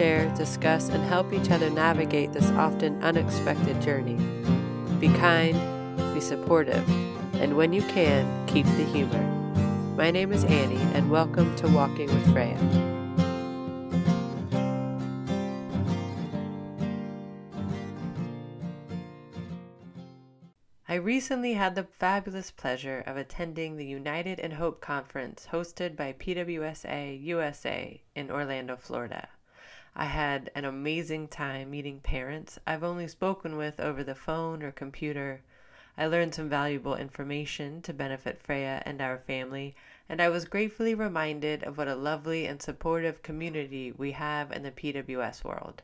share, 0.00 0.34
discuss, 0.34 0.88
and 0.88 1.04
help 1.04 1.30
each 1.30 1.50
other 1.50 1.68
navigate 1.68 2.32
this 2.32 2.50
often 2.52 2.98
unexpected 3.02 3.78
journey. 3.82 4.14
Be 4.98 5.08
kind, 5.08 5.54
be 6.14 6.22
supportive, 6.22 6.88
and 7.34 7.54
when 7.54 7.74
you 7.74 7.82
can, 7.82 8.46
keep 8.46 8.64
the 8.64 8.84
humor. 8.84 9.22
My 9.98 10.10
name 10.10 10.32
is 10.32 10.42
Annie, 10.44 10.80
and 10.94 11.10
welcome 11.10 11.54
to 11.56 11.68
Walking 11.68 12.06
with 12.06 12.32
Freya. 12.32 12.56
I 20.88 20.94
recently 20.94 21.52
had 21.52 21.74
the 21.74 21.84
fabulous 21.84 22.50
pleasure 22.50 23.04
of 23.06 23.18
attending 23.18 23.76
the 23.76 23.84
United 23.84 24.38
in 24.38 24.52
Hope 24.52 24.80
conference 24.80 25.48
hosted 25.52 25.94
by 25.94 26.14
PWSA 26.14 27.22
USA 27.22 28.02
in 28.14 28.30
Orlando, 28.30 28.76
Florida. 28.76 29.28
I 29.96 30.04
had 30.04 30.52
an 30.54 30.64
amazing 30.64 31.28
time 31.28 31.72
meeting 31.72 32.00
parents 32.00 32.58
I've 32.66 32.84
only 32.84 33.08
spoken 33.08 33.56
with 33.56 33.80
over 33.80 34.04
the 34.04 34.14
phone 34.14 34.62
or 34.62 34.70
computer. 34.70 35.42
I 35.98 36.06
learned 36.06 36.34
some 36.34 36.48
valuable 36.48 36.94
information 36.94 37.82
to 37.82 37.92
benefit 37.92 38.40
Freya 38.40 38.82
and 38.86 39.02
our 39.02 39.18
family, 39.18 39.74
and 40.08 40.22
I 40.22 40.28
was 40.28 40.44
gratefully 40.44 40.94
reminded 40.94 41.64
of 41.64 41.76
what 41.76 41.88
a 41.88 41.96
lovely 41.96 42.46
and 42.46 42.62
supportive 42.62 43.22
community 43.22 43.90
we 43.90 44.12
have 44.12 44.52
in 44.52 44.62
the 44.62 44.70
PWS 44.70 45.42
world. 45.44 45.82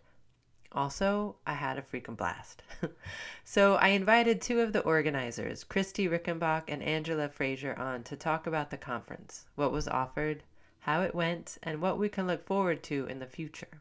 Also, 0.72 1.36
I 1.46 1.54
had 1.54 1.76
a 1.76 1.82
freaking 1.82 2.16
blast. 2.16 2.62
so 3.44 3.74
I 3.74 3.88
invited 3.88 4.40
two 4.40 4.60
of 4.60 4.72
the 4.72 4.82
organizers, 4.82 5.64
Christy 5.64 6.08
Rickenbach 6.08 6.64
and 6.68 6.82
Angela 6.82 7.28
Frazier, 7.28 7.74
on 7.74 8.04
to 8.04 8.16
talk 8.16 8.46
about 8.46 8.70
the 8.70 8.78
conference, 8.78 9.46
what 9.56 9.72
was 9.72 9.88
offered, 9.88 10.44
how 10.80 11.02
it 11.02 11.14
went, 11.14 11.58
and 11.62 11.82
what 11.82 11.98
we 11.98 12.08
can 12.08 12.26
look 12.26 12.46
forward 12.46 12.82
to 12.84 13.06
in 13.06 13.18
the 13.18 13.26
future. 13.26 13.80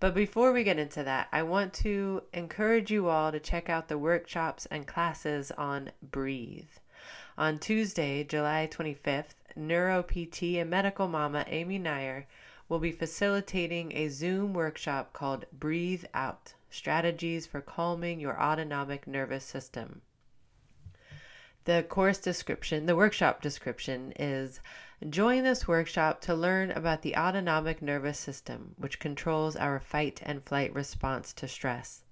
But 0.00 0.14
before 0.14 0.52
we 0.52 0.62
get 0.62 0.78
into 0.78 1.02
that, 1.02 1.28
I 1.32 1.42
want 1.42 1.72
to 1.74 2.22
encourage 2.32 2.90
you 2.90 3.08
all 3.08 3.32
to 3.32 3.40
check 3.40 3.68
out 3.68 3.88
the 3.88 3.98
workshops 3.98 4.66
and 4.66 4.86
classes 4.86 5.50
on 5.50 5.90
Breathe. 6.00 6.70
On 7.36 7.58
Tuesday, 7.58 8.22
July 8.22 8.68
25th, 8.70 9.34
Neuro 9.56 10.04
PT 10.04 10.42
and 10.58 10.70
medical 10.70 11.08
mama 11.08 11.44
Amy 11.48 11.80
Nyer 11.80 12.26
will 12.68 12.78
be 12.78 12.92
facilitating 12.92 13.92
a 13.92 14.08
Zoom 14.08 14.52
workshop 14.52 15.12
called 15.12 15.46
Breathe 15.52 16.04
Out 16.14 16.54
Strategies 16.70 17.46
for 17.46 17.60
Calming 17.60 18.20
Your 18.20 18.40
Autonomic 18.40 19.06
Nervous 19.08 19.44
System. 19.44 20.02
The 21.64 21.84
course 21.88 22.18
description, 22.18 22.86
the 22.86 22.96
workshop 22.96 23.42
description 23.42 24.12
is 24.16 24.60
Join 25.08 25.44
this 25.44 25.68
workshop 25.68 26.20
to 26.22 26.34
learn 26.34 26.72
about 26.72 27.02
the 27.02 27.14
autonomic 27.16 27.80
nervous 27.80 28.18
system, 28.18 28.74
which 28.78 28.98
controls 28.98 29.54
our 29.54 29.78
fight 29.78 30.20
and 30.24 30.42
flight 30.42 30.74
response 30.74 31.32
to 31.34 31.46
stress, 31.46 32.02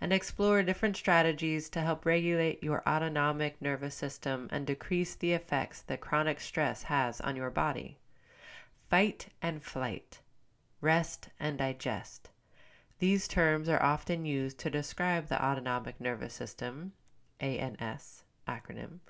and 0.00 0.10
explore 0.10 0.62
different 0.62 0.96
strategies 0.96 1.68
to 1.68 1.82
help 1.82 2.06
regulate 2.06 2.62
your 2.62 2.82
autonomic 2.88 3.60
nervous 3.60 3.94
system 3.94 4.48
and 4.50 4.66
decrease 4.66 5.14
the 5.14 5.32
effects 5.32 5.82
that 5.82 6.00
chronic 6.00 6.40
stress 6.40 6.84
has 6.84 7.20
on 7.20 7.36
your 7.36 7.50
body 7.50 7.98
fight 8.88 9.28
and 9.42 9.62
flight, 9.62 10.20
rest 10.80 11.28
and 11.38 11.58
digest. 11.58 12.30
These 13.00 13.28
terms 13.28 13.68
are 13.68 13.82
often 13.82 14.24
used 14.24 14.58
to 14.60 14.70
describe 14.70 15.28
the 15.28 15.44
autonomic 15.44 16.00
nervous 16.00 16.32
system, 16.32 16.94
ANS 17.38 18.24
acronym. 18.48 19.00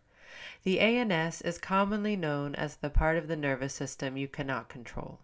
The 0.63 0.79
ANS 0.79 1.43
is 1.43 1.59
commonly 1.59 2.15
known 2.15 2.55
as 2.55 2.77
the 2.77 2.89
part 2.89 3.17
of 3.17 3.27
the 3.27 3.35
nervous 3.35 3.75
system 3.75 4.17
you 4.17 4.29
cannot 4.29 4.69
control. 4.69 5.19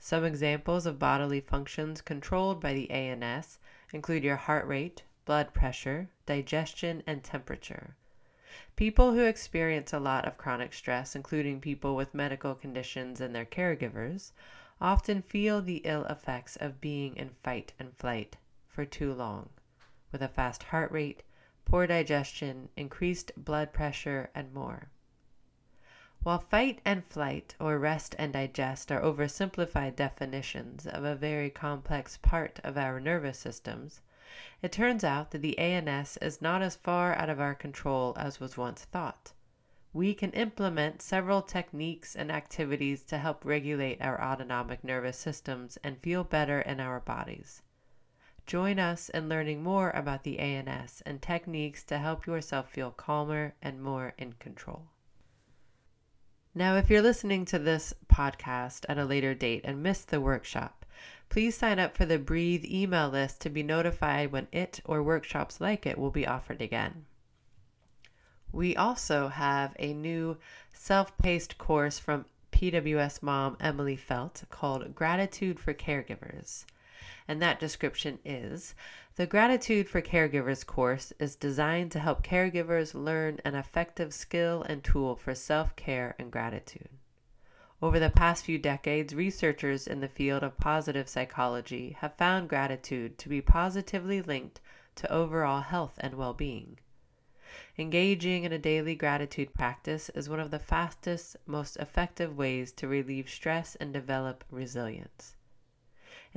Some 0.00 0.24
examples 0.24 0.84
of 0.84 0.98
bodily 0.98 1.40
functions 1.40 2.00
controlled 2.00 2.60
by 2.60 2.72
the 2.72 2.90
ANS 2.90 3.60
include 3.92 4.24
your 4.24 4.34
heart 4.34 4.66
rate, 4.66 5.04
blood 5.24 5.54
pressure, 5.54 6.08
digestion, 6.26 7.04
and 7.06 7.22
temperature. 7.22 7.94
People 8.74 9.12
who 9.12 9.22
experience 9.22 9.92
a 9.92 10.00
lot 10.00 10.24
of 10.24 10.36
chronic 10.36 10.72
stress, 10.72 11.14
including 11.14 11.60
people 11.60 11.94
with 11.94 12.12
medical 12.12 12.56
conditions 12.56 13.20
and 13.20 13.32
their 13.32 13.44
caregivers, 13.44 14.32
often 14.80 15.22
feel 15.22 15.62
the 15.62 15.82
ill 15.84 16.04
effects 16.06 16.56
of 16.56 16.80
being 16.80 17.14
in 17.16 17.30
fight 17.44 17.72
and 17.78 17.96
flight 17.96 18.36
for 18.66 18.84
too 18.84 19.12
long, 19.12 19.50
with 20.10 20.20
a 20.22 20.28
fast 20.28 20.64
heart 20.64 20.90
rate, 20.90 21.22
poor 21.68 21.86
digestion, 21.86 22.68
increased 22.76 23.30
blood 23.36 23.72
pressure, 23.72 24.30
and 24.34 24.52
more. 24.54 24.88
While 26.22 26.40
fight 26.40 26.80
and 26.84 27.04
flight, 27.04 27.54
or 27.60 27.78
rest 27.78 28.14
and 28.18 28.32
digest, 28.32 28.90
are 28.90 29.00
oversimplified 29.00 29.94
definitions 29.94 30.86
of 30.86 31.04
a 31.04 31.14
very 31.14 31.50
complex 31.50 32.16
part 32.16 32.58
of 32.64 32.76
our 32.76 32.98
nervous 32.98 33.38
systems, 33.38 34.00
it 34.62 34.72
turns 34.72 35.04
out 35.04 35.30
that 35.30 35.42
the 35.42 35.58
ANS 35.58 36.16
is 36.18 36.42
not 36.42 36.60
as 36.60 36.74
far 36.74 37.14
out 37.14 37.30
of 37.30 37.38
our 37.38 37.54
control 37.54 38.14
as 38.18 38.40
was 38.40 38.56
once 38.56 38.84
thought. 38.84 39.32
We 39.92 40.14
can 40.14 40.32
implement 40.32 41.02
several 41.02 41.40
techniques 41.42 42.16
and 42.16 42.32
activities 42.32 43.04
to 43.04 43.18
help 43.18 43.44
regulate 43.44 44.02
our 44.02 44.20
autonomic 44.20 44.82
nervous 44.82 45.18
systems 45.18 45.78
and 45.84 45.98
feel 45.98 46.24
better 46.24 46.60
in 46.60 46.80
our 46.80 47.00
bodies. 47.00 47.62
Join 48.48 48.80
us 48.80 49.08
in 49.10 49.28
learning 49.28 49.62
more 49.62 49.90
about 49.90 50.24
the 50.24 50.40
ANS 50.40 51.00
and 51.06 51.22
techniques 51.22 51.84
to 51.84 51.98
help 51.98 52.26
yourself 52.26 52.68
feel 52.68 52.90
calmer 52.90 53.54
and 53.62 53.80
more 53.80 54.14
in 54.18 54.32
control. 54.32 54.88
Now, 56.52 56.74
if 56.74 56.90
you're 56.90 57.00
listening 57.00 57.44
to 57.44 57.60
this 57.60 57.94
podcast 58.12 58.84
at 58.88 58.98
a 58.98 59.04
later 59.04 59.32
date 59.32 59.60
and 59.62 59.84
missed 59.84 60.08
the 60.08 60.20
workshop, 60.20 60.84
Please 61.28 61.54
sign 61.54 61.78
up 61.78 61.94
for 61.94 62.06
the 62.06 62.18
Breathe 62.18 62.64
email 62.64 63.10
list 63.10 63.42
to 63.42 63.50
be 63.50 63.62
notified 63.62 64.32
when 64.32 64.48
it 64.50 64.80
or 64.86 65.02
workshops 65.02 65.60
like 65.60 65.84
it 65.84 65.98
will 65.98 66.10
be 66.10 66.26
offered 66.26 66.62
again. 66.62 67.04
We 68.50 68.74
also 68.74 69.28
have 69.28 69.76
a 69.78 69.92
new 69.92 70.38
self 70.72 71.16
paced 71.18 71.58
course 71.58 71.98
from 71.98 72.24
PWS 72.50 73.22
mom 73.22 73.58
Emily 73.60 73.94
Felt 73.94 74.44
called 74.48 74.94
Gratitude 74.94 75.60
for 75.60 75.74
Caregivers. 75.74 76.64
And 77.30 77.42
that 77.42 77.60
description 77.60 78.18
is 78.24 78.74
The 79.16 79.26
Gratitude 79.26 79.86
for 79.86 80.00
Caregivers 80.00 80.64
course 80.64 81.12
is 81.18 81.36
designed 81.36 81.92
to 81.92 81.98
help 81.98 82.22
caregivers 82.22 82.94
learn 82.94 83.38
an 83.44 83.54
effective 83.54 84.14
skill 84.14 84.62
and 84.62 84.82
tool 84.82 85.14
for 85.14 85.34
self 85.34 85.76
care 85.76 86.16
and 86.18 86.32
gratitude. 86.32 86.88
Over 87.82 88.00
the 88.00 88.08
past 88.08 88.46
few 88.46 88.58
decades, 88.58 89.14
researchers 89.14 89.86
in 89.86 90.00
the 90.00 90.08
field 90.08 90.42
of 90.42 90.56
positive 90.56 91.06
psychology 91.06 91.96
have 92.00 92.16
found 92.16 92.48
gratitude 92.48 93.18
to 93.18 93.28
be 93.28 93.42
positively 93.42 94.22
linked 94.22 94.62
to 94.96 95.12
overall 95.12 95.60
health 95.60 95.98
and 95.98 96.14
well 96.14 96.32
being. 96.32 96.78
Engaging 97.76 98.44
in 98.44 98.52
a 98.52 98.58
daily 98.58 98.96
gratitude 98.96 99.52
practice 99.52 100.08
is 100.14 100.28
one 100.28 100.40
of 100.40 100.50
the 100.50 100.58
fastest, 100.58 101.36
most 101.46 101.76
effective 101.76 102.36
ways 102.36 102.72
to 102.72 102.88
relieve 102.88 103.28
stress 103.28 103.76
and 103.76 103.92
develop 103.92 104.44
resilience. 104.50 105.36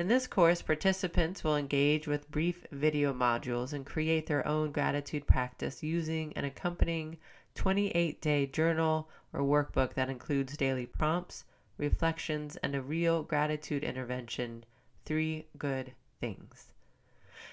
In 0.02 0.08
this 0.08 0.26
course, 0.26 0.64
participants 0.64 1.44
will 1.44 1.56
engage 1.56 2.08
with 2.08 2.32
brief 2.32 2.66
video 2.72 3.14
modules 3.14 3.72
and 3.72 3.86
create 3.86 4.26
their 4.26 4.48
own 4.48 4.72
gratitude 4.72 5.28
practice 5.28 5.84
using 5.84 6.34
an 6.36 6.44
accompanying 6.44 7.20
28 7.54 8.20
day 8.20 8.48
journal 8.48 9.08
or 9.32 9.42
workbook 9.42 9.94
that 9.94 10.10
includes 10.10 10.58
daily 10.58 10.88
prompts, 10.88 11.46
reflections, 11.78 12.56
and 12.64 12.74
a 12.74 12.82
real 12.82 13.22
gratitude 13.22 13.84
intervention 13.84 14.66
three 15.06 15.46
good 15.60 15.94
things. 16.20 16.74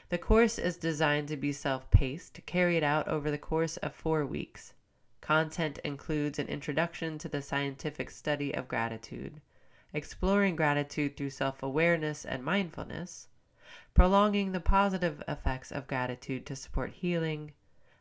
The 0.08 0.16
course 0.16 0.58
is 0.58 0.78
designed 0.78 1.28
to 1.28 1.36
be 1.36 1.52
self 1.52 1.90
paced, 1.90 2.40
carried 2.46 2.82
out 2.82 3.06
over 3.08 3.30
the 3.30 3.36
course 3.36 3.76
of 3.76 3.94
four 3.94 4.24
weeks. 4.24 4.72
Content 5.20 5.80
includes 5.84 6.38
an 6.38 6.48
introduction 6.48 7.18
to 7.18 7.28
the 7.28 7.42
scientific 7.42 8.08
study 8.08 8.54
of 8.54 8.68
gratitude, 8.68 9.42
exploring 9.94 10.54
gratitude 10.54 11.16
through 11.16 11.30
self 11.30 11.62
awareness 11.62 12.24
and 12.24 12.44
mindfulness, 12.44 13.28
prolonging 13.94 14.52
the 14.52 14.60
positive 14.60 15.22
effects 15.26 15.72
of 15.72 15.86
gratitude 15.86 16.44
to 16.44 16.54
support 16.54 16.92
healing, 16.92 17.52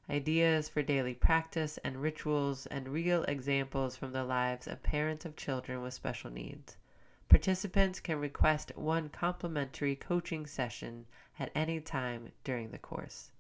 ideas 0.10 0.68
for 0.68 0.81
daily 0.81 1.13
practice 1.13 1.78
and 1.86 2.01
rituals, 2.01 2.66
and 2.68 2.89
real 2.89 3.24
examples 3.24 3.95
from 3.95 4.12
the 4.12 4.24
lives 4.24 4.68
of 4.68 4.84
parents 4.84 5.25
of 5.25 5.36
children 5.36 5.81
with 5.81 5.94
special 5.94 6.30
needs. 6.30 6.78
Participants 7.30 8.00
can 8.00 8.19
request 8.19 8.72
one 8.75 9.10
complimentary 9.10 9.95
coaching 9.95 10.45
session 10.45 11.06
at 11.39 11.51
any 11.54 11.80
time 11.80 12.31
during 12.44 12.72
the 12.72 12.78
course. 12.78 13.31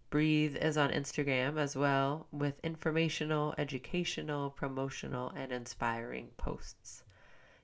Breathe 0.09 0.57
is 0.57 0.75
on 0.75 0.91
Instagram 0.91 1.57
as 1.57 1.77
well 1.77 2.27
with 2.29 2.59
informational, 2.61 3.55
educational, 3.57 4.49
promotional, 4.49 5.29
and 5.29 5.53
inspiring 5.53 6.31
posts. 6.35 7.03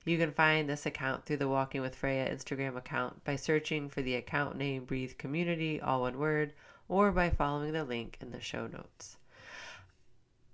You 0.06 0.16
can 0.16 0.32
find 0.32 0.70
this 0.70 0.86
account 0.86 1.26
through 1.26 1.36
the 1.36 1.50
Walking 1.50 1.82
with 1.82 1.94
Freya 1.94 2.34
Instagram 2.34 2.78
account 2.78 3.22
by 3.24 3.36
searching 3.36 3.90
for 3.90 4.00
the 4.00 4.14
account 4.14 4.56
name 4.56 4.86
Breathe 4.86 5.18
Community, 5.18 5.78
all 5.78 6.00
one 6.00 6.16
word, 6.16 6.54
or 6.88 7.12
by 7.12 7.28
following 7.28 7.74
the 7.74 7.84
link 7.84 8.16
in 8.22 8.30
the 8.30 8.40
show 8.40 8.66
notes. 8.66 9.17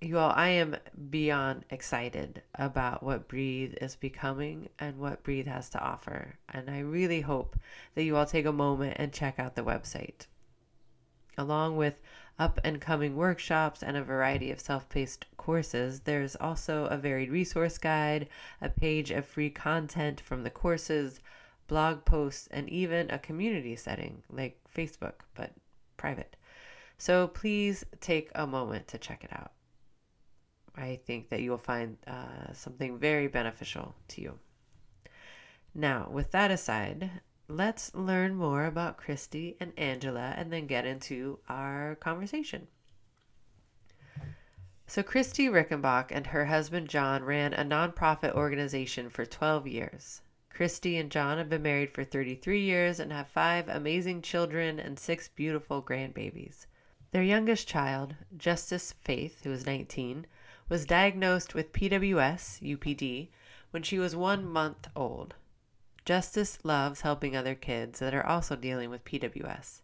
You 0.05 0.19
all, 0.19 0.33
I 0.37 0.49
am 0.49 0.77
beyond 1.09 1.65
excited 1.71 2.43
about 2.57 3.03
what 3.03 3.27
Breathe 3.27 3.73
is 3.81 3.97
becoming 3.97 4.69
and 4.79 4.99
what 4.99 5.23
Breathe 5.23 5.47
has 5.47 5.71
to 5.71 5.81
offer. 5.81 6.35
And 6.51 6.69
I 6.69 6.81
really 6.81 7.23
hope 7.23 7.57
that 7.95 8.03
you 8.03 8.15
all 8.15 8.27
take 8.27 8.45
a 8.45 8.53
moment 8.53 8.97
and 8.99 9.15
check 9.15 9.39
out 9.39 9.55
the 9.57 9.65
website. 9.65 10.27
Along 11.39 11.79
with 11.79 12.03
up 12.39 12.61
and 12.63 12.83
coming 12.83 13.17
workshops 13.17 13.83
and 13.83 13.97
a 13.97 14.05
variety 14.05 14.51
of 14.51 14.61
self 14.61 14.91
paced 14.91 15.25
courses, 15.39 16.01
there's 16.01 16.37
also 16.37 16.85
a 16.85 16.99
varied 16.99 17.31
resource 17.31 17.79
guide, 17.79 18.29
a 18.61 18.69
page 18.69 19.11
of 19.11 19.25
free 19.25 19.49
content 19.49 20.21
from 20.21 20.43
the 20.43 20.51
courses, 20.51 21.19
blog 21.67 22.05
posts, 22.05 22.47
and 22.51 22.69
even 22.69 23.11
a 23.11 23.19
community 23.19 23.75
setting 23.75 24.23
like 24.31 24.61
Facebook, 24.71 25.25
but 25.35 25.53
private. 25.97 26.37
So 26.99 27.29
please 27.29 27.87
take 28.03 28.31
a 28.35 28.47
moment 28.47 28.87
to 28.89 28.99
check 28.99 29.25
it 29.25 29.33
out. 29.33 29.53
I 30.77 31.01
think 31.07 31.29
that 31.29 31.41
you'll 31.41 31.59
find 31.59 31.97
uh, 32.07 32.53
something 32.53 32.99
very 32.99 33.29
beneficial 33.29 33.95
to 34.09 34.21
you. 34.21 34.39
Now, 35.75 36.09
with 36.11 36.31
that 36.33 36.51
aside, 36.51 37.11
let's 37.49 37.95
learn 37.95 38.35
more 38.35 38.65
about 38.65 38.97
Christy 38.97 39.57
and 39.61 39.73
Angela 39.77 40.35
and 40.37 40.53
then 40.53 40.67
get 40.67 40.87
into 40.87 41.39
our 41.49 41.97
conversation. 41.97 42.67
So, 44.87 45.03
Christy 45.03 45.49
Rickenbach 45.49 46.11
and 46.11 46.27
her 46.29 46.47
husband 46.47 46.89
John 46.89 47.25
ran 47.25 47.55
a 47.55 47.65
nonprofit 47.65 48.35
organization 48.35 49.09
for 49.09 49.25
12 49.25 49.67
years. 49.67 50.21
Christy 50.51 50.97
and 50.99 51.11
John 51.11 51.39
have 51.39 51.49
been 51.49 51.63
married 51.63 51.91
for 51.91 52.05
33 52.05 52.61
years 52.61 53.01
and 53.01 53.11
have 53.11 53.27
five 53.27 53.69
amazing 53.69 54.23
children 54.23 54.79
and 54.79 54.99
six 54.99 55.29
beautiful 55.29 55.83
grandbabies. 55.83 56.67
Their 57.11 57.23
youngest 57.23 57.67
child, 57.67 58.15
Justice 58.37 58.93
Faith, 58.93 59.43
who 59.43 59.53
is 59.53 59.67
19, 59.67 60.27
was 60.69 60.87
diagnosed 60.87 61.55
with 61.55 61.73
PWS, 61.73 62.61
UPD, 62.63 63.29
when 63.71 63.83
she 63.83 63.99
was 63.99 64.17
one 64.17 64.47
month 64.47 64.89
old. 64.95 65.35
Justice 66.05 66.59
loves 66.63 67.01
helping 67.01 67.37
other 67.37 67.55
kids 67.55 67.99
that 67.99 68.15
are 68.15 68.27
also 68.27 68.57
dealing 68.57 68.91
with 68.91 69.05
PWS. 69.05 69.81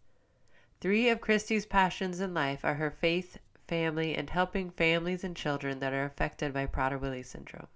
Three 0.81 1.09
of 1.09 1.21
Christy's 1.21 1.67
passions 1.67 2.21
in 2.21 2.32
life 2.32 2.65
are 2.65 2.75
her 2.75 2.91
faith, 2.91 3.38
family, 3.69 4.15
and 4.15 4.31
helping 4.31 4.71
families 4.71 5.25
and 5.25 5.37
children 5.37 5.79
that 5.81 5.93
are 5.93 6.05
affected 6.05 6.53
by 6.53 6.67
Prader-Willi 6.67 7.23
syndrome. 7.23 7.69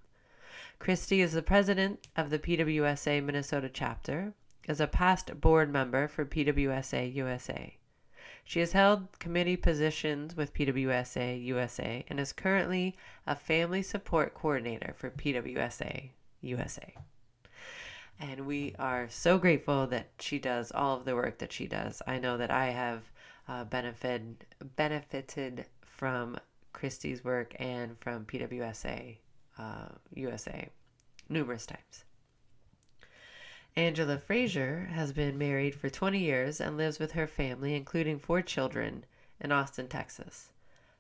Christy 0.79 1.21
is 1.21 1.33
the 1.33 1.43
president 1.43 2.09
of 2.17 2.31
the 2.31 2.39
PWSA 2.39 3.23
Minnesota 3.23 3.71
chapter, 3.73 4.35
is 4.67 4.81
a 4.81 4.87
past 4.87 5.41
board 5.41 5.71
member 5.71 6.09
for 6.09 6.25
PWSA 6.25 7.15
USA. 7.15 7.77
She 8.47 8.61
has 8.61 8.73
held 8.73 9.19
committee 9.19 9.57
positions 9.57 10.37
with 10.37 10.53
PWSA 10.53 11.43
USA 11.45 12.05
and 12.09 12.21
is 12.21 12.33
currently 12.33 12.95
a 13.27 13.35
family 13.35 13.83
support 13.83 14.35
coordinator 14.35 14.95
for 14.97 15.11
PWSA 15.11 16.11
USA. 16.43 16.95
And 18.21 18.47
we 18.47 18.75
are 18.79 19.09
so 19.09 19.39
grateful 19.39 19.87
that 19.89 20.11
she 20.21 20.39
does 20.39 20.71
all 20.71 20.99
of 20.99 21.05
the 21.05 21.17
work 21.17 21.39
that 21.39 21.53
she 21.53 21.67
does. 21.67 22.03
I 22.07 22.19
know 22.19 22.37
that 22.37 22.51
I 22.51 22.67
have 22.67 23.03
uh, 23.49 23.65
benefited 23.65 24.47
benefited 24.77 25.67
from 25.81 26.39
Christy's 26.73 27.25
work 27.25 27.55
and 27.59 27.99
from 27.99 28.25
PWSA 28.27 29.17
uh, 29.59 29.89
USA 30.15 30.69
numerous 31.29 31.67
times. 31.67 32.05
Angela 33.77 34.19
Frazier 34.19 34.89
has 34.93 35.13
been 35.13 35.37
married 35.37 35.75
for 35.75 35.91
20 35.91 36.21
years 36.21 36.61
and 36.61 36.77
lives 36.77 37.01
with 37.01 37.11
her 37.11 37.27
family, 37.27 37.75
including 37.75 38.21
four 38.21 38.41
children, 38.41 39.05
in 39.41 39.51
Austin, 39.51 39.89
Texas. 39.89 40.53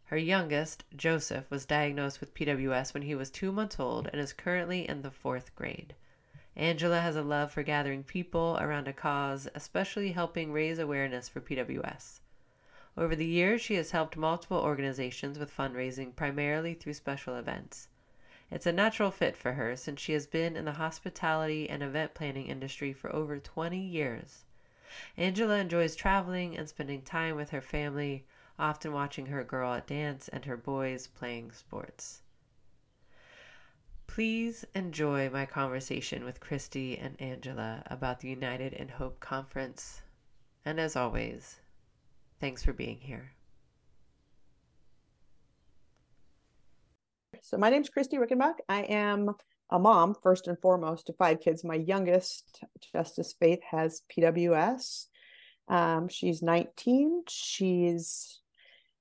Her 0.06 0.16
youngest, 0.16 0.82
Joseph, 0.96 1.48
was 1.52 1.66
diagnosed 1.66 2.18
with 2.18 2.34
PWS 2.34 2.92
when 2.92 3.04
he 3.04 3.14
was 3.14 3.30
two 3.30 3.52
months 3.52 3.78
old 3.78 4.08
and 4.08 4.20
is 4.20 4.32
currently 4.32 4.88
in 4.88 5.02
the 5.02 5.12
fourth 5.12 5.54
grade. 5.54 5.94
Angela 6.56 7.00
has 7.00 7.14
a 7.14 7.22
love 7.22 7.52
for 7.52 7.62
gathering 7.62 8.02
people 8.02 8.58
around 8.60 8.88
a 8.88 8.92
cause, 8.92 9.46
especially 9.54 10.10
helping 10.10 10.50
raise 10.50 10.80
awareness 10.80 11.28
for 11.28 11.40
PWS. 11.40 12.18
Over 12.96 13.14
the 13.14 13.24
years, 13.24 13.60
she 13.60 13.74
has 13.74 13.92
helped 13.92 14.16
multiple 14.16 14.58
organizations 14.58 15.38
with 15.38 15.56
fundraising 15.56 16.16
primarily 16.16 16.74
through 16.74 16.94
special 16.94 17.36
events. 17.36 17.86
It's 18.54 18.66
a 18.66 18.72
natural 18.72 19.10
fit 19.10 19.36
for 19.36 19.54
her 19.54 19.74
since 19.74 20.00
she 20.00 20.12
has 20.12 20.28
been 20.28 20.54
in 20.56 20.64
the 20.64 20.74
hospitality 20.74 21.68
and 21.68 21.82
event 21.82 22.14
planning 22.14 22.46
industry 22.46 22.92
for 22.92 23.12
over 23.12 23.40
20 23.40 23.76
years. 23.76 24.44
Angela 25.16 25.58
enjoys 25.58 25.96
traveling 25.96 26.56
and 26.56 26.68
spending 26.68 27.02
time 27.02 27.34
with 27.34 27.50
her 27.50 27.60
family, 27.60 28.24
often 28.56 28.92
watching 28.92 29.26
her 29.26 29.42
girl 29.42 29.74
at 29.74 29.88
dance 29.88 30.28
and 30.28 30.44
her 30.44 30.56
boys 30.56 31.08
playing 31.08 31.50
sports. 31.50 32.22
Please 34.06 34.64
enjoy 34.72 35.28
my 35.28 35.46
conversation 35.46 36.24
with 36.24 36.38
Christy 36.38 36.96
and 36.96 37.20
Angela 37.20 37.82
about 37.86 38.20
the 38.20 38.28
United 38.28 38.72
in 38.72 38.88
Hope 38.88 39.18
Conference. 39.18 40.02
And 40.64 40.78
as 40.78 40.94
always, 40.94 41.58
thanks 42.38 42.62
for 42.62 42.72
being 42.72 42.98
here. 42.98 43.33
So, 47.44 47.58
my 47.58 47.68
name 47.68 47.82
is 47.82 47.90
Christy 47.90 48.16
Rickenbach. 48.16 48.54
I 48.70 48.84
am 48.84 49.34
a 49.68 49.78
mom, 49.78 50.14
first 50.22 50.48
and 50.48 50.58
foremost, 50.58 51.08
to 51.08 51.12
five 51.12 51.40
kids. 51.40 51.62
My 51.62 51.74
youngest, 51.74 52.64
Justice 52.94 53.34
Faith, 53.38 53.60
has 53.70 54.00
PWS. 54.10 55.08
Um, 55.68 56.08
she's 56.08 56.40
19. 56.40 57.24
She's 57.28 58.40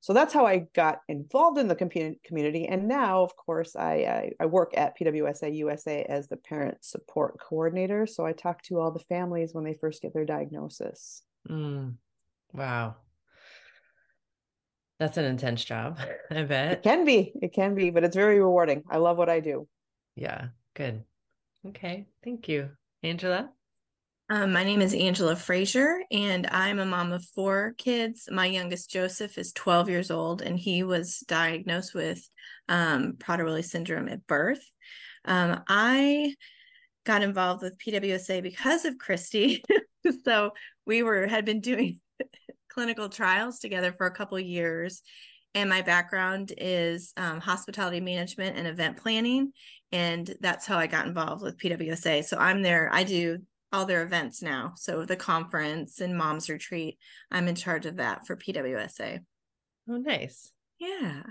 so 0.01 0.11
that's 0.11 0.33
how 0.33 0.45
I 0.45 0.67
got 0.75 0.99
involved 1.07 1.57
in 1.57 1.69
the 1.69 1.75
community. 1.77 2.67
And 2.67 2.89
now, 2.89 3.23
of 3.23 3.33
course, 3.37 3.77
I, 3.77 3.93
I, 3.93 4.31
I 4.41 4.45
work 4.47 4.73
at 4.75 4.99
PWSA 4.99 5.55
USA 5.55 6.03
as 6.03 6.27
the 6.27 6.35
parent 6.35 6.83
support 6.83 7.39
coordinator. 7.39 8.05
So 8.05 8.25
I 8.25 8.33
talk 8.33 8.61
to 8.63 8.81
all 8.81 8.91
the 8.91 8.99
families 8.99 9.53
when 9.53 9.63
they 9.63 9.75
first 9.75 10.01
get 10.01 10.13
their 10.13 10.25
diagnosis. 10.25 11.21
Mm. 11.49 11.93
Wow. 12.51 12.97
That's 14.99 15.17
an 15.17 15.25
intense 15.25 15.63
job, 15.63 15.99
I 16.31 16.43
bet. 16.43 16.71
It 16.73 16.83
can 16.83 17.05
be. 17.05 17.33
It 17.41 17.53
can 17.53 17.75
be, 17.75 17.89
but 17.89 18.03
it's 18.03 18.15
very 18.15 18.39
rewarding. 18.39 18.83
I 18.89 18.97
love 18.97 19.17
what 19.17 19.29
I 19.29 19.39
do. 19.39 19.67
Yeah, 20.15 20.47
good. 20.75 21.03
Okay, 21.67 22.05
thank 22.23 22.47
you. 22.47 22.69
Angela? 23.01 23.49
Um, 24.29 24.53
my 24.53 24.63
name 24.63 24.81
is 24.81 24.93
Angela 24.93 25.35
Frazier, 25.35 26.01
and 26.09 26.47
I'm 26.47 26.79
a 26.79 26.85
mom 26.85 27.11
of 27.11 27.25
four 27.25 27.75
kids. 27.77 28.29
My 28.31 28.45
youngest, 28.45 28.89
Joseph, 28.89 29.37
is 29.37 29.51
12 29.51 29.89
years 29.89 30.11
old, 30.11 30.41
and 30.41 30.57
he 30.57 30.83
was 30.83 31.19
diagnosed 31.27 31.93
with 31.93 32.27
um, 32.69 33.13
Prader-Willi 33.13 33.63
syndrome 33.63 34.07
at 34.07 34.25
birth. 34.25 34.63
Um, 35.25 35.61
I 35.67 36.35
got 37.05 37.21
involved 37.21 37.61
with 37.61 37.77
PWSA 37.77 38.41
because 38.41 38.85
of 38.85 38.97
Christy. 38.97 39.63
so 40.25 40.51
we 40.85 41.03
were 41.03 41.27
had 41.27 41.45
been 41.45 41.59
doing 41.59 41.99
clinical 42.73 43.09
trials 43.09 43.59
together 43.59 43.93
for 43.93 44.07
a 44.07 44.15
couple 44.15 44.39
years, 44.39 45.01
and 45.55 45.69
my 45.69 45.81
background 45.81 46.51
is 46.57 47.13
um, 47.17 47.39
hospitality 47.39 47.99
management 47.99 48.57
and 48.57 48.67
event 48.67 48.97
planning, 48.97 49.51
and 49.91 50.35
that's 50.41 50.65
how 50.65 50.77
I 50.77 50.87
got 50.87 51.07
involved 51.07 51.43
with 51.43 51.59
PWSA. 51.59 52.25
So 52.25 52.37
I'm 52.37 52.63
there. 52.63 52.89
I 52.91 53.03
do 53.03 53.39
all 53.71 53.85
their 53.85 54.03
events 54.03 54.41
now. 54.41 54.73
So 54.75 55.03
the 55.03 55.15
conference 55.15 55.99
and 55.99 56.17
mom's 56.17 56.49
retreat, 56.49 56.97
I'm 57.31 57.47
in 57.47 57.55
charge 57.55 57.85
of 57.85 57.97
that 57.97 58.25
for 58.25 58.35
PWSA. 58.35 59.19
Oh, 59.89 59.97
nice. 59.97 60.51
Yeah. 60.79 61.23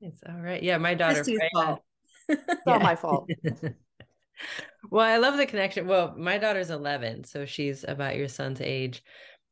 It's 0.00 0.20
all 0.28 0.40
right. 0.40 0.62
Yeah, 0.62 0.78
my 0.78 0.94
daughter. 0.94 1.24
fault. 1.52 1.80
it's 2.28 2.42
not 2.66 2.82
my 2.82 2.94
fault. 2.94 3.28
well, 4.90 5.06
I 5.06 5.16
love 5.16 5.36
the 5.36 5.46
connection. 5.46 5.86
Well, 5.86 6.14
my 6.16 6.38
daughter's 6.38 6.70
11, 6.70 7.24
so 7.24 7.46
she's 7.46 7.84
about 7.88 8.16
your 8.16 8.28
son's 8.28 8.60
age. 8.60 9.02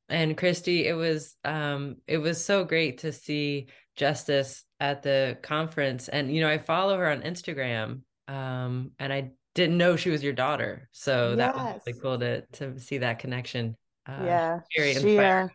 And 0.08 0.36
Christy, 0.36 0.86
it 0.86 0.94
was 0.94 1.36
um 1.44 1.96
it 2.06 2.18
was 2.18 2.44
so 2.44 2.64
great 2.64 2.98
to 2.98 3.12
see 3.12 3.68
Justice 3.96 4.64
at 4.78 5.02
the 5.02 5.38
conference 5.42 6.08
and 6.08 6.34
you 6.34 6.40
know, 6.40 6.48
I 6.48 6.58
follow 6.58 6.96
her 6.98 7.10
on 7.10 7.22
Instagram 7.22 8.02
um 8.28 8.92
and 8.98 9.12
I 9.12 9.32
didn't 9.54 9.78
know 9.78 9.96
she 9.96 10.10
was 10.10 10.22
your 10.22 10.32
daughter. 10.32 10.88
So 10.92 11.30
yes. 11.30 11.38
that 11.38 11.56
was 11.56 11.82
really 11.86 12.00
cool 12.00 12.18
to 12.18 12.42
to 12.52 12.78
see 12.78 12.98
that 12.98 13.18
connection. 13.18 13.76
Uh, 14.06 14.22
yeah, 14.25 14.60
very 14.76 14.94
she, 14.94 15.18
uh, 15.18 15.48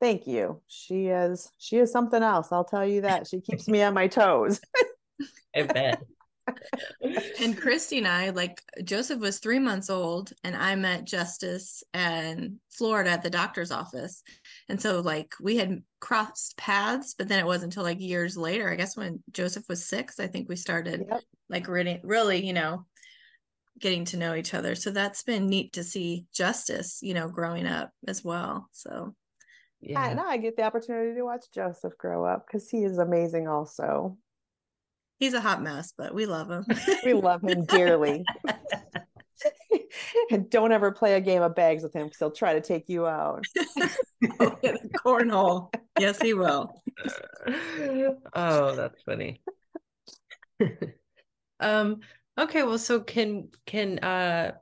Thank 0.00 0.26
you. 0.26 0.60
She 0.68 1.06
is 1.06 1.50
she 1.58 1.78
is 1.78 1.90
something 1.90 2.22
else. 2.22 2.48
I'll 2.52 2.64
tell 2.64 2.86
you 2.86 3.02
that. 3.02 3.26
She 3.26 3.40
keeps 3.40 3.68
me 3.68 3.82
on 3.82 3.94
my 3.94 4.06
toes. 4.06 4.60
I 5.56 5.62
bet. 5.62 6.02
And 7.40 7.56
Christy 7.56 7.98
and 7.98 8.08
I, 8.08 8.30
like 8.30 8.62
Joseph 8.84 9.20
was 9.20 9.38
three 9.38 9.58
months 9.58 9.90
old, 9.90 10.32
and 10.44 10.56
I 10.56 10.74
met 10.74 11.06
Justice 11.06 11.82
and 11.94 12.56
Florida 12.70 13.10
at 13.10 13.22
the 13.22 13.30
doctor's 13.30 13.70
office. 13.70 14.22
And 14.68 14.80
so, 14.80 15.00
like, 15.00 15.34
we 15.40 15.56
had 15.56 15.82
crossed 16.00 16.56
paths, 16.56 17.14
but 17.16 17.28
then 17.28 17.38
it 17.38 17.46
wasn't 17.46 17.72
until 17.72 17.82
like 17.82 18.00
years 18.00 18.36
later, 18.36 18.70
I 18.70 18.76
guess, 18.76 18.96
when 18.96 19.22
Joseph 19.32 19.64
was 19.68 19.86
six, 19.86 20.20
I 20.20 20.26
think 20.26 20.48
we 20.48 20.56
started 20.56 21.06
yep. 21.08 21.22
like 21.48 21.68
really, 21.68 22.00
really, 22.02 22.44
you 22.44 22.52
know, 22.52 22.86
getting 23.78 24.04
to 24.06 24.16
know 24.16 24.34
each 24.34 24.54
other. 24.54 24.74
So 24.74 24.90
that's 24.90 25.22
been 25.22 25.46
neat 25.46 25.74
to 25.74 25.84
see 25.84 26.26
Justice, 26.32 26.98
you 27.02 27.14
know, 27.14 27.28
growing 27.28 27.66
up 27.66 27.90
as 28.06 28.24
well. 28.24 28.68
So 28.72 29.14
yeah. 29.80 30.12
now 30.14 30.26
I 30.26 30.36
get 30.36 30.56
the 30.56 30.64
opportunity 30.64 31.14
to 31.14 31.24
watch 31.24 31.46
Joseph 31.54 31.96
grow 31.98 32.24
up 32.24 32.46
because 32.46 32.68
he 32.68 32.84
is 32.84 32.98
amazing 32.98 33.48
also. 33.48 34.16
He's 35.18 35.34
a 35.34 35.40
hot 35.40 35.62
mess, 35.62 35.92
but 35.96 36.14
we 36.14 36.26
love 36.26 36.50
him. 36.50 36.64
we 37.04 37.12
love 37.12 37.42
him 37.42 37.64
dearly. 37.64 38.24
and 40.30 40.48
don't 40.50 40.72
ever 40.72 40.92
play 40.92 41.14
a 41.14 41.20
game 41.20 41.42
of 41.42 41.54
bags 41.54 41.82
with 41.82 41.94
him 41.94 42.06
because 42.06 42.18
he'll 42.18 42.30
try 42.30 42.54
to 42.54 42.60
take 42.60 42.88
you 42.88 43.06
out. 43.06 43.44
oh, 44.40 44.58
cornhole. 45.04 45.74
Yes, 45.98 46.20
he 46.20 46.34
will. 46.34 46.72
oh, 48.34 48.76
that's 48.76 49.02
funny. 49.02 49.40
um, 51.60 52.00
okay, 52.38 52.62
well, 52.62 52.78
so 52.78 53.00
can 53.00 53.48
can 53.66 53.98
uh 54.00 54.52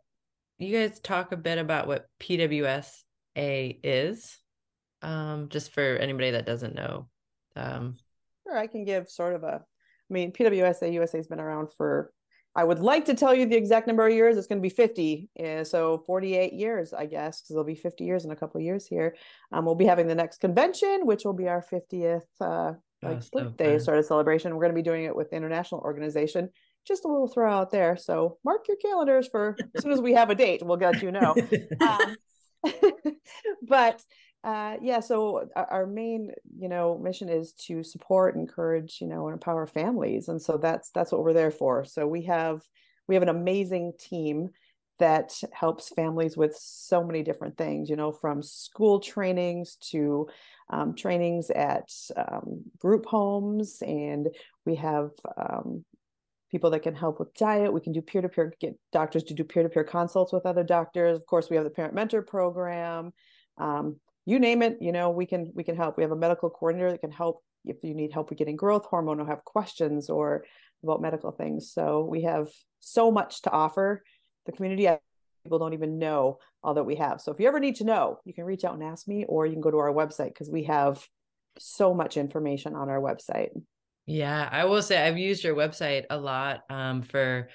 you 0.59 0.79
guys 0.79 1.01
talk 1.01 1.33
a 1.33 1.37
bit 1.37 1.59
about 1.59 1.87
what 1.87 2.07
PWSA 2.21 3.81
is? 3.83 4.39
um, 5.03 5.49
just 5.49 5.73
for 5.73 5.97
anybody 5.97 6.33
that 6.33 6.47
doesn't 6.47 6.75
know. 6.75 7.09
Um, 7.55 7.97
sure, 8.47 8.57
I 8.57 8.67
can 8.67 8.85
give 8.85 9.09
sort 9.09 9.35
of 9.35 9.45
a. 9.45 9.65
I 10.11 10.13
mean, 10.13 10.33
PWSA 10.33 10.93
USA 10.93 11.19
has 11.19 11.27
been 11.27 11.41
around 11.41 11.69
for. 11.77 12.13
I 12.55 12.65
would 12.65 12.79
like 12.79 13.05
to 13.05 13.15
tell 13.15 13.35
you 13.35 13.45
the 13.45 13.57
exact 13.57 13.87
number 13.87 14.07
of 14.07 14.15
years. 14.15 14.39
It's 14.39 14.47
going 14.47 14.61
to 14.61 14.63
be 14.63 14.71
50. 14.71 15.29
Uh, 15.39 15.63
so 15.63 16.03
48 16.07 16.55
years, 16.55 16.95
I 16.95 17.05
guess, 17.05 17.43
because 17.43 17.51
it'll 17.51 17.65
be 17.65 17.75
50 17.75 18.05
years 18.05 18.25
in 18.25 18.31
a 18.31 18.37
couple 18.37 18.59
of 18.59 18.65
years 18.65 18.87
here. 18.87 19.15
Um, 19.53 19.67
we'll 19.67 19.75
be 19.75 19.85
having 19.85 20.07
the 20.07 20.15
next 20.15 20.41
convention, 20.41 21.05
which 21.05 21.27
will 21.27 21.35
be 21.35 21.49
our 21.49 21.63
50th 21.63 22.23
uh, 22.41 22.73
like 23.03 23.23
oh, 23.35 23.45
birthday 23.45 23.79
sort 23.79 23.99
of 23.99 24.07
celebration. 24.07 24.55
We're 24.55 24.63
going 24.63 24.73
to 24.73 24.77
be 24.77 24.83
doing 24.83 25.05
it 25.05 25.15
with 25.15 25.31
the 25.31 25.37
international 25.37 25.83
organization. 25.83 26.49
Just 26.87 27.05
a 27.05 27.09
little 27.09 27.29
throw 27.29 27.53
out 27.53 27.71
there. 27.71 27.97
So 27.97 28.39
mark 28.45 28.69
your 28.69 28.77
calendars 28.79 29.29
for 29.29 29.57
as 29.75 29.83
soon 29.83 29.93
as 29.93 30.01
we 30.01 30.15
have 30.15 30.31
a 30.31 30.35
date, 30.35 30.63
we'll 30.65 30.79
let 30.79 31.03
you 31.03 31.11
know. 31.11 31.35
um, 31.81 32.17
but 33.69 34.03
uh, 34.47 34.77
yeah, 34.81 35.01
so 35.01 35.49
our 35.57 35.89
main, 35.89 36.31
you 36.57 36.69
know, 36.69 36.97
mission 36.99 37.29
is 37.29 37.53
to 37.53 37.83
support, 37.83 38.37
encourage, 38.37 38.99
you 39.01 39.09
know, 39.09 39.27
and 39.27 39.35
empower 39.35 39.67
families, 39.67 40.29
and 40.29 40.41
so 40.41 40.57
that's 40.57 40.91
that's 40.91 41.11
what 41.11 41.25
we're 41.25 41.33
there 41.33 41.51
for. 41.51 41.85
So 41.85 42.07
we 42.07 42.23
have 42.27 42.63
we 43.09 43.17
have 43.17 43.23
an 43.25 43.29
amazing 43.29 43.95
team 43.99 44.51
that 45.01 45.33
helps 45.53 45.89
families 45.89 46.37
with 46.37 46.57
so 46.57 47.03
many 47.03 47.25
different 47.25 47.59
things, 47.59 47.91
you 47.91 47.97
know, 47.97 48.13
from 48.13 48.41
school 48.41 49.01
trainings 49.01 49.79
to 49.91 50.29
um, 50.71 50.95
trainings 50.95 51.51
at 51.51 51.91
um, 52.17 52.63
group 52.79 53.05
homes, 53.05 53.83
and 53.83 54.29
we 54.65 54.77
have 54.77 55.11
um, 55.37 55.85
people 56.53 56.71
that 56.71 56.85
can 56.85 56.95
help 56.95 57.19
with 57.19 57.35
diet. 57.35 57.73
We 57.73 57.81
can 57.81 57.93
do 57.93 58.01
peer 58.01 58.23
to 58.23 58.29
peer, 58.29 58.55
get 58.61 58.79
doctors 58.93 59.25
to 59.25 59.35
do 59.35 59.43
peer 59.43 59.65
to 59.65 59.69
peer 59.69 59.83
consults 59.83 60.33
with 60.33 60.47
other 60.47 60.63
doctors. 60.63 61.17
Of 61.17 61.27
course, 61.27 61.51
we 61.51 61.57
have 61.57 61.65
the 61.65 61.71
parent 61.71 61.95
mentor 61.95 62.23
program. 62.23 63.13
Um, 63.59 63.97
you 64.27 64.39
name 64.39 64.61
it 64.61 64.79
you 64.81 64.93
know 64.93 65.11
we 65.11 65.25
can 65.25 65.53
we 65.55 65.65
can 65.65 65.77
help. 65.77 65.97
We 65.97 66.03
have 66.03 66.13
a 66.13 66.17
medical 66.17 66.51
coordinator 66.51 66.91
that 66.91 67.01
can 67.01 67.13
help 67.13 67.43
if 67.65 67.77
you 67.83 67.95
need 67.95 68.13
help 68.13 68.29
with 68.29 68.39
getting 68.39 68.57
growth 68.57 68.85
hormone 68.85 69.21
or 69.21 69.27
have 69.27 69.45
questions 69.45 70.11
or 70.11 70.45
about 70.83 71.01
medical 71.01 71.33
things. 71.33 71.73
So 71.73 72.05
we 72.05 72.23
have 72.23 72.49
so 72.81 73.11
much 73.11 73.43
to 73.43 73.51
offer. 73.51 74.03
The 74.45 74.53
community 74.53 74.89
people 75.43 75.59
don't 75.59 75.73
even 75.73 75.99
know 75.99 76.39
all 76.63 76.75
that 76.75 76.85
we 76.85 76.97
have. 76.97 77.21
So 77.21 77.33
if 77.33 77.41
you 77.41 77.49
ever 77.49 77.61
need 77.61 77.77
to 77.77 77.85
know 77.85 78.19
you 78.25 78.35
can 78.35 78.45
reach 78.45 78.65
out 78.65 78.75
and 78.75 78.83
ask 78.83 79.09
me 79.09 79.25
or 79.29 79.47
you 79.47 79.53
can 79.53 79.63
go 79.63 79.71
to 79.71 79.79
our 79.79 79.93
website 79.93 80.29
because 80.29 80.51
we 80.51 80.65
have 80.65 81.05
so 81.59 81.95
much 81.95 82.17
information 82.17 82.75
on 82.75 82.89
our 82.89 83.01
website. 83.01 83.51
Yeah 84.07 84.49
i 84.53 84.65
will 84.65 84.83
say 84.83 85.05
i've 85.05 85.19
used 85.19 85.43
your 85.43 85.57
website 85.57 86.05
a 86.11 86.17
lot 86.17 86.61
um, 86.71 87.03
for 87.03 87.49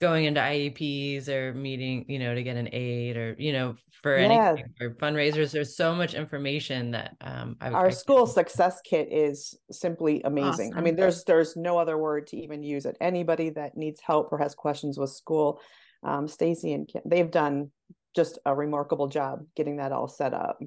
going 0.00 0.24
into 0.24 0.40
IEPs 0.40 1.28
or 1.28 1.52
meeting, 1.54 2.04
you 2.08 2.18
know, 2.18 2.34
to 2.34 2.42
get 2.42 2.56
an 2.56 2.68
aid 2.72 3.16
or, 3.16 3.36
you 3.38 3.52
know, 3.52 3.76
for 4.02 4.18
yeah. 4.18 4.24
anything 4.24 4.72
or 4.80 4.90
fundraisers. 4.94 5.52
There's 5.52 5.76
so 5.76 5.94
much 5.94 6.14
information 6.14 6.90
that 6.92 7.16
um 7.20 7.56
I, 7.60 7.70
our 7.70 7.86
I 7.88 7.90
school 7.90 8.26
success 8.26 8.80
kit 8.82 9.08
is 9.12 9.58
simply 9.70 10.22
amazing. 10.24 10.70
Awesome. 10.70 10.78
I 10.78 10.80
mean, 10.80 10.96
there's 10.96 11.24
there's 11.24 11.56
no 11.56 11.78
other 11.78 11.98
word 11.98 12.26
to 12.28 12.36
even 12.38 12.62
use 12.62 12.86
it. 12.86 12.96
Anybody 13.00 13.50
that 13.50 13.76
needs 13.76 14.00
help 14.00 14.32
or 14.32 14.38
has 14.38 14.54
questions 14.54 14.98
with 14.98 15.10
school, 15.10 15.60
um, 16.02 16.26
Stacy 16.26 16.72
and 16.72 16.88
Kim, 16.88 17.02
they've 17.04 17.30
done 17.30 17.70
just 18.16 18.38
a 18.46 18.54
remarkable 18.54 19.08
job 19.08 19.44
getting 19.54 19.76
that 19.76 19.92
all 19.92 20.08
set 20.08 20.34
up. 20.34 20.60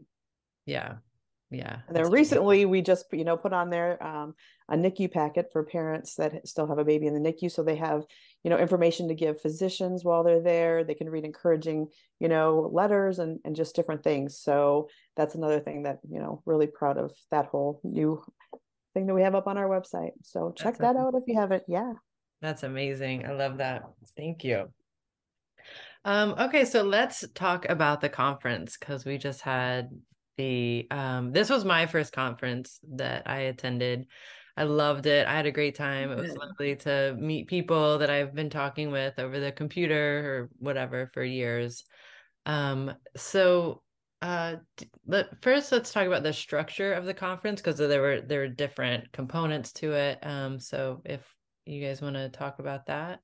Yeah. 0.66 0.96
Yeah. 1.54 1.78
And 1.88 1.96
then 1.96 2.10
recently 2.10 2.66
we 2.66 2.82
just, 2.82 3.06
you 3.12 3.24
know, 3.24 3.38
put 3.38 3.54
on 3.54 3.70
there 3.70 4.02
um, 4.04 4.34
a 4.70 4.76
NICU 4.76 5.12
packet 5.12 5.50
for 5.54 5.64
parents 5.64 6.16
that 6.16 6.48
still 6.48 6.68
have 6.68 6.80
a 6.80 6.86
baby 6.86 7.06
in 7.06 7.14
the 7.14 7.32
NICU. 7.32 7.52
So 7.52 7.62
they 7.62 7.76
have, 7.76 8.04
you 8.44 8.50
know, 8.50 8.58
information 8.58 9.08
to 9.08 9.16
give 9.16 9.42
physicians 9.42 10.04
while 10.04 10.24
they're 10.24 10.42
there. 10.42 10.84
They 10.84 10.94
can 10.94 11.10
read 11.10 11.24
encouraging, 11.24 11.88
you 12.20 12.28
know, 12.28 12.70
letters 12.72 13.20
and, 13.20 13.40
and 13.46 13.56
just 13.56 13.76
different 13.76 14.04
things. 14.04 14.38
So 14.38 14.90
that's 15.16 15.36
another 15.36 15.60
thing 15.60 15.84
that, 15.84 16.00
you 16.10 16.20
know, 16.20 16.42
really 16.46 16.68
proud 16.68 16.98
of 16.98 17.14
that 17.32 17.46
whole 17.48 17.80
new 17.84 18.24
thing 18.94 19.08
that 19.08 19.14
we 19.14 19.22
have 19.24 19.36
up 19.36 19.48
on 19.48 19.58
our 19.58 19.68
website. 19.68 20.12
So 20.24 20.54
check 20.56 20.78
that's 20.78 20.96
that 20.96 21.00
out 21.00 21.16
if 21.16 21.24
you 21.26 21.40
haven't. 21.40 21.64
Yeah. 21.68 21.94
That's 22.42 22.64
amazing. 22.64 23.26
I 23.26 23.32
love 23.32 23.58
that. 23.58 23.84
Thank 24.18 24.44
you. 24.44 24.70
Um, 26.06 26.36
okay, 26.38 26.66
so 26.66 26.84
let's 26.84 27.24
talk 27.34 27.70
about 27.70 28.02
the 28.02 28.10
conference 28.10 28.78
because 28.78 29.06
we 29.06 29.18
just 29.18 29.40
had 29.42 29.90
the 30.36 30.88
um 30.90 31.32
this 31.32 31.48
was 31.48 31.64
my 31.64 31.86
first 31.86 32.12
conference 32.12 32.80
that 32.96 33.24
I 33.28 33.42
attended. 33.42 34.08
I 34.56 34.64
loved 34.64 35.08
it. 35.08 35.28
I 35.28 35.34
had 35.34 35.46
a 35.46 35.52
great 35.52 35.76
time. 35.76 36.12
It 36.12 36.18
was 36.18 36.36
lovely 36.36 36.76
to 36.78 37.16
meet 37.20 37.48
people 37.48 37.98
that 37.98 38.10
I've 38.10 38.36
been 38.36 38.50
talking 38.50 38.92
with 38.92 39.18
over 39.18 39.40
the 39.40 39.52
computer 39.52 40.20
or 40.26 40.50
whatever 40.60 41.10
for 41.14 41.24
years. 41.24 41.84
Um 42.46 42.94
so 43.16 43.82
uh 44.22 44.58
let, 45.08 45.42
first 45.42 45.72
let's 45.72 45.92
talk 45.92 46.06
about 46.06 46.24
the 46.24 46.34
structure 46.34 46.94
of 46.94 47.06
the 47.06 47.14
conference 47.14 47.62
because 47.62 47.78
there 47.78 48.02
were 48.02 48.22
there 48.22 48.42
were 48.42 48.48
different 48.48 49.12
components 49.12 49.74
to 49.74 49.94
it. 49.94 50.20
Um 50.22 50.60
so 50.60 51.02
if 51.04 51.22
you 51.66 51.86
guys 51.86 52.02
want 52.02 52.16
to 52.16 52.30
talk 52.30 52.60
about 52.60 52.86
that. 52.88 53.20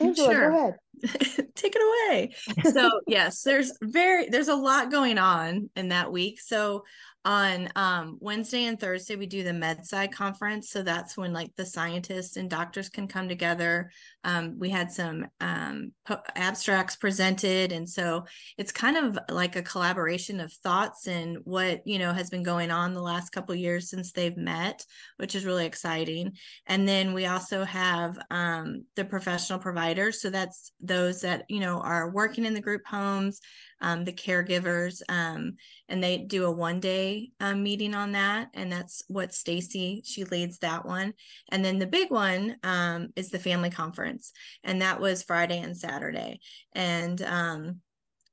Angela, 0.00 0.32
sure. 0.32 0.50
go 0.50 0.58
ahead. 0.58 0.74
Take 1.54 1.76
it 1.76 2.10
away. 2.10 2.34
So 2.72 2.90
yes, 3.06 3.42
there's 3.42 3.72
very 3.82 4.28
there's 4.28 4.48
a 4.48 4.54
lot 4.54 4.90
going 4.90 5.18
on 5.18 5.70
in 5.76 5.88
that 5.88 6.12
week. 6.12 6.40
So 6.40 6.84
on 7.26 7.68
um, 7.74 8.18
Wednesday 8.20 8.66
and 8.66 8.78
Thursday, 8.78 9.16
we 9.16 9.26
do 9.26 9.42
the 9.42 9.50
MedSci 9.50 10.12
conference. 10.12 10.70
So 10.70 10.84
that's 10.84 11.16
when 11.16 11.32
like 11.32 11.50
the 11.56 11.66
scientists 11.66 12.36
and 12.36 12.48
doctors 12.48 12.88
can 12.88 13.08
come 13.08 13.28
together. 13.28 13.90
Um, 14.22 14.54
we 14.60 14.70
had 14.70 14.92
some 14.92 15.26
um, 15.40 15.90
po- 16.06 16.22
abstracts 16.36 16.94
presented. 16.94 17.72
And 17.72 17.88
so 17.88 18.26
it's 18.56 18.70
kind 18.70 18.96
of 18.96 19.18
like 19.28 19.56
a 19.56 19.62
collaboration 19.62 20.38
of 20.38 20.52
thoughts 20.52 21.08
and 21.08 21.38
what, 21.42 21.84
you 21.84 21.98
know, 21.98 22.12
has 22.12 22.30
been 22.30 22.44
going 22.44 22.70
on 22.70 22.94
the 22.94 23.02
last 23.02 23.30
couple 23.30 23.56
years 23.56 23.90
since 23.90 24.12
they've 24.12 24.36
met, 24.36 24.84
which 25.16 25.34
is 25.34 25.44
really 25.44 25.66
exciting. 25.66 26.36
And 26.68 26.86
then 26.86 27.12
we 27.12 27.26
also 27.26 27.64
have 27.64 28.16
um, 28.30 28.84
the 28.94 29.04
professional 29.04 29.58
providers. 29.58 30.22
So 30.22 30.30
that's 30.30 30.70
those 30.86 31.20
that, 31.22 31.44
you 31.48 31.60
know, 31.60 31.80
are 31.80 32.10
working 32.10 32.44
in 32.44 32.54
the 32.54 32.60
group 32.60 32.86
homes, 32.86 33.40
um, 33.80 34.04
the 34.04 34.12
caregivers, 34.12 35.02
um, 35.08 35.56
and 35.88 36.02
they 36.02 36.18
do 36.18 36.44
a 36.44 36.50
one 36.50 36.80
day 36.80 37.30
um, 37.40 37.62
meeting 37.62 37.94
on 37.94 38.12
that. 38.12 38.48
And 38.54 38.70
that's 38.70 39.02
what 39.08 39.34
Stacy, 39.34 40.02
she 40.04 40.24
leads 40.24 40.58
that 40.58 40.86
one. 40.86 41.14
And 41.50 41.64
then 41.64 41.78
the 41.78 41.86
big 41.86 42.10
one 42.10 42.56
um, 42.62 43.08
is 43.16 43.30
the 43.30 43.38
family 43.38 43.70
conference. 43.70 44.32
And 44.64 44.82
that 44.82 45.00
was 45.00 45.22
Friday 45.22 45.60
and 45.60 45.76
Saturday. 45.76 46.40
And 46.72 47.20
um, 47.22 47.80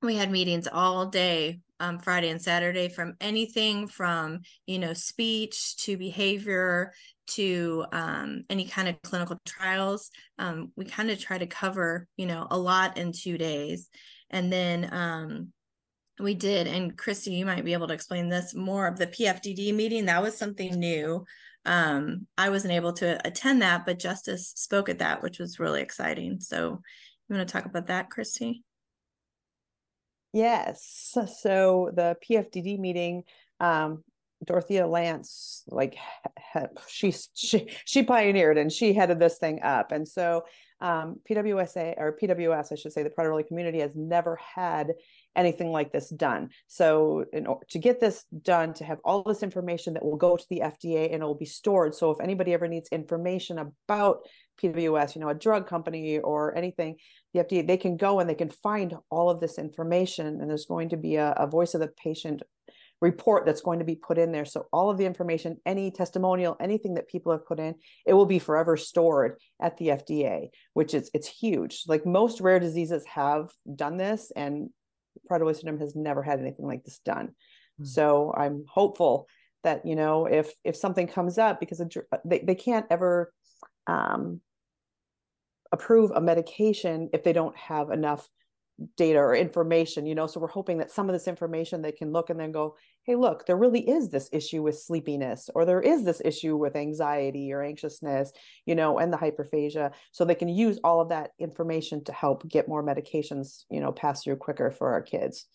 we 0.02 0.16
had 0.16 0.32
meetings 0.32 0.68
all 0.72 1.08
day 1.08 1.60
um, 1.80 2.00
Friday 2.00 2.30
and 2.30 2.42
Saturday 2.42 2.90
from 2.90 3.16
anything 3.20 3.88
from 3.88 4.40
you 4.66 4.80
know 4.80 4.94
speech 4.94 5.78
to 5.78 5.98
behavior 5.98 6.94
to 7.26 7.86
um, 7.92 8.44
any 8.50 8.66
kind 8.66 8.88
of 8.88 9.02
clinical 9.02 9.40
trials. 9.46 10.10
Um, 10.40 10.72
we 10.76 10.86
kind 10.86 11.10
of 11.10 11.20
try 11.20 11.38
to 11.38 11.48
cover 11.48 12.08
you 12.18 12.26
know 12.26 12.48
a 12.50 12.58
lot 12.58 12.98
in 12.98 13.12
two 13.12 13.38
days, 13.38 13.90
and 14.30 14.52
then 14.52 14.90
um, 14.92 15.54
we 16.20 16.34
did, 16.34 16.68
and 16.68 16.98
Christy, 16.98 17.32
you 17.32 17.46
might 17.46 17.66
be 17.66 17.74
able 17.74 17.88
to 17.88 17.94
explain 17.94 18.30
this 18.30 18.54
more 18.54 18.88
of 18.88 18.98
the 18.98 19.08
PFDD 19.08 19.74
meeting. 19.74 20.06
That 20.06 20.22
was 20.22 20.38
something 20.38 20.80
new. 20.80 21.26
Um, 21.66 22.28
I 22.38 22.50
wasn't 22.50 22.74
able 22.74 22.94
to 22.94 23.26
attend 23.26 23.62
that, 23.62 23.86
but 23.86 24.00
Justice 24.00 24.54
spoke 24.56 24.90
at 24.90 25.00
that, 25.00 25.24
which 25.24 25.40
was 25.40 25.60
really 25.60 25.82
exciting. 25.82 26.40
So, 26.40 26.82
you 27.30 27.36
want 27.36 27.48
to 27.48 27.52
talk 27.52 27.66
about 27.66 27.88
that, 27.88 28.10
Christy? 28.10 28.64
Yes. 30.34 31.16
So 31.42 31.92
the 31.94 32.18
PFDD 32.28 32.80
meeting, 32.80 33.24
um, 33.60 34.04
Dorothea 34.44 34.88
Lance, 34.88 35.64
like 35.68 35.96
she 36.88 37.14
she 37.34 37.70
she 37.86 38.04
pioneered 38.04 38.58
and 38.58 38.72
she 38.72 38.94
headed 38.94 39.20
this 39.20 39.38
thing 39.38 39.62
up, 39.62 39.92
and 39.92 40.08
so 40.08 40.44
um, 40.84 41.22
PWSA 41.30 41.96
or 41.98 42.18
PWS, 42.22 42.74
I 42.74 42.76
should 42.76 42.92
say, 42.92 43.04
the 43.04 43.10
Prader-Willi 43.10 43.46
community 43.46 43.80
has 43.80 43.96
never 43.96 44.36
had 44.36 44.92
anything 45.34 45.72
like 45.72 45.94
this 45.94 46.10
done. 46.10 46.50
So, 46.68 47.24
in, 47.32 47.48
order 47.48 47.66
to 47.70 47.80
get 47.80 48.02
this 48.02 48.26
done, 48.42 48.74
to 48.76 48.84
have 48.84 49.00
all 49.06 49.24
this 49.24 49.44
information 49.44 49.94
that 49.94 50.04
will 50.04 50.18
go 50.18 50.36
to 50.36 50.46
the 50.50 50.60
FDA 50.60 51.14
and 51.14 51.24
it 51.24 51.26
will 51.26 51.36
be 51.36 51.46
stored. 51.46 51.96
So, 51.96 52.12
if 52.12 52.20
anybody 52.20 52.54
ever 52.54 52.68
needs 52.68 52.90
information 52.90 53.60
about 53.60 54.28
PWS, 54.62 55.16
you 55.16 55.22
know, 55.22 55.30
a 55.30 55.34
drug 55.34 55.68
company 55.68 56.20
or 56.20 56.56
anything, 56.58 56.98
the 57.34 57.44
FDA, 57.44 57.66
they 57.66 57.78
can 57.78 57.98
go 57.98 58.20
and 58.20 58.30
they 58.30 58.36
can 58.36 58.50
find 58.50 58.96
all 59.10 59.30
of 59.30 59.40
this 59.40 59.58
information. 59.58 60.40
And 60.40 60.50
there's 60.50 60.66
going 60.66 60.90
to 60.90 60.98
be 60.98 61.16
a, 61.16 61.32
a 61.32 61.48
voice 61.48 61.74
of 61.74 61.82
the 61.82 61.88
patient 61.88 62.44
report 63.02 63.46
that's 63.46 63.62
going 63.62 63.80
to 63.80 63.86
be 63.86 63.96
put 63.96 64.18
in 64.18 64.32
there. 64.32 64.46
So 64.46 64.68
all 64.72 64.90
of 64.90 64.98
the 64.98 65.06
information, 65.06 65.58
any 65.66 65.92
testimonial, 65.92 66.56
anything 66.62 66.94
that 66.94 67.10
people 67.10 67.32
have 67.34 67.46
put 67.46 67.60
in, 67.60 67.76
it 68.06 68.14
will 68.14 68.26
be 68.26 68.40
forever 68.40 68.78
stored 68.78 69.36
at 69.62 69.78
the 69.78 69.88
FDA, 69.90 70.50
which 70.74 70.94
is 70.94 71.12
it's 71.14 71.28
huge. 71.28 71.84
Like 71.88 72.06
most 72.06 72.40
rare 72.40 72.60
diseases 72.60 73.06
have 73.08 73.50
done 73.76 73.98
this, 73.98 74.32
and 74.36 74.70
Prader-Willi 75.30 75.56
syndrome 75.56 75.80
has 75.80 75.96
never 75.96 76.24
had 76.24 76.40
anything 76.40 76.66
like 76.66 76.86
this 76.86 77.00
done. 77.00 77.28
Mm-hmm. 77.28 77.86
So 77.86 78.34
I'm 78.38 78.64
hopeful 78.70 79.28
that 79.64 79.86
you 79.86 79.96
know 79.96 80.26
if 80.26 80.54
if 80.64 80.76
something 80.76 81.08
comes 81.08 81.38
up 81.38 81.60
because 81.60 81.82
they, 82.24 82.40
they 82.40 82.56
can't 82.56 82.86
ever 82.90 83.34
um, 83.88 84.40
approve 85.74 86.12
a 86.12 86.22
medication 86.22 87.10
if 87.12 87.24
they 87.24 87.34
don't 87.34 87.58
have 87.58 87.90
enough 87.90 88.30
data 88.98 89.20
or 89.20 89.36
information 89.36 90.06
you 90.06 90.16
know 90.16 90.26
so 90.26 90.40
we're 90.40 90.48
hoping 90.48 90.80
that 90.80 90.90
some 90.90 91.08
of 91.08 91.14
this 91.14 91.28
information 91.28 91.82
they 91.82 91.92
can 91.92 92.12
look 92.12 92.32
and 92.32 92.40
then 92.40 92.52
go 92.52 92.76
hey 93.04 93.16
look 93.16 93.46
there 93.46 93.56
really 93.56 93.88
is 93.88 94.10
this 94.10 94.30
issue 94.32 94.64
with 94.64 94.80
sleepiness 94.80 95.48
or 95.54 95.64
there 95.64 95.80
is 95.80 96.04
this 96.04 96.22
issue 96.26 96.58
with 96.58 96.76
anxiety 96.76 97.54
or 97.54 97.62
anxiousness 97.62 98.32
you 98.66 98.74
know 98.74 98.98
and 98.98 99.14
the 99.14 99.18
hyperphagia 99.18 99.92
so 100.12 100.26
they 100.26 100.34
can 100.34 100.50
use 100.50 100.80
all 100.84 101.00
of 101.00 101.10
that 101.10 101.32
information 101.40 102.04
to 102.04 102.12
help 102.12 102.48
get 102.50 102.68
more 102.68 102.84
medications 102.84 103.64
you 103.70 103.80
know 103.80 103.92
pass 103.92 104.24
through 104.24 104.36
quicker 104.36 104.72
for 104.72 104.92
our 104.92 105.02
kids 105.02 105.46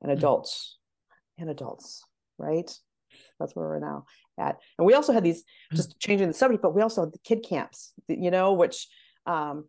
and 0.00 0.12
mm. 0.12 0.16
adults 0.16 0.78
mm-hmm. 1.12 1.42
and 1.42 1.50
adults 1.50 2.04
right 2.38 2.70
that's 3.40 3.56
where 3.56 3.66
we're 3.66 3.80
now 3.80 4.04
at 4.38 4.58
and 4.78 4.86
we 4.86 4.94
also 4.94 5.12
had 5.12 5.24
these 5.24 5.42
mm. 5.72 5.76
just 5.76 5.98
changing 5.98 6.28
the 6.28 6.34
subject 6.34 6.62
but 6.62 6.74
we 6.74 6.82
also 6.82 7.00
had 7.02 7.12
the 7.12 7.18
kid 7.24 7.44
camps 7.46 7.92
you 8.08 8.30
know 8.30 8.52
which 8.52 8.86
um 9.26 9.64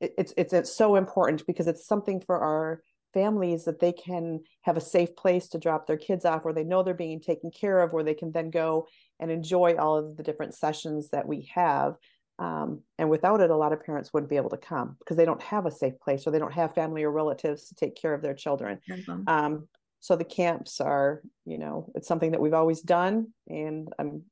it's 0.00 0.34
it's 0.36 0.52
it's 0.52 0.72
so 0.72 0.96
important 0.96 1.46
because 1.46 1.66
it's 1.66 1.86
something 1.86 2.20
for 2.20 2.38
our 2.38 2.82
families 3.14 3.64
that 3.64 3.80
they 3.80 3.92
can 3.92 4.40
have 4.62 4.76
a 4.76 4.80
safe 4.80 5.16
place 5.16 5.48
to 5.48 5.58
drop 5.58 5.86
their 5.86 5.96
kids 5.96 6.24
off 6.24 6.44
where 6.44 6.52
they 6.52 6.64
know 6.64 6.82
they're 6.82 6.92
being 6.92 7.20
taken 7.20 7.50
care 7.50 7.80
of 7.80 7.92
where 7.92 8.04
they 8.04 8.14
can 8.14 8.30
then 8.30 8.50
go 8.50 8.86
and 9.18 9.30
enjoy 9.30 9.74
all 9.76 9.96
of 9.96 10.16
the 10.16 10.22
different 10.22 10.54
sessions 10.54 11.08
that 11.10 11.26
we 11.26 11.48
have 11.54 11.94
um, 12.38 12.82
and 12.98 13.08
without 13.08 13.40
it 13.40 13.48
a 13.48 13.56
lot 13.56 13.72
of 13.72 13.82
parents 13.82 14.12
wouldn't 14.12 14.28
be 14.28 14.36
able 14.36 14.50
to 14.50 14.58
come 14.58 14.96
because 14.98 15.16
they 15.16 15.24
don't 15.24 15.42
have 15.42 15.64
a 15.64 15.70
safe 15.70 15.98
place 15.98 16.26
or 16.26 16.30
they 16.30 16.38
don't 16.38 16.52
have 16.52 16.74
family 16.74 17.04
or 17.04 17.10
relatives 17.10 17.68
to 17.68 17.74
take 17.74 17.96
care 17.96 18.12
of 18.12 18.20
their 18.20 18.34
children 18.34 18.78
mm-hmm. 18.88 19.22
um, 19.26 19.66
so 20.00 20.14
the 20.14 20.24
camps 20.24 20.80
are 20.80 21.22
you 21.46 21.56
know 21.56 21.90
it's 21.94 22.08
something 22.08 22.32
that 22.32 22.40
we've 22.40 22.52
always 22.52 22.82
done 22.82 23.28
and 23.48 23.88
i'm 23.98 24.22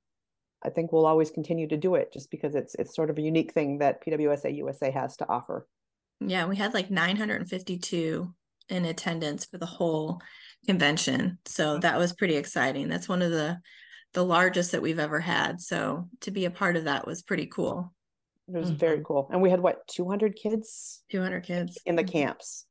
I 0.64 0.71
think 0.71 0.92
we'll 0.92 1.06
always 1.06 1.30
continue 1.30 1.68
to 1.68 1.76
do 1.76 1.94
it 1.94 2.12
just 2.12 2.30
because 2.30 2.54
it's 2.54 2.75
it's 2.76 2.94
sort 2.94 3.11
of 3.11 3.18
a 3.18 3.23
unique 3.23 3.52
thing 3.52 3.78
that 3.78 4.04
PWSA 4.04 4.56
USA 4.56 4.90
has 4.90 5.16
to 5.18 5.28
offer. 5.28 5.66
Yeah, 6.21 6.47
we 6.47 6.56
had 6.56 6.75
like 6.75 6.90
952 6.90 8.33
in 8.68 8.85
attendance 8.87 9.44
for 9.44 9.59
the 9.59 9.66
whole 9.66 10.21
convention. 10.66 11.38
So 11.45 11.78
that 11.78 11.99
was 11.99 12.15
pretty 12.15 12.36
exciting. 12.36 12.88
That's 12.88 13.08
one 13.08 13.23
of 13.23 13.30
the 13.30 13.58
the 14.15 14.25
largest 14.25 14.73
that 14.73 14.82
we've 14.82 15.00
ever 15.00 15.21
had. 15.21 15.60
So 15.60 16.08
to 16.21 16.30
be 16.30 16.45
a 16.45 16.50
part 16.50 16.76
of 16.76 16.84
that 16.84 17.06
was 17.06 17.23
pretty 17.23 17.47
cool. 17.47 17.93
It 18.49 18.56
was 18.56 18.69
mm-hmm. 18.69 18.76
very 18.76 19.02
cool. 19.04 19.28
And 19.32 19.43
we 19.43 19.50
had 19.50 19.60
what 19.60 19.86
200 19.88 20.36
kids? 20.36 21.02
200 21.10 21.43
kids 21.43 21.78
in 21.84 21.97
the 21.97 22.04
camps. 22.04 22.67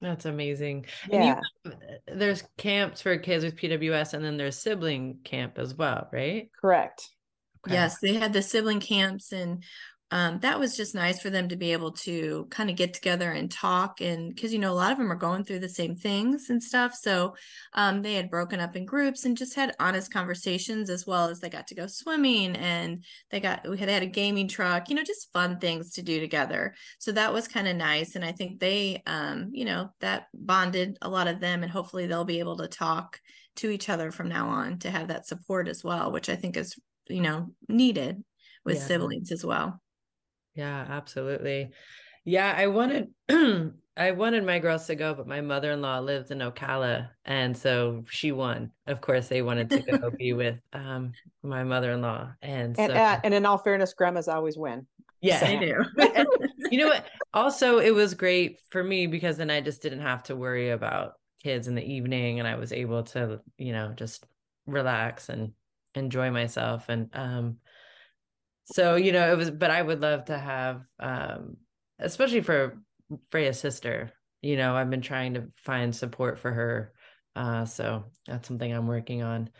That's 0.00 0.26
amazing. 0.26 0.86
Yeah. 1.10 1.40
You, 1.64 1.72
there's 2.06 2.44
camps 2.56 3.00
for 3.00 3.16
kids 3.16 3.44
with 3.44 3.56
PWS 3.56 4.14
and 4.14 4.24
then 4.24 4.36
there's 4.36 4.58
sibling 4.58 5.18
camp 5.24 5.58
as 5.58 5.74
well, 5.74 6.08
right? 6.12 6.50
Correct. 6.60 7.08
Okay. 7.66 7.74
Yes, 7.74 7.98
they 7.98 8.14
had 8.14 8.32
the 8.32 8.42
sibling 8.42 8.80
camps 8.80 9.32
and 9.32 9.62
um, 10.10 10.40
that 10.40 10.58
was 10.58 10.74
just 10.74 10.94
nice 10.94 11.20
for 11.20 11.28
them 11.28 11.48
to 11.50 11.56
be 11.56 11.72
able 11.72 11.92
to 11.92 12.46
kind 12.50 12.70
of 12.70 12.76
get 12.76 12.94
together 12.94 13.30
and 13.30 13.50
talk 13.50 14.00
and 14.00 14.34
because 14.34 14.54
you 14.54 14.58
know 14.58 14.72
a 14.72 14.74
lot 14.74 14.90
of 14.90 14.96
them 14.96 15.12
are 15.12 15.16
going 15.16 15.44
through 15.44 15.58
the 15.58 15.68
same 15.68 15.94
things 15.96 16.48
and 16.48 16.62
stuff 16.62 16.94
so 16.94 17.34
um, 17.74 18.00
they 18.00 18.14
had 18.14 18.30
broken 18.30 18.58
up 18.58 18.74
in 18.74 18.86
groups 18.86 19.26
and 19.26 19.36
just 19.36 19.54
had 19.54 19.74
honest 19.78 20.10
conversations 20.10 20.88
as 20.88 21.06
well 21.06 21.28
as 21.28 21.40
they 21.40 21.50
got 21.50 21.66
to 21.66 21.74
go 21.74 21.86
swimming 21.86 22.56
and 22.56 23.04
they 23.30 23.38
got 23.38 23.68
we 23.68 23.76
had, 23.76 23.90
had 23.90 24.02
a 24.02 24.06
gaming 24.06 24.48
truck 24.48 24.88
you 24.88 24.96
know 24.96 25.02
just 25.02 25.30
fun 25.32 25.58
things 25.58 25.92
to 25.92 26.02
do 26.02 26.20
together 26.20 26.74
so 26.98 27.12
that 27.12 27.32
was 27.32 27.46
kind 27.46 27.68
of 27.68 27.76
nice 27.76 28.16
and 28.16 28.24
i 28.24 28.32
think 28.32 28.58
they 28.60 29.02
um, 29.06 29.50
you 29.52 29.64
know 29.66 29.90
that 30.00 30.28
bonded 30.32 30.96
a 31.02 31.08
lot 31.08 31.28
of 31.28 31.38
them 31.38 31.62
and 31.62 31.70
hopefully 31.70 32.06
they'll 32.06 32.24
be 32.24 32.38
able 32.38 32.56
to 32.56 32.68
talk 32.68 33.20
to 33.56 33.68
each 33.68 33.88
other 33.88 34.10
from 34.10 34.28
now 34.28 34.48
on 34.48 34.78
to 34.78 34.90
have 34.90 35.08
that 35.08 35.26
support 35.26 35.68
as 35.68 35.84
well 35.84 36.10
which 36.10 36.30
i 36.30 36.36
think 36.36 36.56
is 36.56 36.78
you 37.08 37.20
know 37.20 37.48
needed 37.68 38.22
with 38.64 38.76
yeah. 38.76 38.82
siblings 38.82 39.32
as 39.32 39.44
well 39.44 39.80
yeah, 40.58 40.84
absolutely. 40.88 41.70
Yeah, 42.24 42.52
I 42.54 42.66
wanted 42.66 43.10
I 43.96 44.10
wanted 44.10 44.44
my 44.44 44.58
girls 44.58 44.86
to 44.88 44.96
go, 44.96 45.14
but 45.14 45.28
my 45.28 45.40
mother-in-law 45.40 46.00
lives 46.00 46.32
in 46.32 46.38
Ocala, 46.38 47.10
and 47.24 47.56
so 47.56 48.04
she 48.10 48.32
won. 48.32 48.72
Of 48.88 49.00
course, 49.00 49.28
they 49.28 49.40
wanted 49.40 49.70
to 49.70 49.82
go 49.82 50.10
be 50.10 50.32
with 50.34 50.58
um 50.72 51.12
my 51.44 51.62
mother-in-law, 51.62 52.32
and 52.42 52.76
and, 52.76 52.92
so, 52.92 52.98
uh, 52.98 53.20
and 53.22 53.32
in 53.32 53.46
all 53.46 53.58
fairness, 53.58 53.94
grandmas 53.94 54.26
always 54.26 54.58
win. 54.58 54.84
Yeah, 55.20 55.40
I 55.44 55.56
do. 55.56 55.84
you 56.72 56.78
know 56.78 56.88
what? 56.88 57.06
Also, 57.32 57.78
it 57.78 57.94
was 57.94 58.14
great 58.14 58.58
for 58.70 58.82
me 58.82 59.06
because 59.06 59.36
then 59.36 59.50
I 59.50 59.60
just 59.60 59.80
didn't 59.80 60.02
have 60.02 60.24
to 60.24 60.34
worry 60.34 60.70
about 60.70 61.12
kids 61.44 61.68
in 61.68 61.76
the 61.76 61.84
evening, 61.84 62.40
and 62.40 62.48
I 62.48 62.56
was 62.56 62.72
able 62.72 63.04
to, 63.04 63.40
you 63.58 63.72
know, 63.72 63.92
just 63.94 64.26
relax 64.66 65.28
and 65.28 65.52
enjoy 65.94 66.30
myself. 66.30 66.88
And 66.88 67.10
um, 67.12 67.58
so 68.72 68.96
you 68.96 69.12
know 69.12 69.32
it 69.32 69.36
was 69.36 69.50
but 69.50 69.70
i 69.70 69.80
would 69.80 70.00
love 70.00 70.24
to 70.24 70.38
have 70.38 70.82
um 71.00 71.56
especially 71.98 72.40
for 72.40 72.78
freya's 73.30 73.58
sister 73.58 74.12
you 74.42 74.56
know 74.56 74.74
i've 74.74 74.90
been 74.90 75.00
trying 75.00 75.34
to 75.34 75.44
find 75.56 75.94
support 75.94 76.38
for 76.38 76.52
her 76.52 76.92
uh 77.36 77.64
so 77.64 78.04
that's 78.26 78.46
something 78.46 78.72
i'm 78.72 78.86
working 78.86 79.22
on 79.22 79.50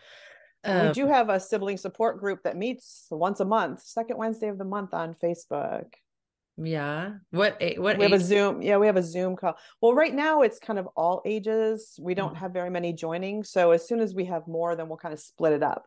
um, 0.64 0.88
we 0.88 0.92
do 0.92 1.06
have 1.06 1.28
a 1.28 1.40
sibling 1.40 1.76
support 1.76 2.18
group 2.18 2.42
that 2.42 2.56
meets 2.56 3.06
once 3.10 3.40
a 3.40 3.44
month 3.44 3.82
second 3.82 4.16
wednesday 4.16 4.48
of 4.48 4.58
the 4.58 4.64
month 4.64 4.92
on 4.92 5.14
facebook 5.14 5.86
yeah 6.60 7.12
what 7.30 7.56
what 7.76 7.96
we 7.98 8.04
age? 8.04 8.10
have 8.10 8.20
a 8.20 8.24
zoom 8.24 8.60
yeah 8.60 8.76
we 8.76 8.86
have 8.86 8.96
a 8.96 9.02
zoom 9.02 9.36
call 9.36 9.56
well 9.80 9.94
right 9.94 10.12
now 10.12 10.42
it's 10.42 10.58
kind 10.58 10.78
of 10.78 10.88
all 10.96 11.22
ages 11.24 11.98
we 12.02 12.14
don't 12.14 12.30
mm-hmm. 12.30 12.38
have 12.38 12.52
very 12.52 12.68
many 12.68 12.92
joining 12.92 13.44
so 13.44 13.70
as 13.70 13.86
soon 13.86 14.00
as 14.00 14.12
we 14.12 14.24
have 14.24 14.46
more 14.48 14.74
then 14.74 14.88
we'll 14.88 14.98
kind 14.98 15.14
of 15.14 15.20
split 15.20 15.52
it 15.52 15.62
up 15.62 15.86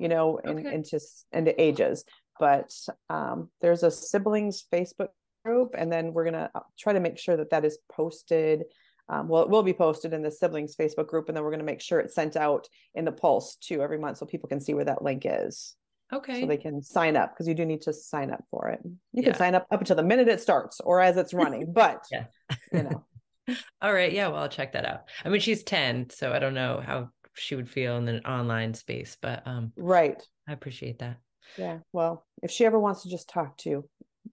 you 0.00 0.08
know 0.08 0.38
in, 0.38 0.58
okay. 0.58 0.74
into 0.74 0.98
into 1.32 1.60
ages 1.60 2.04
but 2.40 2.74
um, 3.10 3.50
there's 3.60 3.84
a 3.84 3.90
siblings 3.90 4.64
Facebook 4.72 5.08
group, 5.44 5.74
and 5.76 5.92
then 5.92 6.12
we're 6.12 6.24
gonna 6.24 6.50
uh, 6.54 6.60
try 6.78 6.92
to 6.92 6.98
make 6.98 7.18
sure 7.18 7.36
that 7.36 7.50
that 7.50 7.64
is 7.64 7.78
posted. 7.92 8.64
Um, 9.08 9.28
well, 9.28 9.42
it 9.42 9.50
will 9.50 9.62
be 9.62 9.74
posted 9.74 10.12
in 10.12 10.22
the 10.22 10.30
siblings 10.30 10.74
Facebook 10.74 11.06
group, 11.06 11.28
and 11.28 11.36
then 11.36 11.44
we're 11.44 11.50
gonna 11.50 11.62
make 11.62 11.82
sure 11.82 12.00
it's 12.00 12.14
sent 12.14 12.36
out 12.36 12.66
in 12.94 13.04
the 13.04 13.12
Pulse 13.12 13.56
too 13.56 13.82
every 13.82 13.98
month, 13.98 14.16
so 14.16 14.26
people 14.26 14.48
can 14.48 14.60
see 14.60 14.74
where 14.74 14.86
that 14.86 15.02
link 15.02 15.22
is. 15.26 15.76
Okay. 16.12 16.40
So 16.40 16.46
they 16.46 16.56
can 16.56 16.82
sign 16.82 17.16
up 17.16 17.32
because 17.32 17.46
you 17.46 17.54
do 17.54 17.64
need 17.64 17.82
to 17.82 17.92
sign 17.92 18.32
up 18.32 18.42
for 18.50 18.68
it. 18.70 18.80
You 19.12 19.22
can 19.22 19.34
sign 19.34 19.54
up 19.54 19.66
up 19.70 19.80
until 19.80 19.94
the 19.94 20.02
minute 20.02 20.26
it 20.26 20.40
starts 20.40 20.80
or 20.80 21.00
as 21.00 21.16
it's 21.16 21.34
running, 21.34 21.72
but 21.72 22.04
yeah, 22.10 22.24
you 22.72 22.82
know. 22.82 23.04
All 23.82 23.92
right. 23.92 24.12
Yeah. 24.12 24.28
Well, 24.28 24.42
I'll 24.42 24.48
check 24.48 24.72
that 24.72 24.84
out. 24.84 25.04
I 25.24 25.28
mean, 25.28 25.40
she's 25.40 25.64
10, 25.64 26.10
so 26.10 26.32
I 26.32 26.38
don't 26.38 26.54
know 26.54 26.80
how 26.84 27.10
she 27.34 27.54
would 27.54 27.68
feel 27.68 27.96
in 27.96 28.08
an 28.08 28.24
online 28.24 28.74
space, 28.74 29.16
but 29.20 29.42
um 29.46 29.72
right. 29.76 30.22
I 30.48 30.52
appreciate 30.52 30.98
that. 30.98 31.18
Yeah. 31.58 31.78
Well, 31.92 32.26
if 32.42 32.50
she 32.50 32.64
ever 32.66 32.78
wants 32.78 33.02
to 33.02 33.10
just 33.10 33.28
talk 33.28 33.56
to, 33.58 33.70
you, 33.70 33.88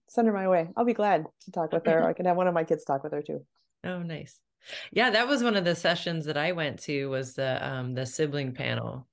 send 0.08 0.26
her 0.26 0.32
my 0.34 0.48
way. 0.48 0.68
I'll 0.76 0.84
be 0.84 0.94
glad 0.94 1.26
to 1.44 1.50
talk 1.50 1.72
with 1.72 1.86
her. 1.86 2.04
I 2.08 2.12
can 2.12 2.26
have 2.26 2.36
one 2.36 2.48
of 2.48 2.54
my 2.54 2.64
kids 2.64 2.84
talk 2.84 3.02
with 3.02 3.12
her 3.12 3.22
too. 3.22 3.44
Oh, 3.84 4.02
nice. 4.02 4.38
Yeah, 4.92 5.10
that 5.10 5.28
was 5.28 5.42
one 5.42 5.56
of 5.56 5.64
the 5.64 5.74
sessions 5.74 6.26
that 6.26 6.36
I 6.36 6.52
went 6.52 6.80
to 6.80 7.08
was 7.08 7.34
the 7.34 7.66
um 7.66 7.94
the 7.94 8.06
sibling 8.06 8.52
panel. 8.52 9.06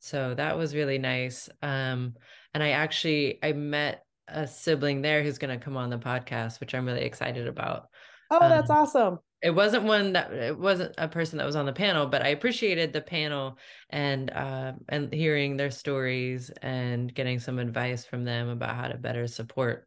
So 0.00 0.34
that 0.34 0.56
was 0.56 0.74
really 0.74 0.98
nice. 0.98 1.48
Um 1.62 2.14
and 2.54 2.62
I 2.62 2.70
actually 2.70 3.38
I 3.42 3.52
met 3.52 4.04
a 4.28 4.46
sibling 4.46 5.00
there 5.00 5.22
who's 5.22 5.38
going 5.38 5.58
to 5.58 5.64
come 5.64 5.78
on 5.78 5.88
the 5.88 5.96
podcast, 5.96 6.60
which 6.60 6.74
I'm 6.74 6.84
really 6.84 7.04
excited 7.04 7.48
about. 7.48 7.88
Oh, 8.30 8.46
that's 8.46 8.68
um, 8.68 8.76
awesome 8.76 9.18
it 9.42 9.50
wasn't 9.50 9.84
one 9.84 10.12
that 10.14 10.32
it 10.32 10.58
wasn't 10.58 10.92
a 10.98 11.08
person 11.08 11.38
that 11.38 11.46
was 11.46 11.56
on 11.56 11.66
the 11.66 11.72
panel 11.72 12.06
but 12.06 12.22
i 12.22 12.28
appreciated 12.28 12.92
the 12.92 13.00
panel 13.00 13.56
and 13.90 14.30
uh, 14.30 14.72
and 14.88 15.12
hearing 15.12 15.56
their 15.56 15.70
stories 15.70 16.50
and 16.62 17.14
getting 17.14 17.38
some 17.38 17.58
advice 17.58 18.04
from 18.04 18.24
them 18.24 18.48
about 18.48 18.74
how 18.74 18.88
to 18.88 18.98
better 18.98 19.26
support 19.26 19.86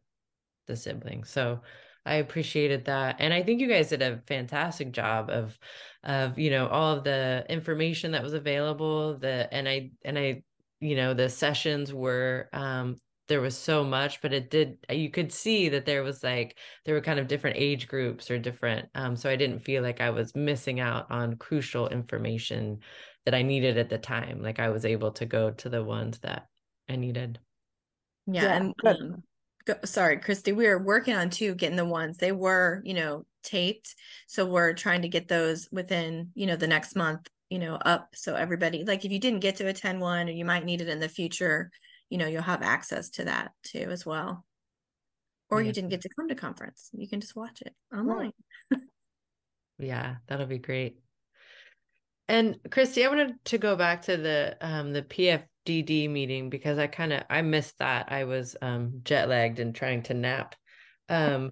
the 0.66 0.76
siblings 0.76 1.28
so 1.28 1.60
I 2.04 2.16
appreciated 2.16 2.86
that. 2.86 3.16
And 3.18 3.32
I 3.32 3.42
think 3.42 3.60
you 3.60 3.68
guys 3.68 3.90
did 3.90 4.02
a 4.02 4.20
fantastic 4.26 4.92
job 4.92 5.30
of 5.30 5.58
of, 6.02 6.38
you 6.38 6.50
know, 6.50 6.66
all 6.66 6.96
of 6.96 7.04
the 7.04 7.46
information 7.48 8.12
that 8.12 8.22
was 8.22 8.32
available, 8.32 9.18
the 9.18 9.52
and 9.52 9.68
I 9.68 9.92
and 10.04 10.18
I 10.18 10.42
you 10.80 10.96
know, 10.96 11.14
the 11.14 11.28
sessions 11.28 11.94
were 11.94 12.48
um 12.52 12.96
there 13.32 13.40
was 13.40 13.56
so 13.56 13.82
much 13.82 14.20
but 14.20 14.34
it 14.34 14.50
did 14.50 14.76
you 14.90 15.08
could 15.08 15.32
see 15.32 15.70
that 15.70 15.86
there 15.86 16.02
was 16.02 16.22
like 16.22 16.58
there 16.84 16.94
were 16.94 17.00
kind 17.00 17.18
of 17.18 17.26
different 17.26 17.56
age 17.56 17.88
groups 17.88 18.30
or 18.30 18.38
different 18.38 18.86
um 18.94 19.16
so 19.16 19.30
i 19.30 19.36
didn't 19.36 19.60
feel 19.60 19.82
like 19.82 20.02
i 20.02 20.10
was 20.10 20.36
missing 20.36 20.80
out 20.80 21.10
on 21.10 21.34
crucial 21.36 21.88
information 21.88 22.78
that 23.24 23.34
i 23.34 23.40
needed 23.40 23.78
at 23.78 23.88
the 23.88 23.96
time 23.96 24.42
like 24.42 24.60
i 24.60 24.68
was 24.68 24.84
able 24.84 25.10
to 25.10 25.24
go 25.24 25.50
to 25.50 25.70
the 25.70 25.82
ones 25.82 26.18
that 26.18 26.46
i 26.90 26.94
needed. 26.94 27.38
Yeah, 28.26 28.42
yeah 28.42 28.56
and 28.56 28.74
um, 28.84 29.22
go, 29.64 29.76
sorry 29.86 30.18
christy 30.18 30.52
we 30.52 30.68
were 30.68 30.84
working 30.84 31.14
on 31.14 31.30
too 31.30 31.54
getting 31.54 31.76
the 31.76 31.86
ones. 31.86 32.18
They 32.18 32.32
were 32.32 32.82
you 32.84 32.92
know 32.92 33.24
taped 33.42 33.94
so 34.26 34.44
we're 34.44 34.74
trying 34.74 35.00
to 35.02 35.08
get 35.08 35.26
those 35.26 35.70
within 35.72 36.32
you 36.34 36.46
know 36.46 36.56
the 36.56 36.66
next 36.66 36.94
month 36.94 37.28
you 37.48 37.58
know 37.58 37.76
up 37.76 38.10
so 38.14 38.34
everybody 38.34 38.84
like 38.84 39.06
if 39.06 39.10
you 39.10 39.18
didn't 39.18 39.40
get 39.40 39.56
to 39.56 39.66
attend 39.66 40.00
one 40.00 40.28
or 40.28 40.32
you 40.32 40.44
might 40.44 40.66
need 40.66 40.82
it 40.82 40.88
in 40.88 41.00
the 41.00 41.08
future 41.08 41.70
you 42.12 42.18
know 42.18 42.26
you'll 42.26 42.42
have 42.42 42.60
access 42.60 43.08
to 43.08 43.24
that 43.24 43.52
too 43.62 43.88
as 43.90 44.04
well. 44.04 44.44
Or 45.48 45.62
yeah. 45.62 45.68
you 45.68 45.72
didn't 45.72 45.88
get 45.88 46.02
to 46.02 46.10
come 46.10 46.28
to 46.28 46.34
conference. 46.34 46.90
You 46.92 47.08
can 47.08 47.20
just 47.20 47.34
watch 47.34 47.62
it 47.62 47.74
online. 47.92 48.32
Yeah 49.78 50.16
that'll 50.28 50.46
be 50.46 50.58
great. 50.58 50.98
And 52.28 52.58
christy 52.70 53.04
i 53.04 53.08
wanted 53.08 53.34
to 53.46 53.58
go 53.58 53.74
back 53.74 54.02
to 54.02 54.16
the 54.16 54.56
um 54.60 54.92
the 54.92 55.02
pfdd 55.02 56.08
meeting 56.08 56.50
because 56.50 56.78
i 56.78 56.86
kind 56.86 57.12
of 57.12 57.24
i 57.28 57.42
missed 57.42 57.78
that. 57.78 58.12
I 58.12 58.24
was 58.24 58.54
um 58.62 59.00
jet 59.02 59.28
lagged 59.28 59.58
and 59.58 59.74
trying 59.74 60.04
to 60.04 60.14
nap. 60.14 60.54
Um 61.08 61.50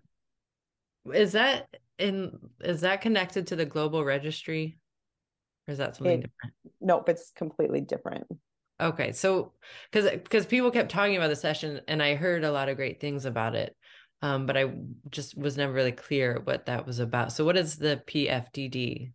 is 1.12 1.32
that 1.32 1.74
in 1.98 2.38
is 2.60 2.82
that 2.82 3.00
connected 3.00 3.48
to 3.48 3.56
the 3.56 3.66
global 3.66 4.04
registry? 4.04 4.78
Or 5.66 5.72
is 5.72 5.78
that 5.78 5.96
something 5.96 6.20
it, 6.20 6.30
different? 6.30 6.54
Nope 6.80 7.08
it's 7.08 7.32
completely 7.34 7.80
different 7.80 8.26
Okay, 8.80 9.12
so 9.12 9.52
because 9.90 10.10
because 10.10 10.46
people 10.46 10.70
kept 10.70 10.90
talking 10.90 11.16
about 11.16 11.28
the 11.28 11.36
session, 11.36 11.80
and 11.86 12.02
I 12.02 12.14
heard 12.14 12.44
a 12.44 12.52
lot 12.52 12.68
of 12.68 12.76
great 12.76 13.00
things 13.00 13.26
about 13.26 13.54
it, 13.54 13.76
um, 14.22 14.46
but 14.46 14.56
I 14.56 14.72
just 15.10 15.36
was 15.36 15.56
never 15.56 15.72
really 15.72 15.92
clear 15.92 16.40
what 16.44 16.66
that 16.66 16.86
was 16.86 16.98
about. 16.98 17.32
So, 17.32 17.44
what 17.44 17.56
is 17.56 17.76
the 17.76 18.02
PFDD? 18.06 19.12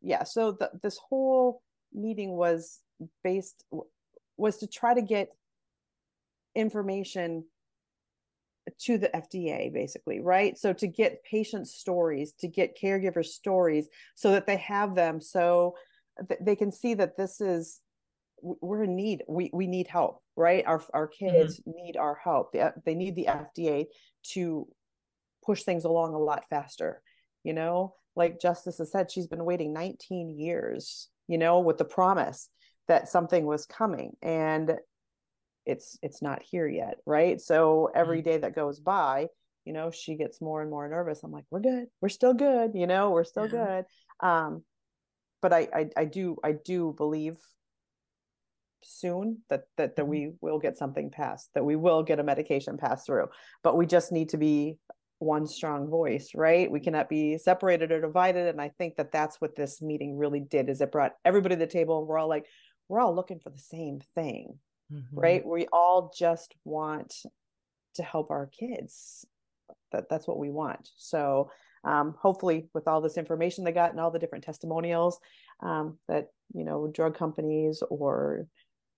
Yeah, 0.00 0.24
so 0.24 0.52
the, 0.52 0.70
this 0.82 0.98
whole 0.98 1.62
meeting 1.92 2.36
was 2.36 2.80
based 3.24 3.64
was 4.36 4.58
to 4.58 4.66
try 4.66 4.94
to 4.94 5.02
get 5.02 5.28
information 6.54 7.44
to 8.80 8.98
the 8.98 9.08
FDA, 9.08 9.72
basically, 9.72 10.20
right? 10.20 10.58
So 10.58 10.72
to 10.74 10.86
get 10.86 11.24
patient 11.24 11.66
stories, 11.66 12.34
to 12.40 12.48
get 12.48 12.78
caregiver 12.80 13.24
stories, 13.24 13.88
so 14.14 14.32
that 14.32 14.46
they 14.46 14.56
have 14.58 14.94
them, 14.94 15.20
so 15.20 15.74
they 16.40 16.56
can 16.56 16.70
see 16.70 16.94
that 16.94 17.16
this 17.16 17.40
is 17.40 17.80
we're 18.42 18.84
in 18.84 18.96
need 18.96 19.22
we 19.28 19.50
we 19.52 19.66
need 19.66 19.86
help 19.86 20.22
right 20.36 20.64
our 20.66 20.82
our 20.94 21.08
mm-hmm. 21.08 21.26
kids 21.30 21.60
mm-hmm. 21.60 21.82
need 21.82 21.96
our 21.96 22.18
help 22.22 22.52
they, 22.52 22.68
they 22.84 22.94
need 22.94 23.16
the 23.16 23.26
fda 23.26 23.86
to 24.22 24.66
push 25.44 25.62
things 25.62 25.84
along 25.84 26.14
a 26.14 26.18
lot 26.18 26.44
faster 26.50 27.02
you 27.44 27.52
know 27.52 27.94
like 28.16 28.40
justice 28.40 28.78
has 28.78 28.90
said 28.90 29.10
she's 29.10 29.26
been 29.26 29.44
waiting 29.44 29.72
19 29.72 30.30
years 30.38 31.08
you 31.26 31.38
know 31.38 31.60
with 31.60 31.78
the 31.78 31.84
promise 31.84 32.48
that 32.88 33.08
something 33.08 33.44
was 33.44 33.66
coming 33.66 34.12
and 34.22 34.72
it's 35.66 35.98
it's 36.02 36.22
not 36.22 36.42
here 36.42 36.66
yet 36.66 36.96
right 37.06 37.40
so 37.40 37.90
every 37.94 38.22
mm-hmm. 38.22 38.40
that 38.40 38.54
goes 38.54 38.80
by 38.80 39.26
you 39.64 39.72
know 39.72 39.90
she 39.90 40.16
gets 40.16 40.40
more 40.40 40.62
and 40.62 40.70
more 40.70 40.88
nervous 40.88 41.22
i'm 41.22 41.30
like 41.30 41.44
we're 41.50 41.60
good 41.60 41.86
we're 42.00 42.08
still 42.08 42.34
good 42.34 42.72
you 42.74 42.86
know 42.86 43.10
we're 43.10 43.24
still 43.24 43.46
yeah. 43.46 43.82
good 44.20 44.26
um 44.26 44.62
but 45.42 45.52
I, 45.52 45.68
I 45.74 45.90
i 45.98 46.04
do 46.06 46.36
i 46.42 46.52
do 46.52 46.94
believe 46.96 47.36
soon 48.82 49.38
that 49.50 49.62
that 49.76 49.96
that 49.96 50.02
mm-hmm. 50.02 50.10
we 50.10 50.32
will 50.40 50.58
get 50.58 50.76
something 50.76 51.10
passed 51.10 51.50
that 51.54 51.64
we 51.64 51.76
will 51.76 52.02
get 52.02 52.20
a 52.20 52.24
medication 52.24 52.76
passed 52.76 53.06
through. 53.06 53.28
But 53.62 53.76
we 53.76 53.86
just 53.86 54.12
need 54.12 54.30
to 54.30 54.38
be 54.38 54.76
one 55.18 55.46
strong 55.46 55.88
voice 55.88 56.30
right? 56.34 56.70
We 56.70 56.80
cannot 56.80 57.08
be 57.08 57.38
separated 57.38 57.90
or 57.90 58.00
divided. 58.00 58.46
And 58.48 58.60
i 58.60 58.70
think 58.78 58.96
that 58.96 59.12
that's 59.12 59.40
what 59.40 59.56
this 59.56 59.82
meeting 59.82 60.16
really 60.16 60.40
did 60.40 60.68
is 60.68 60.80
it 60.80 60.92
brought 60.92 61.14
everybody 61.24 61.56
to 61.56 61.58
the 61.58 61.66
table 61.66 61.98
and 61.98 62.06
we're 62.06 62.18
all 62.18 62.28
like 62.28 62.46
we're 62.88 63.00
all 63.00 63.14
looking 63.14 63.40
for 63.40 63.50
the 63.50 63.58
same 63.58 64.00
thing 64.14 64.58
mm-hmm. 64.92 65.18
right? 65.18 65.46
We 65.46 65.66
all 65.72 66.12
just 66.16 66.54
want 66.64 67.14
to 67.94 68.02
help 68.02 68.30
our 68.30 68.46
kids. 68.46 69.26
That 69.92 70.08
that's 70.10 70.26
what 70.26 70.38
we 70.38 70.50
want. 70.50 70.88
So 70.96 71.50
um, 71.84 72.14
hopefully 72.20 72.68
with 72.74 72.88
all 72.88 73.00
this 73.00 73.16
information 73.16 73.64
they 73.64 73.72
got 73.72 73.90
and 73.90 74.00
all 74.00 74.10
the 74.10 74.18
different 74.18 74.44
testimonials 74.44 75.18
um, 75.62 75.98
that 76.08 76.28
you 76.54 76.64
know 76.64 76.90
drug 76.92 77.16
companies 77.16 77.82
or 77.88 78.46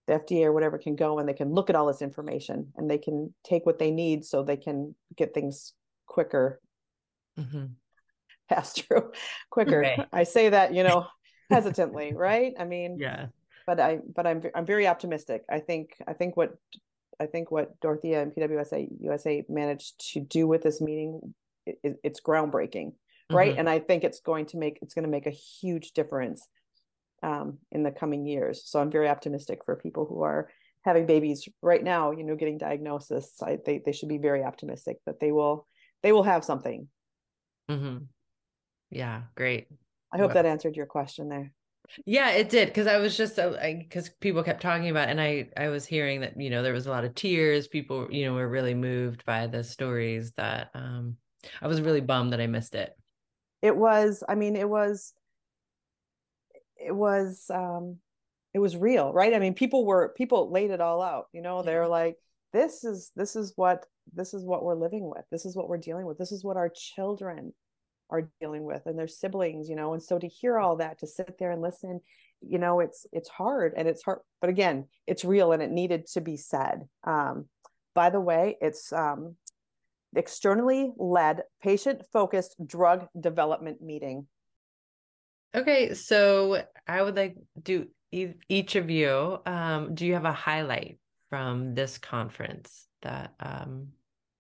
the 0.07 0.15
FDA 0.15 0.45
or 0.45 0.53
whatever 0.53 0.79
can 0.79 0.97
go 0.97 1.19
and 1.19 1.29
they 1.29 1.35
can 1.35 1.53
look 1.53 1.71
at 1.71 1.77
all 1.77 1.87
this 1.87 2.03
information 2.03 2.73
and 2.77 2.91
they 2.91 2.99
can 2.99 3.33
take 3.45 3.67
what 3.67 3.79
they 3.79 3.91
need 3.91 4.25
so 4.25 4.43
they 4.43 4.57
can 4.57 4.95
get 5.17 5.35
things 5.35 5.73
quicker 6.07 6.61
mm-hmm. 7.39 7.67
pass 8.49 8.73
through 8.73 9.13
quicker. 9.51 9.85
Okay. 9.85 10.05
I 10.13 10.25
say 10.25 10.49
that, 10.49 10.75
you 10.75 10.83
know, 10.83 11.07
hesitantly, 11.51 12.13
right? 12.15 12.53
I 12.59 12.65
mean, 12.65 12.99
yeah. 12.99 13.27
But 13.67 13.79
I, 13.79 13.99
but 14.17 14.27
I'm, 14.27 14.43
I'm 14.55 14.67
very 14.67 14.89
optimistic. 14.89 15.45
I 15.49 15.61
think, 15.61 15.91
I 16.09 16.13
think 16.13 16.37
what, 16.37 16.57
I 17.21 17.27
think 17.27 17.53
what 17.53 17.79
Dorothea 17.81 18.23
and 18.23 18.33
PWSA 18.33 18.89
USA 19.01 19.45
managed 19.49 20.13
to 20.15 20.21
do 20.21 20.49
with 20.49 20.63
this 20.63 20.81
meeting, 20.81 21.35
it, 21.67 22.01
it's 22.03 22.21
groundbreaking, 22.21 22.95
right? 23.31 23.51
Mm-hmm. 23.51 23.61
And 23.61 23.69
I 23.69 23.79
think 23.79 24.03
it's 24.03 24.21
going 24.21 24.47
to 24.47 24.57
make, 24.57 24.79
it's 24.83 24.95
going 24.95 25.05
to 25.05 25.11
make 25.11 25.27
a 25.27 25.31
huge 25.31 25.93
difference 25.93 26.49
um, 27.23 27.59
in 27.71 27.83
the 27.83 27.91
coming 27.91 28.27
years. 28.27 28.63
So 28.65 28.81
I'm 28.81 28.91
very 28.91 29.09
optimistic 29.09 29.61
for 29.65 29.77
people 29.77 30.07
who 30.07 30.23
are 30.23 30.49
having 30.83 31.07
babies 31.07 31.47
right 31.61 31.85
now, 31.85 32.11
you 32.11 32.25
know, 32.25 32.37
getting 32.37 32.57
diagnosis. 32.57 33.35
I, 33.43 33.59
they, 33.65 33.83
they 33.85 33.93
should 33.93 34.09
be 34.09 34.19
very 34.19 34.43
optimistic 34.43 34.99
that 35.05 35.21
they 35.21 35.31
will, 35.31 35.67
they 36.03 36.13
will 36.13 36.23
have 36.23 36.45
something. 36.45 36.89
Mm-hmm. 37.71 37.99
Yeah. 38.91 39.23
Great. 39.35 39.69
I 40.13 40.17
hope 40.17 40.29
well, 40.29 40.43
that 40.43 40.47
answered 40.47 40.77
your 40.77 40.87
question 40.87 41.29
there. 41.29 41.53
Yeah, 42.07 42.31
it 42.31 42.49
did. 42.49 42.73
Cause 42.73 42.87
I 42.87 42.97
was 42.97 43.17
just, 43.17 43.37
because 43.37 44.09
people 44.21 44.43
kept 44.43 44.63
talking 44.63 44.89
about, 44.89 45.09
and 45.09 45.21
I, 45.21 45.49
I 45.57 45.69
was 45.69 45.85
hearing 45.85 46.23
that, 46.23 46.41
you 46.41 46.49
know, 46.49 46.63
there 46.63 46.73
was 46.73 46.87
a 46.87 46.91
lot 46.91 47.05
of 47.05 47.15
tears. 47.15 47.69
People, 47.69 48.09
you 48.11 48.25
know, 48.25 48.35
were 48.35 48.49
really 48.49 48.75
moved 48.75 49.25
by 49.27 49.47
the 49.47 49.63
stories 49.63 50.33
that, 50.39 50.71
um, 50.75 51.17
I 51.61 51.69
was 51.69 51.81
really 51.81 52.01
bummed 52.01 52.33
that 52.33 52.41
I 52.41 52.47
missed 52.47 52.75
it. 52.75 52.97
It 53.61 53.77
was, 53.77 54.25
I 54.29 54.35
mean, 54.35 54.57
it 54.57 54.69
was, 54.69 55.13
it 56.85 56.95
was 56.95 57.47
um 57.51 57.97
it 58.55 58.59
was 58.59 58.77
real 58.77 59.13
right? 59.13 59.35
I 59.35 59.39
mean 59.39 59.55
people 59.55 59.85
were 59.87 60.15
people 60.17 60.51
laid 60.51 60.71
it 60.71 60.81
all 60.81 61.03
out 61.03 61.27
you 61.33 61.43
know? 61.43 61.63
They're 61.63 61.89
like 61.89 62.17
this 62.53 62.85
is 62.85 63.13
this 63.15 63.37
is 63.37 63.53
what 63.57 63.87
this 64.13 64.35
is 64.35 64.45
what 64.45 64.65
we're 64.65 64.75
living 64.75 65.09
with. 65.09 65.25
This 65.31 65.45
is 65.45 65.55
what 65.55 65.69
we're 65.69 65.79
dealing 65.79 66.07
with. 66.07 66.19
This 66.19 66.33
is 66.33 66.43
what 66.43 66.57
our 66.57 66.71
children 66.75 67.53
are 68.11 68.29
dealing 68.41 68.65
with 68.65 68.83
and 68.87 68.99
their 68.99 69.09
siblings 69.09 69.69
you 69.69 69.77
know? 69.77 69.93
And 69.93 70.03
so 70.03 70.19
to 70.19 70.27
hear 70.27 70.59
all 70.59 70.77
that 70.77 70.99
to 71.01 71.07
sit 71.07 71.39
there 71.39 71.53
and 71.53 71.63
listen 71.63 72.01
you 72.43 72.59
know 72.59 72.81
it's 72.81 73.07
it's 73.13 73.29
hard 73.29 73.75
and 73.77 73.87
it's 73.87 74.03
hard 74.03 74.21
but 74.41 74.49
again 74.49 74.87
it's 75.07 75.27
real 75.27 75.53
and 75.53 75.63
it 75.63 75.71
needed 75.71 76.07
to 76.07 76.21
be 76.21 76.37
said. 76.37 76.83
Um 77.05 77.47
by 77.95 78.11
the 78.11 78.21
way 78.21 78.57
it's 78.61 78.93
um 78.93 79.37
externally 80.17 80.93
led 80.97 81.43
patient 81.63 82.03
focused 82.13 82.57
drug 82.67 83.07
development 83.19 83.81
meeting 83.81 84.27
Okay, 85.55 85.95
so 85.95 86.63
I 86.87 87.03
would 87.03 87.17
like 87.17 87.37
do 87.61 87.89
each 88.13 88.77
of 88.77 88.91
you. 88.91 89.39
Um, 89.47 89.95
do 89.95 90.07
you 90.07 90.15
have 90.15 90.25
a 90.25 90.33
highlight 90.33 90.99
from 91.29 91.75
this 91.75 91.99
conference 91.99 92.87
that 93.03 93.35
um, 93.41 93.89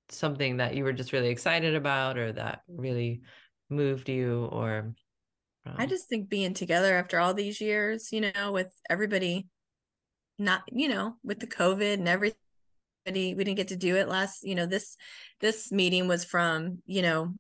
something 0.08 0.58
that 0.58 0.74
you 0.74 0.84
were 0.84 0.92
just 0.92 1.12
really 1.12 1.28
excited 1.28 1.74
about, 1.74 2.16
or 2.16 2.32
that 2.32 2.62
really 2.68 3.22
moved 3.68 4.08
you, 4.08 4.48
or? 4.52 4.94
Um... 5.66 5.74
I 5.76 5.86
just 5.86 6.08
think 6.08 6.28
being 6.28 6.54
together 6.54 6.96
after 6.96 7.18
all 7.18 7.34
these 7.34 7.60
years, 7.60 8.12
you 8.12 8.20
know, 8.20 8.52
with 8.52 8.72
everybody, 8.88 9.48
not 10.38 10.62
you 10.70 10.88
know, 10.88 11.16
with 11.24 11.40
the 11.40 11.46
COVID 11.46 11.94
and 11.94 12.08
everything 12.08 12.36
we 13.06 13.34
didn't 13.34 13.56
get 13.56 13.68
to 13.68 13.76
do 13.76 13.96
it 13.96 14.08
last 14.08 14.44
you 14.44 14.54
know 14.54 14.66
this 14.66 14.96
this 15.40 15.72
meeting 15.72 16.06
was 16.06 16.24
from 16.24 16.78
you 16.86 17.02
know 17.02 17.34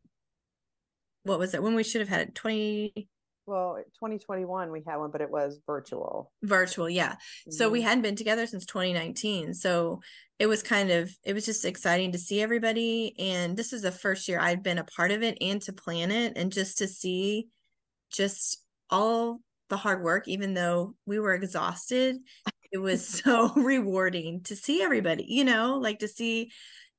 what 1.24 1.38
was 1.38 1.54
it 1.54 1.62
when 1.62 1.74
we 1.74 1.84
should 1.84 2.00
have 2.00 2.08
had 2.08 2.28
it 2.28 2.34
20 2.34 3.08
well 3.50 3.76
2021 3.94 4.70
we 4.70 4.82
had 4.86 4.96
one 4.96 5.10
but 5.10 5.20
it 5.20 5.30
was 5.30 5.60
virtual 5.66 6.30
virtual 6.42 6.88
yeah 6.88 7.12
mm-hmm. 7.12 7.50
so 7.50 7.68
we 7.68 7.80
mm-hmm. 7.80 7.88
hadn't 7.88 8.02
been 8.02 8.16
together 8.16 8.46
since 8.46 8.64
2019 8.64 9.52
so 9.52 10.00
it 10.38 10.46
was 10.46 10.62
kind 10.62 10.90
of 10.90 11.10
it 11.24 11.34
was 11.34 11.44
just 11.44 11.64
exciting 11.64 12.12
to 12.12 12.18
see 12.18 12.40
everybody 12.40 13.14
and 13.18 13.56
this 13.56 13.72
is 13.72 13.82
the 13.82 13.92
first 13.92 14.28
year 14.28 14.40
i've 14.40 14.62
been 14.62 14.78
a 14.78 14.84
part 14.84 15.10
of 15.10 15.22
it 15.22 15.36
and 15.40 15.60
to 15.60 15.72
plan 15.72 16.10
it 16.10 16.32
and 16.36 16.52
just 16.52 16.78
to 16.78 16.86
see 16.86 17.48
just 18.10 18.62
all 18.88 19.40
the 19.68 19.76
hard 19.76 20.02
work 20.02 20.28
even 20.28 20.54
though 20.54 20.94
we 21.04 21.18
were 21.18 21.34
exhausted 21.34 22.16
it 22.72 22.78
was 22.78 23.06
so 23.06 23.52
rewarding 23.56 24.42
to 24.42 24.54
see 24.56 24.82
everybody 24.82 25.24
you 25.28 25.44
know 25.44 25.78
like 25.78 25.98
to 25.98 26.08
see 26.08 26.50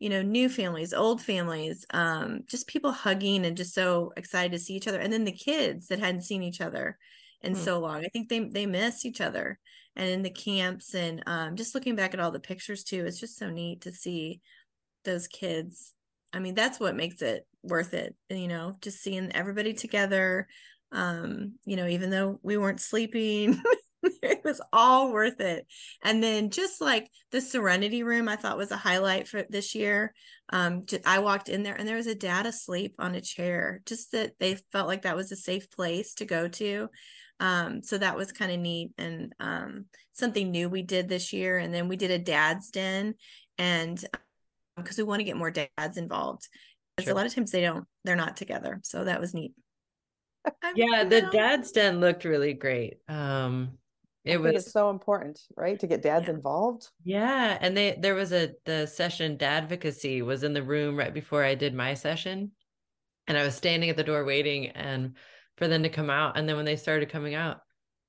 you 0.01 0.10
know, 0.10 0.23
new 0.23 0.49
families, 0.49 0.95
old 0.95 1.21
families, 1.21 1.86
um, 1.93 2.41
just 2.47 2.65
people 2.65 2.91
hugging 2.91 3.45
and 3.45 3.55
just 3.55 3.75
so 3.75 4.12
excited 4.17 4.51
to 4.51 4.57
see 4.57 4.73
each 4.73 4.88
other. 4.88 4.99
And 4.99 5.13
then 5.13 5.25
the 5.25 5.31
kids 5.31 5.88
that 5.88 5.99
hadn't 5.99 6.23
seen 6.23 6.41
each 6.41 6.60
other 6.60 6.97
in 7.43 7.53
mm. 7.53 7.57
so 7.57 7.79
long. 7.79 8.03
I 8.03 8.07
think 8.07 8.27
they 8.27 8.39
they 8.39 8.65
miss 8.65 9.05
each 9.05 9.21
other. 9.21 9.60
And 9.95 10.10
in 10.10 10.23
the 10.23 10.31
camps 10.31 10.95
and 10.95 11.21
um, 11.27 11.55
just 11.55 11.75
looking 11.75 11.95
back 11.95 12.15
at 12.15 12.19
all 12.19 12.31
the 12.31 12.39
pictures 12.39 12.84
too, 12.84 13.05
it's 13.05 13.19
just 13.19 13.38
so 13.38 13.51
neat 13.51 13.81
to 13.81 13.91
see 13.91 14.41
those 15.05 15.27
kids. 15.27 15.93
I 16.34 16.39
mean, 16.39 16.55
that's 16.55 16.79
what 16.79 16.95
makes 16.95 17.21
it 17.21 17.45
worth 17.62 17.93
it, 17.93 18.15
you 18.27 18.47
know, 18.47 18.73
just 18.81 19.03
seeing 19.03 19.31
everybody 19.34 19.73
together. 19.73 20.47
Um, 20.91 21.60
you 21.63 21.75
know, 21.75 21.86
even 21.86 22.10
though 22.10 22.39
we 22.41 22.57
weren't 22.57 22.81
sleeping, 22.81 23.62
it 24.38 24.44
was 24.44 24.62
all 24.72 25.12
worth 25.12 25.39
it. 25.41 25.67
And 26.04 26.24
then 26.24 26.50
just 26.50 26.82
like 26.82 27.10
the 27.32 27.41
Serenity 27.41 28.04
Room, 28.04 28.30
I 28.30 28.38
thought 28.38 28.58
was 28.58 28.72
a 28.72 28.78
highlight 28.78 29.28
for 29.28 29.44
this 29.50 29.76
year. 29.76 30.13
Um, 30.50 30.86
I 31.06 31.20
walked 31.20 31.50
in 31.50 31.63
there 31.63 31.76
and 31.76 31.88
there 31.88 31.98
was 31.98 32.08
a 32.08 32.15
dad 32.15 32.46
asleep 32.46 32.96
on 32.98 33.15
a 33.15 33.22
chair, 33.22 33.82
just 33.86 34.13
that 34.13 34.34
they 34.39 34.56
felt 34.72 34.88
like 34.88 35.04
that 35.04 35.15
was 35.15 35.32
a 35.32 35.36
safe 35.36 35.70
place 35.70 36.13
to 36.15 36.26
go 36.26 36.48
to. 36.48 36.89
Um, 37.39 37.82
so 37.84 37.98
that 37.98 38.15
was 38.15 38.32
kind 38.32 38.52
of 38.52 38.60
neat 38.60 38.91
and 38.98 39.34
um, 39.39 39.86
something 40.13 40.52
new 40.52 40.70
we 40.70 40.84
did 40.84 41.10
this 41.10 41.34
year. 41.34 41.58
And 41.58 41.74
then 41.74 41.88
we 41.88 41.96
did 41.96 42.12
a 42.12 42.20
dad's 42.20 42.70
den, 42.70 43.15
and 43.58 44.04
because 44.78 45.00
um, 45.00 45.06
we 45.06 45.10
want 45.10 45.20
to 45.22 45.26
get 45.26 45.38
more 45.38 45.52
dads 45.52 45.98
involved, 45.98 46.48
because 46.96 47.08
sure. 47.08 47.13
a 47.13 47.15
lot 47.15 47.26
of 47.26 47.34
times 47.34 47.52
they 47.52 47.62
don't, 47.62 47.86
they're 48.04 48.15
not 48.15 48.38
together. 48.38 48.80
So 48.84 49.06
that 49.06 49.20
was 49.20 49.34
neat. 49.34 49.54
yeah, 50.76 51.04
the 51.04 51.22
dad's 51.32 51.72
den 51.72 52.00
looked 52.00 52.26
really 52.26 52.54
great. 52.54 52.98
Um, 53.08 53.78
it 54.23 54.39
was 54.39 54.53
it's 54.53 54.71
so 54.71 54.89
important 54.89 55.39
right 55.55 55.79
to 55.79 55.88
get 55.88 56.03
dads 56.03 56.27
yeah. 56.27 56.34
involved 56.34 56.89
yeah 57.03 57.57
and 57.60 57.75
they 57.75 57.97
there 57.99 58.13
was 58.15 58.31
a 58.31 58.51
the 58.65 58.86
session 58.86 59.38
dadvocacy 59.38 60.23
was 60.23 60.43
in 60.43 60.53
the 60.53 60.63
room 60.63 60.95
right 60.95 61.13
before 61.13 61.43
i 61.43 61.55
did 61.55 61.73
my 61.73 61.93
session 61.93 62.51
and 63.27 63.38
i 63.38 63.43
was 63.43 63.55
standing 63.55 63.89
at 63.89 63.97
the 63.97 64.03
door 64.03 64.23
waiting 64.23 64.67
and 64.67 65.15
for 65.57 65.67
them 65.67 65.84
to 65.84 65.89
come 65.89 66.10
out 66.10 66.38
and 66.38 66.47
then 66.47 66.55
when 66.55 66.65
they 66.65 66.75
started 66.75 67.10
coming 67.10 67.34
out 67.34 67.62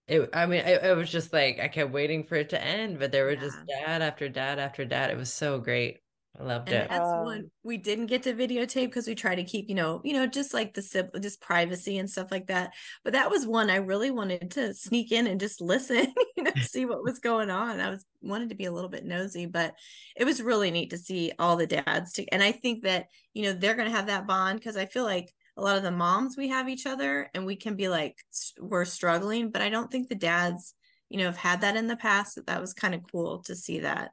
it 0.07 0.29
i 0.35 0.45
mean 0.45 0.61
it, 0.61 0.83
it 0.83 0.97
was 0.97 1.11
just 1.11 1.33
like 1.33 1.59
i 1.61 1.69
kept 1.69 1.93
waiting 1.93 2.25
for 2.25 2.35
it 2.35 2.51
to 2.51 2.63
end 2.63 2.99
but 2.99 3.11
there 3.11 3.25
were 3.25 3.33
yeah. 3.33 3.41
just 3.41 3.57
dad 3.67 4.03
after 4.03 4.29
dad 4.29 4.59
after 4.59 4.85
dad 4.85 5.11
it 5.11 5.17
was 5.17 5.33
so 5.33 5.59
great 5.59 6.02
I 6.39 6.45
loved 6.45 6.69
and 6.71 6.85
it. 6.85 6.89
That's 6.89 7.09
um, 7.09 7.25
one 7.25 7.51
we 7.63 7.77
didn't 7.77 8.07
get 8.07 8.23
to 8.23 8.33
videotape 8.33 8.87
because 8.87 9.07
we 9.07 9.15
try 9.15 9.35
to 9.35 9.45
keep, 9.45 9.69
you 9.69 9.75
know, 9.75 10.01
you 10.03 10.15
know, 10.15 10.27
just 10.27 10.55
like 10.55 10.73
the 10.73 10.81
simple 10.81 11.21
just 11.21 11.43
privacy 11.43 11.99
and 11.99 12.09
stuff 12.09 12.31
like 12.31 12.47
that. 12.47 12.73
But 13.05 13.13
that 13.13 13.31
was 13.31 13.47
one 13.47 13.69
I 13.69 13.77
really 13.77 14.11
wanted 14.11 14.53
to 14.53 14.73
sneak 14.73 15.13
in 15.13 15.27
and 15.27 15.39
just 15.39 15.61
listen, 15.61 16.13
you 16.37 16.45
know, 16.45 16.53
see 16.63 16.87
what 16.87 17.05
was 17.05 17.19
going 17.19 17.51
on. 17.51 17.81
I 17.81 17.91
was 17.91 18.05
wanted 18.23 18.49
to 18.49 18.55
be 18.55 18.65
a 18.65 18.73
little 18.73 18.89
bit 18.89 19.05
nosy, 19.05 19.45
but 19.45 19.75
it 20.17 20.25
was 20.25 20.43
really 20.43 20.71
neat 20.71 20.91
to 20.91 20.99
see 20.99 21.33
all 21.39 21.57
the 21.57 21.67
dads. 21.67 22.13
To, 22.15 22.27
and 22.33 22.43
I 22.43 22.53
think 22.53 22.85
that 22.85 23.07
you 23.35 23.43
know 23.43 23.53
they're 23.53 23.75
going 23.75 23.91
to 23.91 23.97
have 23.97 24.07
that 24.07 24.27
bond 24.27 24.59
because 24.59 24.77
I 24.77 24.87
feel 24.87 25.05
like 25.05 25.33
a 25.59 25.63
lot 25.63 25.77
of 25.77 25.83
the 25.83 25.91
moms 25.91 26.37
we 26.37 26.49
have 26.49 26.69
each 26.69 26.87
other 26.87 27.29
and 27.35 27.45
we 27.45 27.57
can 27.57 27.77
be 27.77 27.89
like 27.89 28.17
we're 28.59 28.87
struggling, 28.87 29.51
but 29.51 29.61
I 29.61 29.69
don't 29.69 29.91
think 29.91 30.09
the 30.09 30.15
dads, 30.15 30.75
you 31.11 31.19
know, 31.19 31.27
have 31.27 31.37
had 31.37 31.61
that 31.61 31.77
in 31.77 31.89
the 31.89 31.97
past. 31.97 32.39
That 32.47 32.61
was 32.61 32.73
kind 32.73 32.95
of 32.95 33.03
cool 33.13 33.41
to 33.43 33.55
see 33.55 33.81
that, 33.81 34.13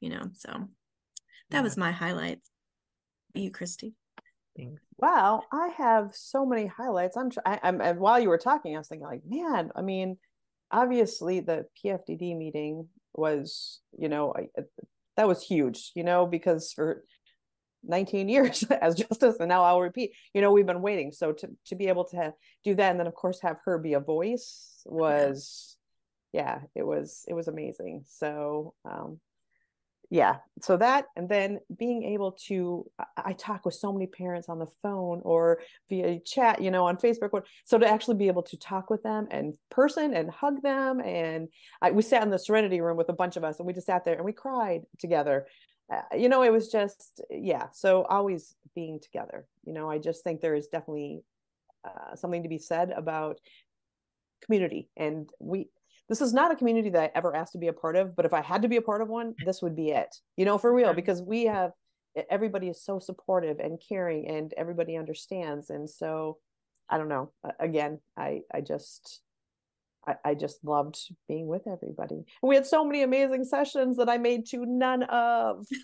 you 0.00 0.08
know. 0.08 0.30
So 0.32 0.68
that 1.50 1.62
was 1.62 1.76
my 1.76 1.92
highlights. 1.92 2.50
You, 3.34 3.50
Christy. 3.50 3.94
Thanks. 4.56 4.82
Wow, 4.98 5.42
I 5.52 5.68
have 5.76 6.10
so 6.12 6.46
many 6.46 6.66
highlights. 6.66 7.16
I'm, 7.16 7.30
I, 7.44 7.58
I'm, 7.62 7.80
while 7.96 8.20
you 8.20 8.28
were 8.28 8.38
talking, 8.38 8.74
I 8.74 8.78
was 8.78 8.88
thinking, 8.88 9.06
like, 9.06 9.22
man, 9.26 9.70
I 9.74 9.82
mean, 9.82 10.16
obviously 10.70 11.40
the 11.40 11.66
PFDD 11.84 12.36
meeting 12.36 12.88
was, 13.12 13.80
you 13.98 14.08
know, 14.08 14.32
I, 14.36 14.62
that 15.16 15.28
was 15.28 15.42
huge, 15.42 15.92
you 15.94 16.04
know, 16.04 16.26
because 16.26 16.72
for 16.72 17.04
19 17.84 18.28
years 18.28 18.62
as 18.64 18.94
justice, 18.94 19.36
and 19.40 19.48
now 19.48 19.64
I'll 19.64 19.80
repeat, 19.80 20.12
you 20.32 20.40
know, 20.40 20.52
we've 20.52 20.66
been 20.66 20.82
waiting. 20.82 21.12
So 21.12 21.32
to 21.32 21.48
to 21.66 21.74
be 21.74 21.88
able 21.88 22.04
to 22.06 22.32
do 22.64 22.74
that, 22.74 22.90
and 22.90 23.00
then 23.00 23.06
of 23.06 23.14
course 23.14 23.40
have 23.42 23.58
her 23.64 23.78
be 23.78 23.94
a 23.94 24.00
voice 24.00 24.82
was, 24.84 25.76
yeah, 26.32 26.60
it 26.74 26.86
was 26.86 27.24
it 27.28 27.34
was 27.34 27.48
amazing. 27.48 28.04
So 28.06 28.74
um, 28.84 29.20
yeah 30.14 30.36
so 30.62 30.76
that 30.76 31.06
and 31.16 31.28
then 31.28 31.58
being 31.76 32.04
able 32.04 32.30
to 32.30 32.88
i 33.16 33.32
talk 33.32 33.64
with 33.64 33.74
so 33.74 33.92
many 33.92 34.06
parents 34.06 34.48
on 34.48 34.60
the 34.60 34.68
phone 34.80 35.20
or 35.24 35.58
via 35.88 36.20
chat 36.20 36.62
you 36.62 36.70
know 36.70 36.86
on 36.86 36.96
facebook 36.96 37.42
so 37.64 37.78
to 37.78 37.88
actually 37.88 38.14
be 38.14 38.28
able 38.28 38.42
to 38.42 38.56
talk 38.56 38.90
with 38.90 39.02
them 39.02 39.26
in 39.32 39.52
person 39.72 40.14
and 40.14 40.30
hug 40.30 40.62
them 40.62 41.00
and 41.00 41.48
I, 41.82 41.90
we 41.90 42.02
sat 42.02 42.22
in 42.22 42.30
the 42.30 42.38
serenity 42.38 42.80
room 42.80 42.96
with 42.96 43.08
a 43.08 43.12
bunch 43.12 43.36
of 43.36 43.42
us 43.42 43.58
and 43.58 43.66
we 43.66 43.72
just 43.72 43.88
sat 43.88 44.04
there 44.04 44.14
and 44.14 44.24
we 44.24 44.32
cried 44.32 44.82
together. 45.00 45.46
Uh, 45.92 46.00
you 46.16 46.28
know 46.28 46.42
it 46.44 46.52
was 46.52 46.68
just 46.68 47.20
yeah 47.28 47.66
so 47.72 48.04
always 48.04 48.54
being 48.74 49.00
together 49.00 49.46
you 49.66 49.72
know 49.74 49.90
i 49.90 49.98
just 49.98 50.24
think 50.24 50.40
there 50.40 50.54
is 50.54 50.68
definitely 50.68 51.22
uh, 51.84 52.14
something 52.14 52.42
to 52.42 52.48
be 52.48 52.56
said 52.56 52.90
about 52.92 53.38
community 54.42 54.88
and 54.96 55.28
we 55.40 55.68
this 56.08 56.20
is 56.20 56.34
not 56.34 56.52
a 56.52 56.56
community 56.56 56.90
that 56.90 57.02
I 57.02 57.10
ever 57.14 57.34
asked 57.34 57.52
to 57.52 57.58
be 57.58 57.68
a 57.68 57.72
part 57.72 57.96
of, 57.96 58.14
but 58.14 58.26
if 58.26 58.34
I 58.34 58.42
had 58.42 58.62
to 58.62 58.68
be 58.68 58.76
a 58.76 58.82
part 58.82 59.00
of 59.00 59.08
one, 59.08 59.34
this 59.44 59.62
would 59.62 59.74
be 59.74 59.90
it. 59.90 60.14
You 60.36 60.44
know, 60.44 60.58
for 60.58 60.72
real, 60.74 60.92
because 60.92 61.22
we 61.22 61.44
have 61.46 61.72
everybody 62.30 62.68
is 62.68 62.82
so 62.82 62.98
supportive 62.98 63.58
and 63.58 63.82
caring 63.88 64.28
and 64.28 64.52
everybody 64.56 64.96
understands. 64.96 65.70
And 65.70 65.88
so 65.88 66.38
I 66.88 66.98
don't 66.98 67.08
know. 67.08 67.32
Again, 67.58 68.00
I 68.16 68.42
I 68.52 68.60
just 68.60 69.20
I, 70.06 70.16
I 70.24 70.34
just 70.34 70.62
loved 70.62 70.98
being 71.28 71.46
with 71.46 71.62
everybody. 71.66 72.24
We 72.42 72.54
had 72.54 72.66
so 72.66 72.84
many 72.84 73.02
amazing 73.02 73.44
sessions 73.44 73.96
that 73.96 74.08
I 74.08 74.18
made 74.18 74.46
to 74.48 74.66
none 74.66 75.04
of. 75.04 75.66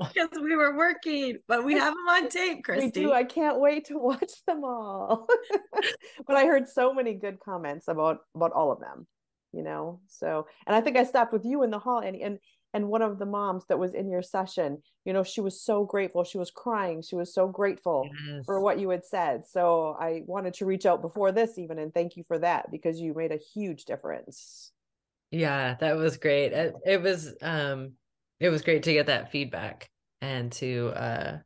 because 0.00 0.30
we 0.40 0.56
were 0.56 0.76
working, 0.76 1.38
but 1.48 1.64
we 1.64 1.74
have 1.74 1.92
them 1.92 2.08
on 2.08 2.28
tape, 2.28 2.64
Christy. 2.64 2.84
We 2.84 2.90
do. 2.90 3.12
I 3.12 3.24
can't 3.24 3.60
wait 3.60 3.86
to 3.86 3.98
watch 3.98 4.32
them 4.46 4.64
all. 4.64 5.26
but 6.26 6.36
I 6.36 6.46
heard 6.46 6.68
so 6.68 6.94
many 6.94 7.14
good 7.14 7.40
comments 7.40 7.88
about 7.88 8.18
about 8.34 8.52
all 8.52 8.72
of 8.72 8.80
them 8.80 9.06
you 9.54 9.62
know? 9.62 10.00
So 10.06 10.46
and 10.66 10.74
i 10.74 10.80
think 10.80 10.96
i 10.96 11.04
stopped 11.04 11.32
with 11.32 11.44
you 11.44 11.62
in 11.62 11.70
the 11.70 11.78
hall 11.78 12.00
and 12.00 12.16
and 12.16 12.38
and 12.72 12.88
one 12.88 13.02
of 13.02 13.18
the 13.18 13.26
moms 13.26 13.64
that 13.68 13.78
was 13.78 13.94
in 13.94 14.10
your 14.10 14.22
session 14.22 14.82
you 15.04 15.12
know 15.12 15.22
she 15.22 15.40
was 15.40 15.60
so 15.60 15.84
grateful. 15.84 16.24
She 16.24 16.38
was 16.38 16.50
crying. 16.50 17.02
She 17.02 17.14
was 17.14 17.32
so 17.32 17.46
grateful 17.46 18.08
yes. 18.26 18.44
for 18.44 18.60
what 18.60 18.78
you 18.80 18.90
had 18.90 19.04
said. 19.04 19.46
So 19.46 19.96
i 20.00 20.22
wanted 20.26 20.54
to 20.54 20.66
reach 20.66 20.86
out 20.86 21.02
before 21.02 21.32
this 21.32 21.58
even 21.58 21.78
and 21.78 21.92
thank 21.92 22.16
you 22.16 22.24
for 22.26 22.38
that 22.38 22.70
because 22.70 23.00
you 23.00 23.14
made 23.14 23.32
a 23.32 23.38
huge 23.54 23.84
difference. 23.84 24.72
Yeah 25.30 25.76
that 25.80 25.96
was 25.96 26.16
great. 26.16 26.52
It, 26.52 26.74
it 26.84 27.02
was 27.02 27.34
um 27.42 27.92
it 28.40 28.48
was 28.48 28.62
great 28.62 28.82
to 28.84 28.92
get 28.92 29.06
that 29.06 29.30
feedback 29.30 29.88
and 30.20 30.50
to 30.52 30.88
uh 30.88 31.38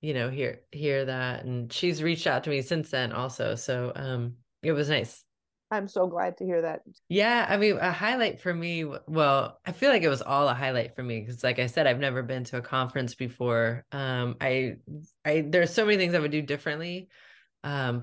you 0.00 0.14
know 0.14 0.30
hear 0.30 0.60
hear 0.72 1.04
that. 1.04 1.44
And 1.44 1.72
she's 1.72 2.02
reached 2.02 2.26
out 2.26 2.44
to 2.44 2.50
me 2.50 2.62
since 2.62 2.90
then 2.90 3.12
also. 3.12 3.54
So 3.54 3.92
um 3.94 4.34
it 4.62 4.72
was 4.72 4.88
nice 4.88 5.24
I'm 5.70 5.88
so 5.88 6.06
glad 6.06 6.38
to 6.38 6.44
hear 6.44 6.62
that. 6.62 6.82
Yeah, 7.08 7.44
I 7.48 7.56
mean, 7.58 7.76
a 7.76 7.92
highlight 7.92 8.40
for 8.40 8.52
me, 8.52 8.84
well, 8.84 9.60
I 9.66 9.72
feel 9.72 9.90
like 9.90 10.02
it 10.02 10.08
was 10.08 10.22
all 10.22 10.48
a 10.48 10.54
highlight 10.54 10.94
for 10.94 11.02
me 11.02 11.20
because 11.20 11.44
like 11.44 11.58
I 11.58 11.66
said 11.66 11.86
I've 11.86 11.98
never 11.98 12.22
been 12.22 12.44
to 12.44 12.58
a 12.58 12.62
conference 12.62 13.14
before. 13.14 13.84
Um 13.92 14.36
I 14.40 14.76
I 15.24 15.42
there's 15.42 15.74
so 15.74 15.84
many 15.84 15.98
things 15.98 16.14
I 16.14 16.20
would 16.20 16.30
do 16.30 16.42
differently. 16.42 17.08
Um 17.64 18.02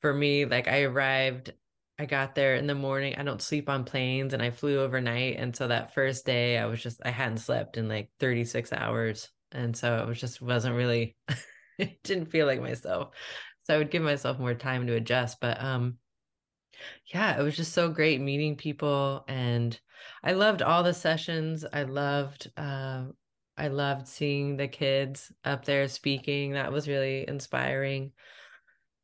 for 0.00 0.12
me, 0.12 0.44
like 0.44 0.68
I 0.68 0.82
arrived 0.82 1.52
I 2.00 2.06
got 2.06 2.34
there 2.34 2.54
in 2.56 2.66
the 2.66 2.74
morning. 2.74 3.16
I 3.16 3.24
don't 3.24 3.42
sleep 3.42 3.68
on 3.68 3.84
planes 3.84 4.34
and 4.34 4.42
I 4.42 4.50
flew 4.50 4.80
overnight 4.80 5.36
and 5.38 5.54
so 5.54 5.68
that 5.68 5.94
first 5.94 6.26
day 6.26 6.58
I 6.58 6.66
was 6.66 6.82
just 6.82 7.00
I 7.04 7.10
hadn't 7.10 7.38
slept 7.38 7.76
in 7.76 7.88
like 7.88 8.10
36 8.18 8.72
hours 8.72 9.28
and 9.52 9.76
so 9.76 9.98
it 9.98 10.06
was 10.08 10.20
just 10.20 10.40
wasn't 10.42 10.76
really 10.76 11.16
didn't 12.02 12.26
feel 12.26 12.46
like 12.46 12.60
myself. 12.60 13.14
So 13.64 13.74
I 13.74 13.78
would 13.78 13.90
give 13.90 14.02
myself 14.02 14.38
more 14.38 14.54
time 14.54 14.86
to 14.88 14.94
adjust, 14.94 15.38
but 15.40 15.60
um 15.62 15.98
yeah, 17.12 17.38
it 17.38 17.42
was 17.42 17.56
just 17.56 17.72
so 17.72 17.90
great 17.90 18.20
meeting 18.20 18.56
people 18.56 19.24
and 19.28 19.78
I 20.22 20.32
loved 20.32 20.62
all 20.62 20.82
the 20.82 20.94
sessions. 20.94 21.64
I 21.72 21.82
loved 21.84 22.50
uh, 22.56 23.04
I 23.56 23.68
loved 23.68 24.06
seeing 24.06 24.56
the 24.56 24.68
kids 24.68 25.32
up 25.44 25.64
there 25.64 25.88
speaking. 25.88 26.52
That 26.52 26.72
was 26.72 26.88
really 26.88 27.26
inspiring. 27.28 28.12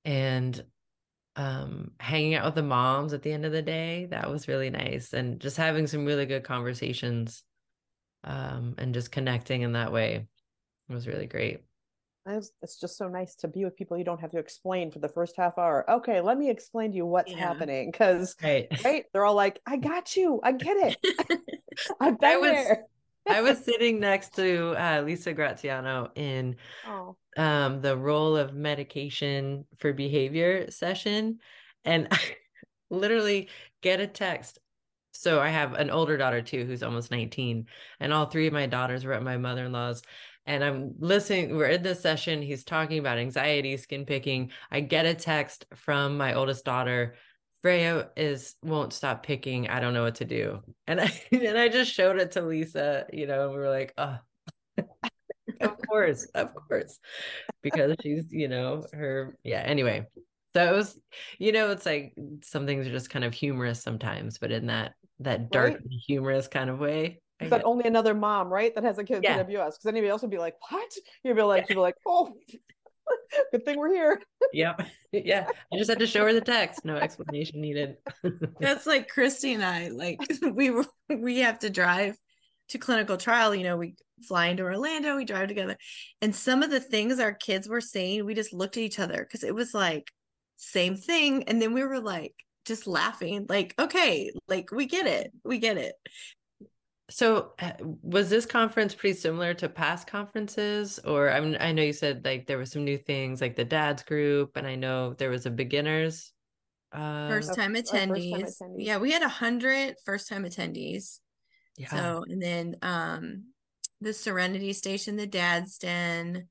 And 0.04 0.64
um 1.36 1.90
hanging 1.98 2.34
out 2.34 2.44
with 2.44 2.54
the 2.54 2.62
moms 2.62 3.12
at 3.12 3.22
the 3.22 3.32
end 3.32 3.44
of 3.44 3.52
the 3.52 3.62
day, 3.62 4.06
that 4.10 4.30
was 4.30 4.46
really 4.48 4.70
nice 4.70 5.12
and 5.12 5.40
just 5.40 5.56
having 5.56 5.86
some 5.86 6.04
really 6.04 6.26
good 6.26 6.44
conversations 6.44 7.42
um 8.24 8.74
and 8.78 8.94
just 8.94 9.10
connecting 9.10 9.62
in 9.62 9.72
that 9.72 9.92
way 9.92 10.26
was 10.88 11.08
really 11.08 11.26
great 11.26 11.60
it's 12.26 12.80
just 12.80 12.96
so 12.96 13.08
nice 13.08 13.34
to 13.36 13.48
be 13.48 13.64
with 13.64 13.76
people 13.76 13.98
you 13.98 14.04
don't 14.04 14.20
have 14.20 14.30
to 14.30 14.38
explain 14.38 14.90
for 14.90 14.98
the 14.98 15.08
first 15.08 15.36
half 15.36 15.58
hour. 15.58 15.88
Okay, 15.90 16.20
let 16.20 16.38
me 16.38 16.50
explain 16.50 16.90
to 16.90 16.96
you 16.96 17.06
what's 17.06 17.32
yeah. 17.32 17.38
happening 17.38 17.90
because 17.90 18.34
right. 18.42 18.66
right, 18.84 19.04
they're 19.12 19.24
all 19.24 19.34
like, 19.34 19.60
"I 19.66 19.76
got 19.76 20.16
you, 20.16 20.40
I 20.42 20.52
get 20.52 20.76
it, 20.76 20.96
I've 22.00 22.18
been 22.18 22.30
I 22.30 22.36
was, 22.36 22.50
there." 22.50 22.84
I 23.28 23.40
was 23.42 23.58
sitting 23.64 24.00
next 24.00 24.34
to 24.36 24.74
uh, 24.82 25.02
Lisa 25.02 25.32
Graziano 25.32 26.10
in 26.14 26.56
oh. 26.86 27.16
um, 27.36 27.80
the 27.80 27.96
role 27.96 28.36
of 28.36 28.54
medication 28.54 29.66
for 29.78 29.92
behavior 29.92 30.70
session, 30.70 31.38
and 31.84 32.08
I 32.10 32.18
literally 32.90 33.48
get 33.82 34.00
a 34.00 34.06
text 34.06 34.58
so 35.16 35.40
I 35.40 35.48
have 35.48 35.74
an 35.74 35.90
older 35.90 36.16
daughter 36.16 36.42
too, 36.42 36.64
who's 36.64 36.82
almost 36.82 37.12
19, 37.12 37.66
and 38.00 38.12
all 38.12 38.26
three 38.26 38.48
of 38.48 38.52
my 38.52 38.66
daughters 38.66 39.04
were 39.04 39.12
at 39.12 39.22
my 39.22 39.36
mother 39.36 39.64
in 39.64 39.72
law's. 39.72 40.02
And 40.46 40.62
I'm 40.62 40.94
listening, 40.98 41.56
we're 41.56 41.66
in 41.66 41.82
this 41.82 42.00
session. 42.00 42.42
He's 42.42 42.64
talking 42.64 42.98
about 42.98 43.18
anxiety, 43.18 43.76
skin 43.76 44.04
picking. 44.04 44.50
I 44.70 44.80
get 44.80 45.06
a 45.06 45.14
text 45.14 45.66
from 45.74 46.16
my 46.16 46.34
oldest 46.34 46.64
daughter. 46.64 47.16
Freya 47.62 48.10
is 48.14 48.56
won't 48.62 48.92
stop 48.92 49.22
picking. 49.22 49.68
I 49.68 49.80
don't 49.80 49.94
know 49.94 50.02
what 50.02 50.16
to 50.16 50.26
do. 50.26 50.60
And 50.86 51.00
I 51.00 51.10
and 51.32 51.56
I 51.56 51.68
just 51.68 51.92
showed 51.92 52.18
it 52.20 52.32
to 52.32 52.42
Lisa, 52.42 53.06
you 53.12 53.26
know, 53.26 53.44
and 53.44 53.52
we 53.52 53.58
were 53.58 53.70
like, 53.70 53.94
oh 53.96 54.18
of 55.60 55.78
course, 55.88 56.26
of 56.34 56.54
course. 56.54 56.98
Because 57.62 57.96
she's, 58.02 58.26
you 58.30 58.48
know, 58.48 58.84
her 58.92 59.38
yeah, 59.44 59.60
anyway. 59.60 60.06
So 60.54 60.72
it 60.72 60.76
was, 60.76 61.00
you 61.38 61.52
know, 61.52 61.70
it's 61.70 61.86
like 61.86 62.14
some 62.42 62.66
things 62.66 62.86
are 62.86 62.92
just 62.92 63.10
kind 63.10 63.24
of 63.24 63.34
humorous 63.34 63.82
sometimes, 63.82 64.38
but 64.38 64.52
in 64.52 64.66
that 64.66 64.92
that 65.20 65.50
dark 65.50 65.72
right? 65.72 65.80
humorous 66.06 66.48
kind 66.48 66.68
of 66.68 66.78
way. 66.78 67.20
But 67.50 67.64
only 67.64 67.84
another 67.84 68.14
mom, 68.14 68.52
right, 68.52 68.74
that 68.74 68.84
has 68.84 68.98
a 68.98 69.04
kid 69.04 69.22
yeah. 69.22 69.38
with 69.38 69.48
PWS. 69.48 69.72
Because 69.72 69.86
anybody 69.86 70.10
else 70.10 70.22
would 70.22 70.30
be 70.30 70.38
like, 70.38 70.56
"What?" 70.70 70.92
You'd 71.22 71.36
be 71.36 71.42
like, 71.42 71.68
"You'd 71.68 71.76
be 71.76 71.80
like, 71.80 71.96
oh, 72.06 72.32
good 73.52 73.64
thing 73.64 73.78
we're 73.78 73.92
here." 73.92 74.20
yep, 74.52 74.82
yeah. 75.12 75.46
I 75.72 75.76
just 75.76 75.90
had 75.90 75.98
to 75.98 76.06
show 76.06 76.24
her 76.24 76.32
the 76.32 76.40
text. 76.40 76.84
No 76.84 76.96
explanation 76.96 77.60
needed. 77.60 77.96
That's 78.60 78.86
like 78.86 79.08
Christy 79.08 79.54
and 79.54 79.64
I. 79.64 79.88
Like 79.88 80.20
we 80.52 80.70
were, 80.70 80.86
we 81.08 81.38
have 81.38 81.58
to 81.60 81.70
drive 81.70 82.16
to 82.68 82.78
clinical 82.78 83.16
trial. 83.16 83.54
You 83.54 83.64
know, 83.64 83.76
we 83.76 83.94
fly 84.26 84.46
into 84.46 84.62
Orlando, 84.62 85.16
we 85.16 85.24
drive 85.24 85.48
together, 85.48 85.76
and 86.22 86.34
some 86.34 86.62
of 86.62 86.70
the 86.70 86.80
things 86.80 87.18
our 87.18 87.34
kids 87.34 87.68
were 87.68 87.80
saying, 87.80 88.24
we 88.24 88.34
just 88.34 88.52
looked 88.52 88.76
at 88.76 88.82
each 88.82 88.98
other 88.98 89.18
because 89.18 89.44
it 89.44 89.54
was 89.54 89.74
like 89.74 90.10
same 90.56 90.96
thing, 90.96 91.44
and 91.44 91.60
then 91.60 91.74
we 91.74 91.82
were 91.82 92.00
like 92.00 92.34
just 92.64 92.86
laughing 92.86 93.46
like 93.48 93.74
okay 93.78 94.30
like 94.48 94.70
we 94.72 94.86
get 94.86 95.06
it 95.06 95.30
we 95.44 95.58
get 95.58 95.76
it 95.76 95.94
so 97.14 97.52
was 98.02 98.28
this 98.28 98.44
conference 98.44 98.92
pretty 98.92 99.16
similar 99.16 99.54
to 99.54 99.68
past 99.68 100.08
conferences 100.08 100.98
or 100.98 101.30
I 101.30 101.38
mean, 101.38 101.56
I 101.60 101.70
know 101.70 101.82
you 101.82 101.92
said 101.92 102.24
like 102.24 102.48
there 102.48 102.58
were 102.58 102.66
some 102.66 102.84
new 102.84 102.98
things 102.98 103.40
like 103.40 103.54
the 103.54 103.64
dads 103.64 104.02
group 104.02 104.56
and 104.56 104.66
I 104.66 104.74
know 104.74 105.14
there 105.14 105.30
was 105.30 105.46
a 105.46 105.50
beginners 105.50 106.32
uh 106.90 107.28
first 107.28 107.54
time 107.54 107.74
attendees. 107.74 108.40
First 108.40 108.58
time 108.58 108.70
attendees. 108.70 108.84
Yeah, 108.84 108.98
we 108.98 109.12
had 109.12 109.22
a 109.22 109.28
hundred 109.28 109.94
first 110.04 110.28
time 110.28 110.42
attendees. 110.42 111.20
Yeah. 111.78 111.90
So 111.90 112.24
and 112.28 112.42
then 112.42 112.76
um 112.82 113.44
the 114.00 114.12
Serenity 114.12 114.72
Station, 114.72 115.14
the 115.14 115.28
Dad's 115.28 115.78
Den. 115.78 116.48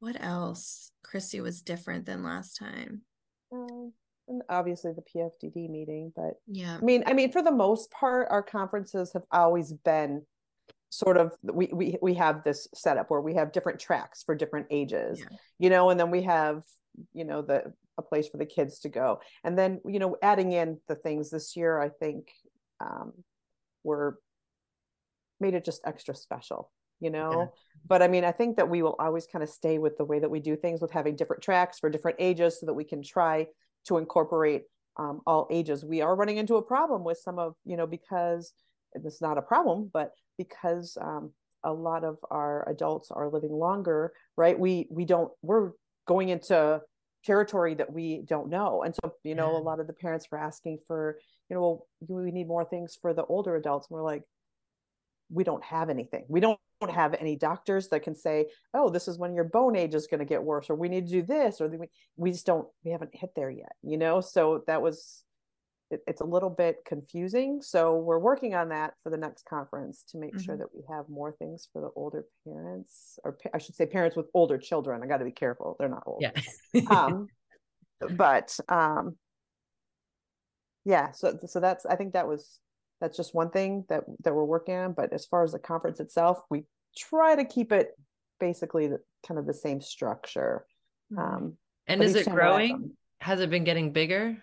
What 0.00 0.16
else? 0.20 0.90
Christy 1.04 1.40
was 1.40 1.62
different 1.62 2.06
than 2.06 2.24
last 2.24 2.56
time. 2.56 3.02
Um, 3.52 3.92
and 4.30 4.42
obviously 4.48 4.92
the 4.92 5.02
PFDD 5.02 5.68
meeting, 5.68 6.12
but 6.14 6.34
yeah, 6.46 6.78
I 6.80 6.84
mean, 6.84 7.02
I 7.06 7.12
mean, 7.12 7.32
for 7.32 7.42
the 7.42 7.50
most 7.50 7.90
part, 7.90 8.28
our 8.30 8.42
conferences 8.42 9.12
have 9.12 9.24
always 9.30 9.72
been 9.72 10.22
sort 10.88 11.16
of 11.16 11.32
we 11.42 11.68
we 11.72 11.96
we 12.00 12.14
have 12.14 12.42
this 12.42 12.68
setup 12.74 13.10
where 13.10 13.20
we 13.20 13.34
have 13.34 13.52
different 13.52 13.80
tracks 13.80 14.22
for 14.22 14.34
different 14.34 14.68
ages, 14.70 15.18
yeah. 15.20 15.36
you 15.58 15.68
know, 15.68 15.90
and 15.90 15.98
then 16.00 16.10
we 16.10 16.22
have 16.22 16.62
you 17.12 17.24
know 17.24 17.42
the 17.42 17.72
a 17.98 18.02
place 18.02 18.28
for 18.28 18.38
the 18.38 18.46
kids 18.46 18.78
to 18.80 18.88
go, 18.88 19.20
and 19.44 19.58
then 19.58 19.80
you 19.84 19.98
know 19.98 20.16
adding 20.22 20.52
in 20.52 20.78
the 20.88 20.94
things 20.94 21.30
this 21.30 21.56
year, 21.56 21.80
I 21.80 21.88
think 21.88 22.30
um, 22.80 23.12
were 23.82 24.18
made 25.40 25.54
it 25.54 25.64
just 25.64 25.80
extra 25.84 26.14
special 26.14 26.70
you 27.00 27.08
know 27.08 27.30
yeah. 27.32 27.46
but 27.86 28.02
i 28.02 28.08
mean 28.08 28.24
i 28.24 28.30
think 28.30 28.58
that 28.58 28.68
we 28.68 28.82
will 28.82 28.94
always 28.98 29.26
kind 29.26 29.42
of 29.42 29.48
stay 29.48 29.78
with 29.78 29.96
the 29.96 30.04
way 30.04 30.18
that 30.18 30.30
we 30.30 30.38
do 30.38 30.54
things 30.54 30.82
with 30.82 30.90
having 30.90 31.16
different 31.16 31.42
tracks 31.42 31.78
for 31.78 31.88
different 31.88 32.18
ages 32.20 32.60
so 32.60 32.66
that 32.66 32.74
we 32.74 32.84
can 32.84 33.02
try 33.02 33.46
to 33.86 33.98
incorporate 33.98 34.64
um, 34.96 35.20
all 35.26 35.48
ages. 35.50 35.84
We 35.84 36.00
are 36.02 36.14
running 36.14 36.36
into 36.36 36.56
a 36.56 36.62
problem 36.62 37.04
with 37.04 37.18
some 37.18 37.38
of, 37.38 37.54
you 37.64 37.76
know, 37.76 37.86
because 37.86 38.52
it's 38.94 39.22
not 39.22 39.38
a 39.38 39.42
problem, 39.42 39.90
but 39.92 40.12
because 40.36 40.96
um, 41.00 41.32
a 41.64 41.72
lot 41.72 42.04
of 42.04 42.18
our 42.30 42.68
adults 42.68 43.10
are 43.10 43.28
living 43.28 43.52
longer, 43.52 44.12
right? 44.36 44.58
We 44.58 44.86
we 44.90 45.04
don't 45.04 45.30
we're 45.42 45.72
going 46.06 46.30
into 46.30 46.80
territory 47.24 47.74
that 47.74 47.92
we 47.92 48.22
don't 48.26 48.48
know, 48.48 48.82
and 48.82 48.94
so 48.94 49.14
you 49.24 49.34
know, 49.34 49.52
yeah. 49.52 49.58
a 49.58 49.62
lot 49.62 49.80
of 49.80 49.86
the 49.86 49.92
parents 49.92 50.26
were 50.30 50.38
asking 50.38 50.78
for, 50.86 51.18
you 51.48 51.54
know, 51.54 51.60
well, 51.60 51.86
we 52.24 52.30
need 52.30 52.48
more 52.48 52.64
things 52.64 52.98
for 53.00 53.12
the 53.14 53.24
older 53.24 53.56
adults. 53.56 53.88
And 53.88 53.96
we're 53.96 54.04
like, 54.04 54.22
we 55.30 55.44
don't 55.44 55.64
have 55.64 55.90
anything. 55.90 56.24
We 56.28 56.40
don't 56.40 56.58
have 56.88 57.14
any 57.14 57.36
doctors 57.36 57.88
that 57.88 58.02
can 58.02 58.14
say, 58.14 58.46
oh, 58.74 58.90
this 58.90 59.06
is 59.06 59.18
when 59.18 59.34
your 59.34 59.44
bone 59.44 59.76
age 59.76 59.94
is 59.94 60.06
going 60.06 60.18
to 60.18 60.24
get 60.24 60.42
worse, 60.42 60.68
or 60.68 60.74
we 60.74 60.88
need 60.88 61.06
to 61.06 61.12
do 61.12 61.22
this, 61.22 61.60
or 61.60 61.68
we, 61.68 61.86
we 62.16 62.32
just 62.32 62.46
don't, 62.46 62.66
we 62.84 62.90
haven't 62.90 63.14
hit 63.14 63.30
there 63.36 63.50
yet, 63.50 63.72
you 63.82 63.96
know? 63.96 64.20
So 64.20 64.64
that 64.66 64.82
was, 64.82 65.22
it, 65.90 66.00
it's 66.06 66.20
a 66.20 66.24
little 66.24 66.50
bit 66.50 66.78
confusing. 66.84 67.60
So 67.62 67.96
we're 67.96 68.18
working 68.18 68.54
on 68.54 68.70
that 68.70 68.94
for 69.02 69.10
the 69.10 69.16
next 69.16 69.44
conference 69.44 70.04
to 70.10 70.18
make 70.18 70.34
mm-hmm. 70.34 70.42
sure 70.42 70.56
that 70.56 70.74
we 70.74 70.82
have 70.90 71.08
more 71.08 71.32
things 71.32 71.68
for 71.72 71.80
the 71.80 71.90
older 71.94 72.24
parents, 72.44 73.18
or 73.24 73.38
I 73.54 73.58
should 73.58 73.76
say 73.76 73.86
parents 73.86 74.16
with 74.16 74.26
older 74.34 74.58
children. 74.58 75.02
I 75.02 75.06
got 75.06 75.18
to 75.18 75.24
be 75.24 75.32
careful. 75.32 75.76
They're 75.78 75.88
not 75.88 76.04
old. 76.06 76.22
Yeah. 76.22 76.80
um, 76.90 77.28
but 78.16 78.58
um, 78.68 79.16
yeah, 80.84 81.12
so, 81.12 81.38
so 81.46 81.60
that's, 81.60 81.86
I 81.86 81.96
think 81.96 82.14
that 82.14 82.26
was, 82.26 82.58
that's 83.00 83.16
just 83.16 83.34
one 83.34 83.50
thing 83.50 83.84
that 83.88 84.04
that 84.22 84.34
we're 84.34 84.44
working 84.44 84.74
on 84.74 84.92
but 84.92 85.12
as 85.12 85.26
far 85.26 85.42
as 85.42 85.52
the 85.52 85.58
conference 85.58 86.00
itself 86.00 86.40
we 86.50 86.64
try 86.96 87.34
to 87.34 87.44
keep 87.44 87.72
it 87.72 87.92
basically 88.38 88.86
the, 88.86 88.98
kind 89.26 89.38
of 89.38 89.46
the 89.46 89.54
same 89.54 89.80
structure. 89.80 90.64
Mm-hmm. 91.12 91.20
um, 91.20 91.56
and 91.86 92.02
is 92.02 92.14
it 92.14 92.28
growing? 92.28 92.92
has 93.20 93.40
it 93.40 93.50
been 93.50 93.64
getting 93.64 93.92
bigger 93.92 94.38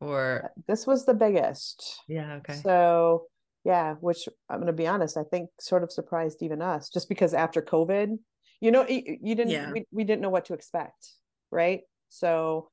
or? 0.00 0.52
This 0.68 0.86
was 0.86 1.04
the 1.04 1.14
biggest. 1.14 2.00
Yeah 2.08 2.36
okay. 2.36 2.54
So 2.54 3.26
yeah 3.64 3.94
which 4.00 4.28
i'm 4.50 4.58
going 4.58 4.66
to 4.66 4.74
be 4.74 4.86
honest 4.86 5.16
i 5.16 5.22
think 5.22 5.48
sort 5.58 5.82
of 5.82 5.90
surprised 5.90 6.42
even 6.42 6.60
us 6.60 6.90
just 6.90 7.08
because 7.08 7.32
after 7.32 7.62
covid 7.62 8.18
you 8.60 8.70
know 8.70 8.86
you, 8.86 9.16
you 9.22 9.34
didn't 9.34 9.52
yeah. 9.52 9.72
we, 9.72 9.86
we 9.90 10.04
didn't 10.04 10.20
know 10.20 10.28
what 10.28 10.44
to 10.44 10.52
expect 10.52 11.14
right? 11.54 11.82
So 12.10 12.68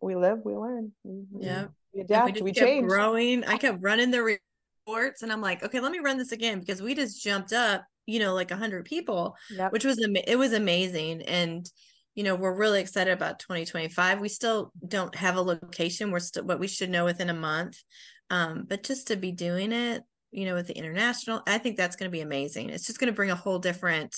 we 0.00 0.16
live 0.16 0.40
we 0.44 0.56
learn 0.56 0.90
yeah. 1.38 1.66
we 1.94 2.00
adapt 2.00 2.36
we, 2.36 2.42
we 2.42 2.52
change. 2.52 2.88
growing. 2.88 3.44
I 3.44 3.58
kept 3.58 3.78
running 3.80 4.10
the 4.10 4.38
reports 4.86 5.22
and 5.22 5.32
i'm 5.32 5.40
like 5.40 5.62
okay 5.62 5.80
let 5.80 5.92
me 5.92 5.98
run 5.98 6.18
this 6.18 6.32
again 6.32 6.60
because 6.60 6.82
we 6.82 6.94
just 6.94 7.22
jumped 7.22 7.52
up 7.52 7.84
you 8.06 8.18
know 8.18 8.34
like 8.34 8.50
100 8.50 8.84
people 8.84 9.34
yep. 9.50 9.72
which 9.72 9.84
was 9.84 9.98
it 10.26 10.38
was 10.38 10.52
amazing 10.52 11.22
and 11.22 11.70
you 12.14 12.22
know 12.22 12.34
we're 12.34 12.54
really 12.54 12.80
excited 12.80 13.12
about 13.12 13.38
2025 13.38 14.20
we 14.20 14.28
still 14.28 14.72
don't 14.86 15.14
have 15.14 15.36
a 15.36 15.42
location. 15.42 16.10
We're 16.10 16.20
still 16.20 16.44
what 16.44 16.58
we 16.58 16.68
should 16.68 16.90
know 16.90 17.04
within 17.04 17.30
a 17.30 17.34
month 17.34 17.82
um 18.30 18.64
but 18.68 18.82
just 18.82 19.08
to 19.08 19.16
be 19.16 19.32
doing 19.32 19.72
it 19.72 20.02
you 20.30 20.44
know 20.44 20.54
with 20.54 20.66
the 20.66 20.76
international 20.76 21.42
i 21.46 21.58
think 21.58 21.76
that's 21.76 21.96
going 21.96 22.10
to 22.10 22.16
be 22.16 22.22
amazing. 22.22 22.70
It's 22.70 22.86
just 22.86 22.98
going 22.98 23.12
to 23.12 23.16
bring 23.16 23.30
a 23.30 23.36
whole 23.36 23.58
different 23.58 24.16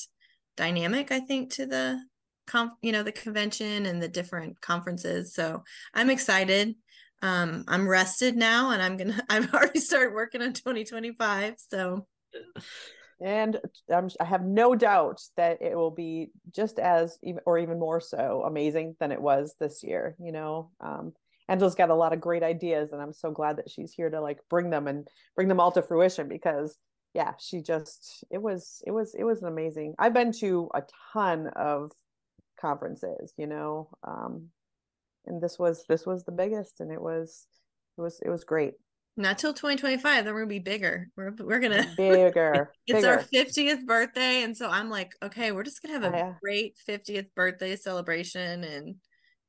dynamic 0.56 1.12
i 1.12 1.20
think 1.20 1.52
to 1.52 1.66
the 1.66 2.00
com 2.46 2.72
you 2.82 2.92
know 2.92 3.02
the 3.02 3.12
convention 3.12 3.86
and 3.86 4.02
the 4.02 4.08
different 4.08 4.60
conferences 4.60 5.34
so 5.34 5.62
i'm 5.94 6.10
excited 6.10 6.74
um 7.22 7.64
i'm 7.68 7.88
rested 7.88 8.36
now 8.36 8.70
and 8.70 8.82
i'm 8.82 8.96
gonna 8.96 9.20
i've 9.28 9.52
already 9.52 9.80
started 9.80 10.14
working 10.14 10.42
on 10.42 10.52
2025 10.52 11.54
so 11.56 12.06
and 13.20 13.58
um, 13.92 14.08
I 14.20 14.24
have 14.24 14.44
no 14.44 14.74
doubt 14.74 15.20
that 15.36 15.60
it 15.60 15.76
will 15.76 15.90
be 15.90 16.30
just 16.54 16.78
as 16.78 17.18
or 17.46 17.58
even 17.58 17.78
more 17.78 18.00
so 18.00 18.44
amazing 18.46 18.96
than 19.00 19.10
it 19.10 19.20
was 19.20 19.54
this 19.58 19.82
year. 19.82 20.14
You 20.20 20.32
know, 20.32 20.70
um, 20.80 21.12
Angela's 21.48 21.74
got 21.74 21.90
a 21.90 21.94
lot 21.94 22.12
of 22.12 22.20
great 22.20 22.42
ideas, 22.42 22.92
and 22.92 23.02
I'm 23.02 23.12
so 23.12 23.32
glad 23.32 23.56
that 23.56 23.70
she's 23.70 23.92
here 23.92 24.08
to 24.08 24.20
like 24.20 24.38
bring 24.48 24.70
them 24.70 24.86
and 24.86 25.08
bring 25.34 25.48
them 25.48 25.58
all 25.58 25.72
to 25.72 25.82
fruition 25.82 26.28
because 26.28 26.76
yeah, 27.12 27.32
she 27.38 27.60
just 27.60 28.24
it 28.30 28.40
was 28.40 28.82
it 28.86 28.92
was 28.92 29.14
it 29.18 29.24
was 29.24 29.42
amazing. 29.42 29.94
I've 29.98 30.14
been 30.14 30.32
to 30.40 30.68
a 30.72 30.82
ton 31.12 31.48
of 31.56 31.90
conferences, 32.60 33.32
you 33.36 33.48
know, 33.48 33.88
um, 34.06 34.50
and 35.28 35.40
this 35.40 35.58
was 35.58 35.84
this 35.88 36.06
was 36.06 36.24
the 36.24 36.32
biggest, 36.32 36.80
and 36.80 36.90
it 36.90 37.00
was 37.00 37.46
it 37.96 38.00
was 38.00 38.20
it 38.24 38.30
was 38.30 38.44
great. 38.44 38.74
Not 39.16 39.36
till 39.38 39.52
2025. 39.52 40.24
Then 40.24 40.32
we're 40.32 40.40
gonna 40.42 40.48
be 40.48 40.58
bigger. 40.60 41.08
We're 41.16 41.32
we're 41.38 41.60
gonna 41.60 41.92
bigger. 41.96 42.72
it's 42.86 43.00
bigger. 43.00 43.10
our 43.10 43.24
50th 43.24 43.84
birthday, 43.84 44.42
and 44.42 44.56
so 44.56 44.68
I'm 44.68 44.90
like, 44.90 45.12
okay, 45.22 45.52
we're 45.52 45.64
just 45.64 45.82
gonna 45.82 45.94
have 45.94 46.04
a 46.04 46.16
oh, 46.16 46.20
uh, 46.20 46.24
yeah. 46.24 46.34
great 46.42 46.76
50th 46.88 47.28
birthday 47.34 47.76
celebration, 47.76 48.64
and 48.64 48.96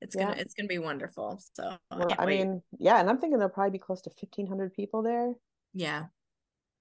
it's 0.02 0.16
gonna 0.16 0.36
yeah. 0.36 0.42
it's 0.42 0.54
gonna 0.54 0.68
be 0.68 0.80
wonderful. 0.80 1.42
So 1.54 1.78
well, 1.92 2.08
I, 2.18 2.24
I 2.24 2.26
mean, 2.26 2.62
yeah, 2.78 3.00
and 3.00 3.10
I'm 3.10 3.20
thinking 3.20 3.38
there'll 3.38 3.54
probably 3.54 3.72
be 3.72 3.80
close 3.80 4.02
to 4.04 4.12
1,500 4.20 4.74
people 4.74 5.04
there. 5.04 5.34
Yeah, 5.74 6.06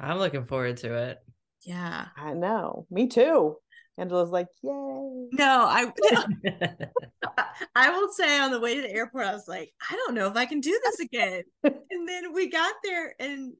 I'm 0.00 0.18
looking 0.18 0.46
forward 0.46 0.78
to 0.78 0.94
it. 0.94 1.18
Yeah, 1.64 2.06
I 2.16 2.34
know. 2.34 2.86
Me 2.90 3.08
too. 3.08 3.56
Angela's 3.98 4.30
like, 4.30 4.46
yay. 4.62 4.70
No, 5.32 5.66
I 5.68 5.92
I 7.74 7.90
will 7.90 8.08
say 8.12 8.38
on 8.38 8.50
the 8.52 8.60
way 8.60 8.76
to 8.76 8.82
the 8.82 8.92
airport, 8.92 9.26
I 9.26 9.32
was 9.32 9.48
like, 9.48 9.72
I 9.90 9.96
don't 9.96 10.14
know 10.14 10.28
if 10.28 10.36
I 10.36 10.46
can 10.46 10.60
do 10.60 10.78
this 10.84 11.00
again. 11.00 11.42
and 11.64 12.08
then 12.08 12.32
we 12.32 12.48
got 12.48 12.74
there 12.84 13.14
and 13.18 13.54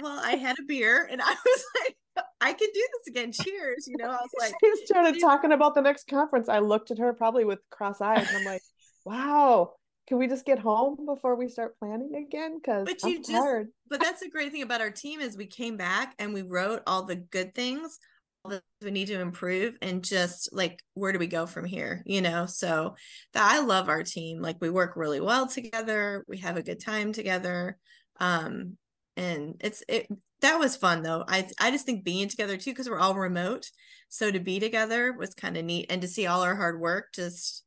well, 0.00 0.20
I 0.22 0.32
had 0.32 0.56
a 0.58 0.64
beer 0.64 1.08
and 1.10 1.22
I 1.22 1.30
was 1.44 1.64
like, 1.80 1.96
I 2.40 2.52
can 2.52 2.68
do 2.72 2.88
this 2.98 3.08
again. 3.08 3.32
Cheers. 3.32 3.88
You 3.88 3.96
know, 3.96 4.10
I 4.10 4.16
was 4.16 4.30
like 4.38 4.54
she 4.62 4.86
started 4.86 5.20
talking 5.20 5.52
about 5.52 5.74
the 5.74 5.82
next 5.82 6.06
conference. 6.08 6.48
I 6.48 6.58
looked 6.58 6.90
at 6.90 6.98
her 6.98 7.12
probably 7.14 7.44
with 7.44 7.60
cross 7.70 8.00
eyes 8.00 8.28
and 8.28 8.38
I'm 8.38 8.44
like, 8.44 8.62
wow, 9.04 9.72
can 10.08 10.18
we 10.18 10.28
just 10.28 10.44
get 10.44 10.58
home 10.58 11.06
before 11.06 11.36
we 11.36 11.48
start 11.48 11.78
planning 11.78 12.14
again? 12.14 12.58
Because 12.58 12.86
But 12.86 12.98
I'm 13.02 13.10
you 13.10 13.18
just- 13.18 13.30
tired. 13.30 13.68
but 13.88 14.00
that's 14.00 14.20
the 14.20 14.28
great 14.28 14.52
thing 14.52 14.62
about 14.62 14.80
our 14.80 14.90
team 14.90 15.20
is 15.20 15.36
we 15.36 15.46
came 15.46 15.76
back 15.76 16.14
and 16.18 16.34
we 16.34 16.42
wrote 16.42 16.82
all 16.86 17.04
the 17.04 17.16
good 17.16 17.54
things 17.54 17.98
all 18.44 18.50
the 18.50 18.56
things 18.56 18.84
we 18.84 18.90
need 18.90 19.06
to 19.08 19.20
improve 19.20 19.76
and 19.80 20.04
just 20.04 20.50
like 20.52 20.82
where 20.94 21.12
do 21.12 21.18
we 21.18 21.26
go 21.26 21.46
from 21.46 21.64
here 21.64 22.02
you 22.06 22.20
know? 22.20 22.46
So 22.46 22.94
that 23.32 23.50
i 23.50 23.60
love 23.60 23.88
our 23.88 24.02
team. 24.02 24.40
Like 24.40 24.56
we 24.60 24.70
work 24.70 24.96
really 24.96 25.20
well 25.20 25.46
together. 25.46 26.24
We 26.28 26.38
have 26.38 26.56
a 26.56 26.62
good 26.62 26.80
time 26.80 27.12
together. 27.12 27.78
Um 28.20 28.76
and 29.16 29.56
it's 29.60 29.82
it 29.88 30.08
that 30.40 30.58
was 30.58 30.76
fun 30.76 31.02
though. 31.02 31.24
I 31.26 31.48
i 31.58 31.70
just 31.70 31.86
think 31.86 32.04
being 32.04 32.28
together 32.28 32.56
too 32.56 32.72
because 32.72 32.88
we're 32.88 32.98
all 32.98 33.14
remote. 33.14 33.70
So 34.08 34.30
to 34.30 34.40
be 34.40 34.60
together 34.60 35.12
was 35.12 35.34
kind 35.34 35.56
of 35.56 35.64
neat. 35.64 35.86
And 35.90 36.02
to 36.02 36.08
see 36.08 36.26
all 36.26 36.42
our 36.42 36.54
hard 36.54 36.80
work 36.80 37.08
just 37.14 37.64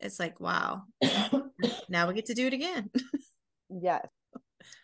it's 0.00 0.20
like 0.20 0.38
wow. 0.40 0.82
Now 1.88 2.06
we 2.06 2.14
get 2.14 2.26
to 2.26 2.34
do 2.34 2.46
it 2.46 2.52
again. 2.52 2.90
Yes. 3.70 4.08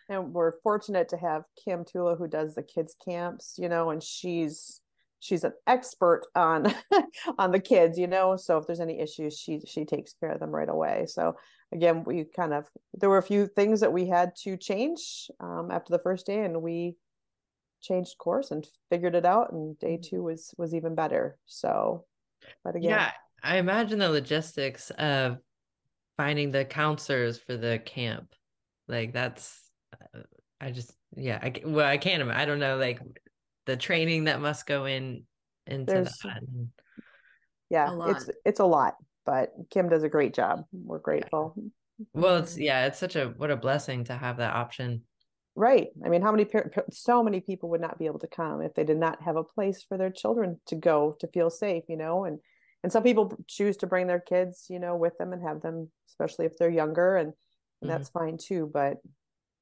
And 0.09 0.31
we're 0.31 0.59
fortunate 0.61 1.09
to 1.09 1.17
have 1.17 1.43
Kim 1.63 1.85
Tula 1.85 2.15
who 2.15 2.27
does 2.27 2.53
the 2.53 2.61
kids 2.61 2.95
camps, 3.03 3.55
you 3.57 3.67
know, 3.67 3.89
and 3.89 4.03
she's 4.03 4.81
she's 5.25 5.43
an 5.43 5.53
expert 5.65 6.21
on 6.35 6.73
on 7.39 7.51
the 7.51 7.59
kids, 7.59 7.97
you 7.97 8.07
know. 8.07 8.37
So 8.37 8.57
if 8.57 8.67
there's 8.67 8.79
any 8.79 8.99
issues, 8.99 9.37
she 9.37 9.61
she 9.65 9.85
takes 9.85 10.13
care 10.13 10.31
of 10.31 10.39
them 10.39 10.51
right 10.51 10.69
away. 10.69 11.05
So 11.07 11.35
again, 11.73 12.03
we 12.05 12.25
kind 12.25 12.53
of 12.53 12.67
there 12.93 13.09
were 13.09 13.17
a 13.17 13.23
few 13.23 13.47
things 13.47 13.79
that 13.79 13.91
we 13.93 14.07
had 14.07 14.35
to 14.43 14.55
change 14.57 15.29
um, 15.39 15.69
after 15.71 15.91
the 15.91 16.03
first 16.03 16.27
day, 16.27 16.43
and 16.43 16.61
we 16.61 16.95
changed 17.81 18.17
course 18.19 18.51
and 18.51 18.67
figured 18.89 19.15
it 19.15 19.25
out. 19.25 19.51
And 19.51 19.77
day 19.79 19.97
two 19.97 20.23
was 20.23 20.53
was 20.57 20.73
even 20.75 20.95
better. 20.95 21.37
So, 21.45 22.05
but 22.63 22.75
again, 22.75 22.91
Yeah, 22.91 23.11
I 23.43 23.57
imagine 23.57 23.99
the 23.99 24.09
logistics 24.09 24.91
of 24.91 25.37
finding 26.17 26.51
the 26.51 26.65
counselors 26.65 27.37
for 27.39 27.57
the 27.57 27.79
camp. 27.79 28.33
Like 28.87 29.13
that's, 29.13 29.59
uh, 29.93 30.21
I 30.61 30.71
just, 30.71 30.93
yeah, 31.15 31.39
I, 31.41 31.53
well, 31.65 31.87
I 31.87 31.97
can't, 31.97 32.29
I 32.29 32.45
don't 32.45 32.59
know, 32.59 32.77
like 32.77 32.99
the 33.65 33.77
training 33.77 34.25
that 34.25 34.41
must 34.41 34.65
go 34.65 34.85
in 34.85 35.23
into 35.67 35.91
There's- 35.93 36.17
that. 36.23 36.41
yeah, 37.69 37.95
it's 38.11 38.29
it's 38.45 38.59
a 38.59 38.65
lot, 38.65 38.95
but 39.25 39.51
Kim 39.71 39.89
does 39.89 40.03
a 40.03 40.09
great 40.09 40.33
job. 40.33 40.65
We're 40.71 40.99
grateful. 40.99 41.55
Well, 42.13 42.37
it's, 42.37 42.57
yeah, 42.57 42.85
it's 42.87 42.99
such 42.99 43.15
a, 43.15 43.27
what 43.37 43.51
a 43.51 43.55
blessing 43.55 44.03
to 44.05 44.13
have 44.13 44.37
that 44.37 44.53
option. 44.53 45.03
Right. 45.55 45.87
I 46.05 46.09
mean, 46.09 46.21
how 46.21 46.31
many 46.33 46.45
so 46.91 47.23
many 47.23 47.39
people 47.39 47.69
would 47.69 47.79
not 47.79 47.97
be 47.97 48.05
able 48.07 48.19
to 48.19 48.27
come 48.27 48.61
if 48.61 48.73
they 48.73 48.83
did 48.83 48.97
not 48.97 49.21
have 49.23 49.37
a 49.37 49.43
place 49.45 49.81
for 49.87 49.97
their 49.97 50.09
children 50.11 50.59
to 50.67 50.75
go 50.75 51.15
to 51.21 51.27
feel 51.29 51.49
safe, 51.49 51.85
you 51.87 51.95
know, 51.97 52.25
and 52.25 52.39
and 52.83 52.91
some 52.91 53.01
people 53.03 53.33
choose 53.47 53.77
to 53.77 53.87
bring 53.87 54.05
their 54.07 54.19
kids, 54.19 54.65
you 54.69 54.77
know, 54.79 54.95
with 54.97 55.17
them 55.17 55.31
and 55.33 55.41
have 55.41 55.61
them, 55.61 55.89
especially 56.09 56.45
if 56.45 56.57
they're 56.57 56.69
younger 56.69 57.15
and 57.15 57.31
and 57.81 57.89
Mhm. 57.89 57.93
that's 57.97 58.09
fine 58.09 58.37
too, 58.37 58.69
but 58.71 58.97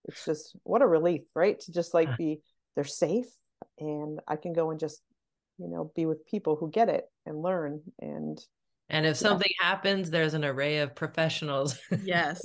it's 0.06 0.26
just 0.26 0.56
what 0.64 0.82
a 0.82 0.88
relief, 0.88 1.22
right? 1.36 1.60
To 1.62 1.72
just 1.72 1.94
like 1.94 2.18
be 2.18 2.42
they're 2.76 2.84
safe 2.84 3.28
and 3.80 4.20
I 4.28 4.36
can 4.36 4.54
go 4.54 4.72
and 4.72 4.80
just, 4.80 5.02
you 5.58 5.68
know, 5.68 5.92
be 5.96 6.06
with 6.06 6.26
people 6.26 6.56
who 6.56 6.70
get 6.70 6.90
it 6.90 7.06
and 7.26 7.42
learn 7.42 7.82
and 8.00 8.40
And 8.90 9.06
if 9.06 9.18
something 9.18 9.52
happens, 9.60 10.10
there's 10.10 10.34
an 10.34 10.44
array 10.44 10.80
of 10.80 10.94
professionals 10.96 11.80
yes 12.04 12.42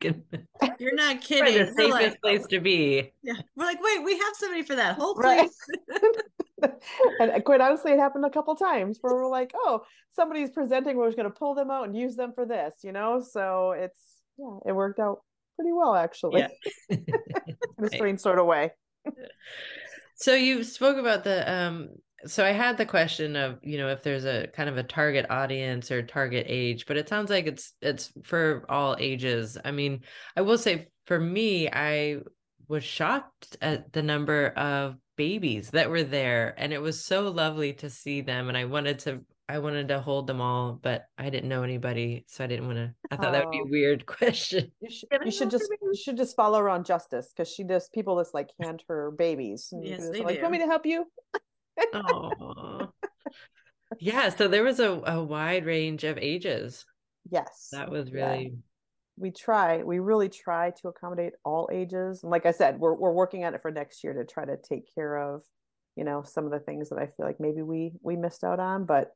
can 0.00 0.22
you're 0.78 0.94
not 0.94 1.06
find 1.16 1.22
kidding 1.22 1.58
the 1.58 1.72
safest 1.76 1.92
like- 1.92 2.20
place 2.22 2.46
to 2.48 2.60
be. 2.60 3.12
Yeah. 3.22 3.34
We're 3.56 3.64
like, 3.66 3.82
wait, 3.82 4.02
we 4.04 4.12
have 4.18 4.34
somebody 4.34 4.62
for 4.62 4.74
that 4.76 4.96
whole 4.96 5.14
Right. 5.14 5.40
place. 5.40 6.72
and 7.20 7.30
uh, 7.32 7.40
quite 7.40 7.60
honestly, 7.60 7.92
it 7.92 7.98
happened 7.98 8.24
a 8.24 8.30
couple 8.30 8.54
times 8.56 8.98
where 9.00 9.14
we're 9.14 9.28
like, 9.28 9.52
oh, 9.54 9.82
somebody's 10.10 10.50
presenting, 10.50 10.96
we're 10.96 11.06
just 11.08 11.16
going 11.18 11.30
to 11.30 11.38
pull 11.38 11.54
them 11.54 11.70
out 11.70 11.84
and 11.86 11.96
use 11.96 12.16
them 12.16 12.32
for 12.34 12.46
this, 12.46 12.74
you 12.82 12.92
know? 12.92 13.20
So 13.20 13.72
it's, 13.72 14.00
yeah, 14.38 14.56
it 14.66 14.72
worked 14.72 14.98
out 14.98 15.18
pretty 15.56 15.72
well, 15.72 15.94
actually, 15.94 16.40
Yeah. 16.40 16.48
in 16.90 17.84
a 17.84 17.88
strange 17.88 18.20
sort 18.20 18.38
of 18.38 18.46
way. 18.46 18.72
So 20.16 20.34
you 20.34 20.64
spoke 20.64 20.96
about 20.96 21.24
the 21.24 21.50
um 21.50 21.88
so 22.24 22.44
I 22.44 22.50
had 22.52 22.76
the 22.76 22.86
question 22.86 23.36
of, 23.36 23.58
you 23.62 23.78
know, 23.78 23.88
if 23.88 24.02
there's 24.02 24.24
a 24.24 24.48
kind 24.48 24.68
of 24.68 24.76
a 24.78 24.82
target 24.82 25.26
audience 25.30 25.90
or 25.90 26.02
target 26.02 26.46
age, 26.48 26.86
but 26.86 26.96
it 26.96 27.08
sounds 27.08 27.30
like 27.30 27.46
it's 27.46 27.74
it's 27.80 28.12
for 28.24 28.64
all 28.68 28.96
ages. 28.98 29.56
I 29.64 29.70
mean, 29.70 30.00
I 30.36 30.40
will 30.40 30.58
say 30.58 30.88
for 31.04 31.20
me, 31.20 31.68
I 31.70 32.20
was 32.68 32.82
shocked 32.82 33.56
at 33.60 33.92
the 33.92 34.02
number 34.02 34.48
of 34.48 34.96
babies 35.16 35.70
that 35.70 35.88
were 35.88 36.02
there 36.02 36.54
and 36.58 36.72
it 36.72 36.82
was 36.82 37.04
so 37.04 37.28
lovely 37.28 37.72
to 37.74 37.88
see 37.88 38.20
them 38.20 38.48
and 38.48 38.56
I 38.56 38.64
wanted 38.64 38.98
to 39.00 39.24
I 39.48 39.58
wanted 39.60 39.88
to 39.88 40.00
hold 40.00 40.26
them 40.26 40.40
all, 40.40 40.72
but 40.82 41.04
I 41.16 41.30
didn't 41.30 41.48
know 41.48 41.62
anybody, 41.62 42.24
so 42.26 42.42
I 42.42 42.48
didn't 42.48 42.66
want 42.66 42.78
to. 42.78 42.94
I 43.10 43.16
thought 43.16 43.30
that 43.32 43.44
would 43.44 43.52
be 43.52 43.60
Oh. 43.60 43.66
a 43.66 43.70
weird 43.70 44.04
question. 44.18 44.72
You 44.80 44.90
should, 44.90 45.08
you 45.24 45.30
should 45.30 45.50
just 45.50 45.68
you 45.80 45.94
should 45.94 46.16
just 46.16 46.34
follow 46.34 46.58
around 46.58 46.84
Justice 46.84 47.32
because 47.34 47.48
she 47.52 47.62
just 47.64 47.92
people 47.92 48.18
just 48.20 48.34
like 48.34 48.50
hand 48.60 48.82
her 48.88 49.12
babies. 49.12 49.68
And 49.70 49.84
Yes, 49.86 50.00
just 50.00 50.12
they 50.12 50.22
like, 50.22 50.36
do. 50.36 50.42
want 50.42 50.52
me 50.52 50.58
to 50.58 50.66
help 50.66 50.84
you? 50.86 51.06
Oh. 51.94 52.88
Yeah, 54.00 54.30
so 54.30 54.48
there 54.48 54.64
was 54.64 54.80
a, 54.80 54.90
a 55.06 55.22
wide 55.22 55.64
range 55.64 56.02
of 56.02 56.18
ages. 56.18 56.84
Yes. 57.30 57.68
That 57.70 57.88
was 57.88 58.10
Yeah. 58.10 58.30
really 58.30 58.56
we 59.18 59.30
try 59.30 59.82
we 59.84 59.98
really 60.00 60.28
try 60.28 60.72
to 60.82 60.88
accommodate 60.88 61.32
all 61.42 61.70
ages 61.72 62.22
and 62.22 62.30
like 62.30 62.44
i 62.44 62.50
said 62.50 62.78
we're, 62.78 62.92
we're 62.92 63.12
working 63.14 63.44
on 63.46 63.54
it 63.54 63.62
for 63.62 63.70
next 63.70 64.04
year 64.04 64.12
to 64.12 64.26
try 64.26 64.44
to 64.44 64.58
take 64.58 64.94
care 64.94 65.16
of 65.16 65.40
you 65.94 66.04
know 66.04 66.22
some 66.22 66.44
of 66.44 66.50
the 66.50 66.58
things 66.58 66.90
that 66.90 66.98
i 66.98 67.06
feel 67.06 67.24
like 67.24 67.40
maybe 67.40 67.62
we 67.62 67.92
we 68.02 68.14
missed 68.14 68.44
out 68.44 68.60
on 68.60 68.84
but 68.84 69.12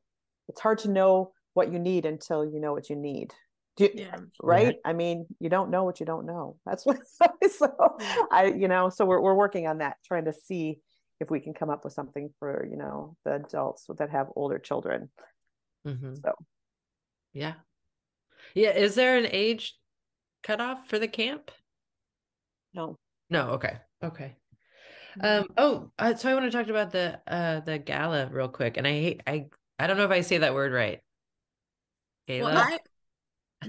it's 0.49 0.61
hard 0.61 0.79
to 0.79 0.89
know 0.89 1.31
what 1.53 1.71
you 1.71 1.79
need 1.79 2.05
until 2.05 2.45
you 2.45 2.59
know 2.59 2.73
what 2.73 2.89
you 2.89 2.95
need 2.95 3.33
Do 3.77 3.85
you- 3.85 3.91
Yeah. 3.95 4.17
right 4.41 4.77
i 4.85 4.93
mean 4.93 5.27
you 5.39 5.49
don't 5.49 5.69
know 5.69 5.83
what 5.83 5.99
you 5.99 6.05
don't 6.05 6.25
know 6.25 6.57
that's 6.65 6.85
what 6.85 6.97
so 7.51 7.97
i 8.31 8.45
you 8.45 8.67
know 8.67 8.89
so 8.89 9.05
we're, 9.05 9.21
we're 9.21 9.35
working 9.35 9.67
on 9.67 9.79
that 9.79 9.97
trying 10.05 10.25
to 10.25 10.33
see 10.33 10.79
if 11.19 11.29
we 11.29 11.39
can 11.39 11.53
come 11.53 11.69
up 11.69 11.83
with 11.83 11.93
something 11.93 12.29
for 12.39 12.67
you 12.69 12.77
know 12.77 13.15
the 13.25 13.35
adults 13.35 13.85
that 13.97 14.09
have 14.09 14.27
older 14.35 14.59
children 14.59 15.09
Mhm. 15.87 16.21
so 16.21 16.33
Yeah. 17.33 17.53
Yeah. 18.53 18.71
Is 18.71 18.95
there 18.95 19.17
an 19.17 19.27
age 19.31 19.75
cutoff 20.43 20.87
for 20.87 20.99
the 20.99 21.07
camp? 21.07 21.49
no 22.73 22.95
No. 23.29 23.51
Okay. 23.51 23.77
Okay. 24.03 24.35
Um. 25.21 25.47
Oh. 25.57 25.91
Uh, 25.99 26.15
so 26.15 26.29
I 26.29 26.33
want 26.33 26.45
to 26.51 26.57
talk 26.57 26.67
about 26.69 26.91
the 26.91 27.19
uh 27.27 27.59
the 27.61 27.77
gala 27.79 28.27
real 28.31 28.47
quick, 28.49 28.77
and 28.77 28.85
I 28.87 28.91
hate 28.91 29.21
I 29.27 29.47
I 29.81 29.87
don't 29.87 29.97
know 29.97 30.05
if 30.05 30.11
I 30.11 30.21
say 30.21 30.37
that 30.39 30.53
word 30.53 30.71
right. 30.71 30.99
Gala. 32.27 32.53
Well, 32.53 32.57
I 32.57 32.79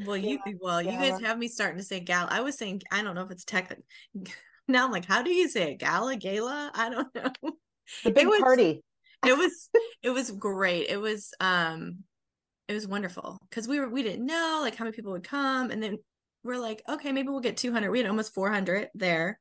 well 0.04 0.16
you 0.16 0.38
well 0.60 0.80
you 0.82 0.90
guys 0.90 1.20
have 1.20 1.38
me 1.38 1.48
starting 1.48 1.78
to 1.78 1.84
say 1.84 2.00
gal. 2.00 2.26
I 2.30 2.40
was 2.40 2.56
saying 2.56 2.82
I 2.90 3.02
don't 3.02 3.14
know 3.14 3.22
if 3.22 3.30
it's 3.30 3.44
tech. 3.44 3.76
Now 4.68 4.84
I'm 4.86 4.92
like, 4.92 5.04
how 5.04 5.22
do 5.22 5.30
you 5.32 5.48
say 5.48 5.72
it? 5.72 5.80
Gala, 5.80 6.14
gala? 6.16 6.70
I 6.72 6.88
don't 6.88 7.12
know. 7.16 7.32
the 8.04 8.10
It 8.10 8.14
big 8.14 8.26
was- 8.28 8.40
party 8.40 8.80
It 9.26 9.36
was 9.36 9.68
it 10.02 10.10
was 10.10 10.30
great. 10.30 10.86
It 10.88 10.98
was 11.00 11.32
um 11.40 12.04
it 12.68 12.74
was 12.74 12.86
wonderful 12.86 13.38
because 13.50 13.66
we 13.66 13.80
were 13.80 13.88
we 13.88 14.02
didn't 14.04 14.24
know 14.24 14.60
like 14.62 14.76
how 14.76 14.84
many 14.84 14.94
people 14.94 15.12
would 15.12 15.24
come 15.24 15.70
and 15.72 15.82
then 15.82 15.98
we're 16.44 16.58
like 16.60 16.80
okay 16.88 17.10
maybe 17.10 17.28
we'll 17.28 17.40
get 17.40 17.56
200 17.56 17.90
we 17.90 17.98
had 17.98 18.06
almost 18.08 18.34
400 18.34 18.88
there 18.94 19.38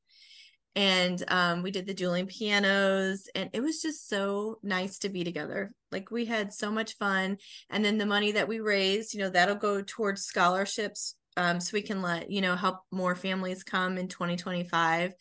and 0.76 1.24
um 1.28 1.64
we 1.64 1.72
did 1.72 1.86
the 1.86 1.94
dueling 1.94 2.28
pianos 2.28 3.28
and 3.36 3.50
it 3.54 3.62
was 3.62 3.82
just 3.82 4.08
so 4.08 4.58
nice 4.64 5.00
to 5.00 5.10
be 5.10 5.24
together. 5.24 5.72
Like 5.92 6.12
we 6.12 6.26
had 6.26 6.54
so 6.54 6.72
much 6.72 6.98
fun 6.98 7.38
and 7.70 7.84
then 7.84 7.98
the 7.98 8.06
money 8.06 8.32
that 8.34 8.48
we 8.48 8.60
raised 8.60 9.14
you 9.14 9.20
know 9.20 9.30
that'll 9.30 9.56
go 9.56 9.82
towards 9.82 10.24
scholarships 10.24 11.16
um 11.38 11.60
so 11.60 11.72
we 11.74 11.82
can 11.82 12.02
let 12.02 12.30
you 12.32 12.42
know 12.42 12.56
help 12.56 12.80
more 12.92 13.16
families 13.16 13.64
come 13.64 13.98
in 13.98 14.08
2025 14.08 15.14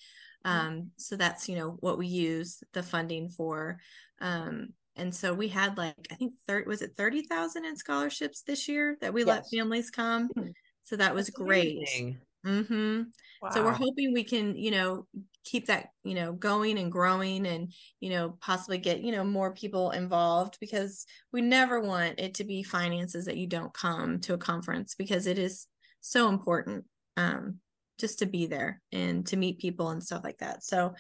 um 0.44 0.90
so 0.96 1.16
that's 1.16 1.48
you 1.48 1.57
know 1.57 1.76
what 1.80 1.98
we 1.98 2.07
use 2.07 2.62
the 2.72 2.82
funding 2.82 3.28
for. 3.28 3.78
Um 4.20 4.68
and 4.96 5.14
so 5.14 5.32
we 5.34 5.48
had 5.48 5.76
like 5.78 5.94
i 6.11 6.14
think 6.14 6.34
30 6.46 6.66
was 6.68 6.82
it 6.82 6.92
30,000 6.96 7.64
in 7.64 7.76
scholarships 7.76 8.42
this 8.42 8.68
year 8.68 8.96
that 9.01 9.14
we 9.14 9.24
let 9.24 9.44
families 9.51 9.90
come? 9.90 10.28
Mhm. 10.36 10.53
so 10.82 10.96
that 10.96 11.14
was 11.14 11.26
That's 11.26 11.38
great. 11.38 11.76
Amazing. 11.78 12.20
mhm 12.46 13.07
so 13.53 13.64
we're 13.64 13.72
hoping 13.72 14.12
we 14.12 14.24
can 14.24 14.57
you 14.57 14.70
know 14.70 15.07
keep 15.45 15.66
that 15.66 15.88
you 16.05 16.14
know 16.14 16.32
going 16.32 16.78
and 16.78 16.93
growing 16.93 17.47
and 17.47 17.72
you 17.99 18.11
know 18.11 18.36
possibly 18.41 18.78
get 18.78 19.01
you 19.01 19.12
know 19.12 19.24
more 19.24 19.55
people 19.55 19.91
involved 19.91 20.59
because 20.61 21.07
we 21.32 21.41
never 21.41 21.80
want 21.80 22.20
it 22.20 22.34
to 22.34 22.45
be 22.45 22.62
finances 22.62 23.24
that 23.24 23.36
you 23.36 23.47
don't 23.47 23.72
come 23.72 24.20
to 24.20 24.34
a 24.34 24.38
conference 24.38 24.95
because 24.95 25.26
it 25.26 25.38
is 25.38 25.66
so 26.01 26.28
important 26.28 26.84
um 27.16 27.59
just 27.99 28.18
to 28.18 28.26
be 28.26 28.47
there 28.47 28.80
and 28.93 29.26
to 29.26 29.36
meet 29.36 29.59
people 29.59 29.91
and 29.91 30.03
stuff 30.03 30.24
like 30.24 30.38
that. 30.38 30.64
So 30.64 30.95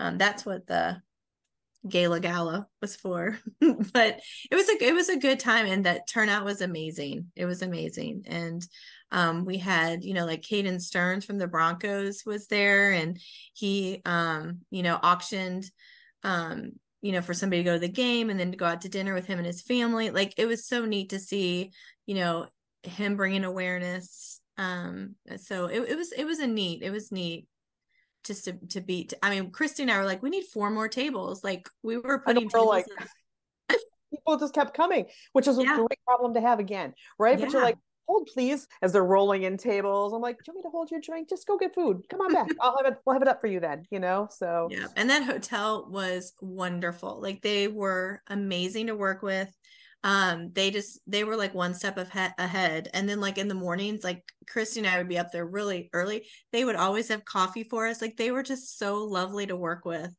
um 0.00 0.18
that's 0.18 0.46
what 0.46 0.66
the 0.66 1.00
gala 1.88 2.18
gala 2.18 2.66
was 2.80 2.96
for 2.96 3.38
but 3.60 4.20
it 4.50 4.54
was 4.54 4.68
a 4.68 4.84
it 4.84 4.94
was 4.94 5.08
a 5.08 5.18
good 5.18 5.38
time 5.38 5.66
and 5.66 5.84
that 5.84 6.08
turnout 6.08 6.44
was 6.44 6.60
amazing. 6.60 7.30
It 7.36 7.44
was 7.44 7.62
amazing. 7.62 8.24
And 8.26 8.66
um 9.10 9.44
we 9.44 9.58
had 9.58 10.02
you 10.02 10.14
know 10.14 10.24
like 10.24 10.42
Caden 10.42 10.80
Sterns 10.80 11.24
from 11.24 11.38
the 11.38 11.46
Broncos 11.46 12.22
was 12.24 12.46
there 12.46 12.92
and 12.92 13.18
he 13.52 14.00
um 14.04 14.60
you 14.70 14.82
know 14.82 14.98
auctioned 15.02 15.70
um 16.22 16.72
you 17.02 17.12
know 17.12 17.20
for 17.20 17.34
somebody 17.34 17.62
to 17.62 17.68
go 17.68 17.74
to 17.74 17.80
the 17.80 17.88
game 17.88 18.30
and 18.30 18.40
then 18.40 18.50
to 18.50 18.56
go 18.56 18.66
out 18.66 18.80
to 18.82 18.88
dinner 18.88 19.12
with 19.12 19.26
him 19.26 19.38
and 19.38 19.46
his 19.46 19.62
family. 19.62 20.10
Like 20.10 20.34
it 20.38 20.46
was 20.46 20.66
so 20.66 20.86
neat 20.86 21.10
to 21.10 21.18
see 21.18 21.72
you 22.06 22.14
know 22.14 22.46
him 22.82 23.16
bringing 23.16 23.44
awareness. 23.44 24.40
Um, 24.56 25.16
so 25.36 25.66
it, 25.66 25.80
it 25.80 25.96
was 25.96 26.12
it 26.12 26.24
was 26.24 26.38
a 26.38 26.46
neat, 26.46 26.82
it 26.82 26.90
was 26.90 27.12
neat 27.12 27.46
just 28.24 28.44
to 28.44 28.52
to 28.70 28.80
be 28.80 29.08
I 29.22 29.30
mean, 29.30 29.50
Christy 29.50 29.82
and 29.82 29.92
I 29.92 29.98
were 29.98 30.04
like, 30.04 30.22
we 30.22 30.30
need 30.30 30.44
four 30.44 30.70
more 30.70 30.88
tables. 30.88 31.44
Like 31.44 31.68
we 31.82 31.96
were 31.98 32.20
putting 32.20 32.48
tables 32.48 32.68
like 32.68 32.86
people 34.10 34.38
just 34.38 34.54
kept 34.54 34.76
coming, 34.76 35.06
which 35.32 35.46
is 35.46 35.58
yeah. 35.58 35.74
a 35.74 35.76
great 35.76 36.04
problem 36.04 36.34
to 36.34 36.40
have 36.40 36.58
again, 36.58 36.94
right? 37.18 37.38
Yeah. 37.38 37.44
But 37.46 37.52
you're 37.52 37.62
like, 37.62 37.78
hold 38.06 38.28
please, 38.32 38.68
as 38.82 38.92
they're 38.92 39.04
rolling 39.04 39.44
in 39.44 39.56
tables. 39.56 40.12
I'm 40.12 40.20
like, 40.20 40.36
do 40.38 40.42
you 40.46 40.54
want 40.54 40.64
me 40.64 40.68
to 40.68 40.72
hold 40.72 40.90
your 40.90 41.00
drink? 41.00 41.28
Just 41.28 41.46
go 41.46 41.56
get 41.56 41.74
food. 41.74 42.02
Come 42.08 42.20
on 42.20 42.32
back. 42.32 42.48
I'll 42.60 42.76
have 42.76 42.92
it, 42.92 42.98
we'll 43.04 43.14
have 43.14 43.22
it 43.22 43.28
up 43.28 43.40
for 43.40 43.46
you 43.46 43.60
then, 43.60 43.84
you 43.90 43.98
know? 43.98 44.28
So 44.30 44.68
yeah. 44.70 44.86
And 44.96 45.10
that 45.10 45.24
hotel 45.24 45.86
was 45.90 46.32
wonderful. 46.40 47.20
Like 47.20 47.42
they 47.42 47.68
were 47.68 48.22
amazing 48.28 48.88
to 48.88 48.94
work 48.94 49.22
with 49.22 49.48
um 50.04 50.50
they 50.52 50.70
just 50.70 51.00
they 51.06 51.24
were 51.24 51.36
like 51.36 51.54
one 51.54 51.74
step 51.74 51.98
of 51.98 52.10
he- 52.12 52.20
ahead. 52.38 52.88
And 52.94 53.08
then 53.08 53.20
like 53.20 53.38
in 53.38 53.48
the 53.48 53.54
mornings 53.54 54.04
like 54.04 54.22
christy 54.46 54.80
and 54.80 54.88
i 54.88 54.98
would 54.98 55.08
be 55.08 55.18
up 55.18 55.32
there 55.32 55.46
really 55.46 55.90
early. 55.92 56.26
They 56.52 56.64
would 56.64 56.76
always 56.76 57.08
have 57.08 57.24
coffee 57.24 57.64
for 57.64 57.86
us. 57.88 58.02
Like 58.02 58.16
they 58.16 58.30
were 58.30 58.42
just 58.42 58.78
so 58.78 59.04
lovely 59.04 59.46
to 59.46 59.56
work 59.56 59.84
with 59.84 60.10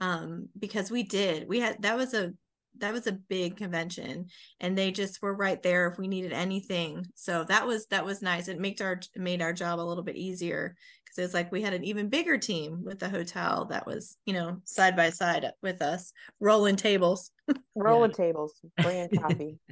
um 0.00 0.48
because 0.58 0.90
we 0.90 1.02
did. 1.02 1.48
We 1.48 1.60
had 1.60 1.82
that 1.82 1.96
was 1.96 2.14
a 2.14 2.32
that 2.78 2.92
was 2.92 3.06
a 3.06 3.12
big 3.12 3.56
convention 3.56 4.26
and 4.60 4.78
they 4.78 4.90
just 4.90 5.20
were 5.20 5.34
right 5.34 5.62
there 5.62 5.88
if 5.88 5.98
we 5.98 6.08
needed 6.08 6.32
anything. 6.32 7.04
So 7.14 7.44
that 7.44 7.66
was 7.66 7.86
that 7.86 8.04
was 8.06 8.22
nice. 8.22 8.48
It 8.48 8.60
made 8.60 8.80
our 8.82 9.00
made 9.16 9.42
our 9.42 9.52
job 9.52 9.80
a 9.80 9.82
little 9.82 10.04
bit 10.04 10.16
easier 10.16 10.76
because 11.10 11.24
it's 11.24 11.34
like 11.34 11.50
we 11.50 11.62
had 11.62 11.72
an 11.72 11.84
even 11.84 12.08
bigger 12.08 12.38
team 12.38 12.84
with 12.84 12.98
the 12.98 13.08
hotel 13.08 13.66
that 13.66 13.86
was 13.86 14.16
you 14.26 14.32
know 14.32 14.60
side 14.64 14.96
by 14.96 15.10
side 15.10 15.50
with 15.62 15.82
us 15.82 16.12
rolling 16.38 16.76
tables. 16.76 17.30
Rolling 17.74 18.12
tables 18.12 18.60
bringing 18.80 19.08
coffee. 19.10 19.58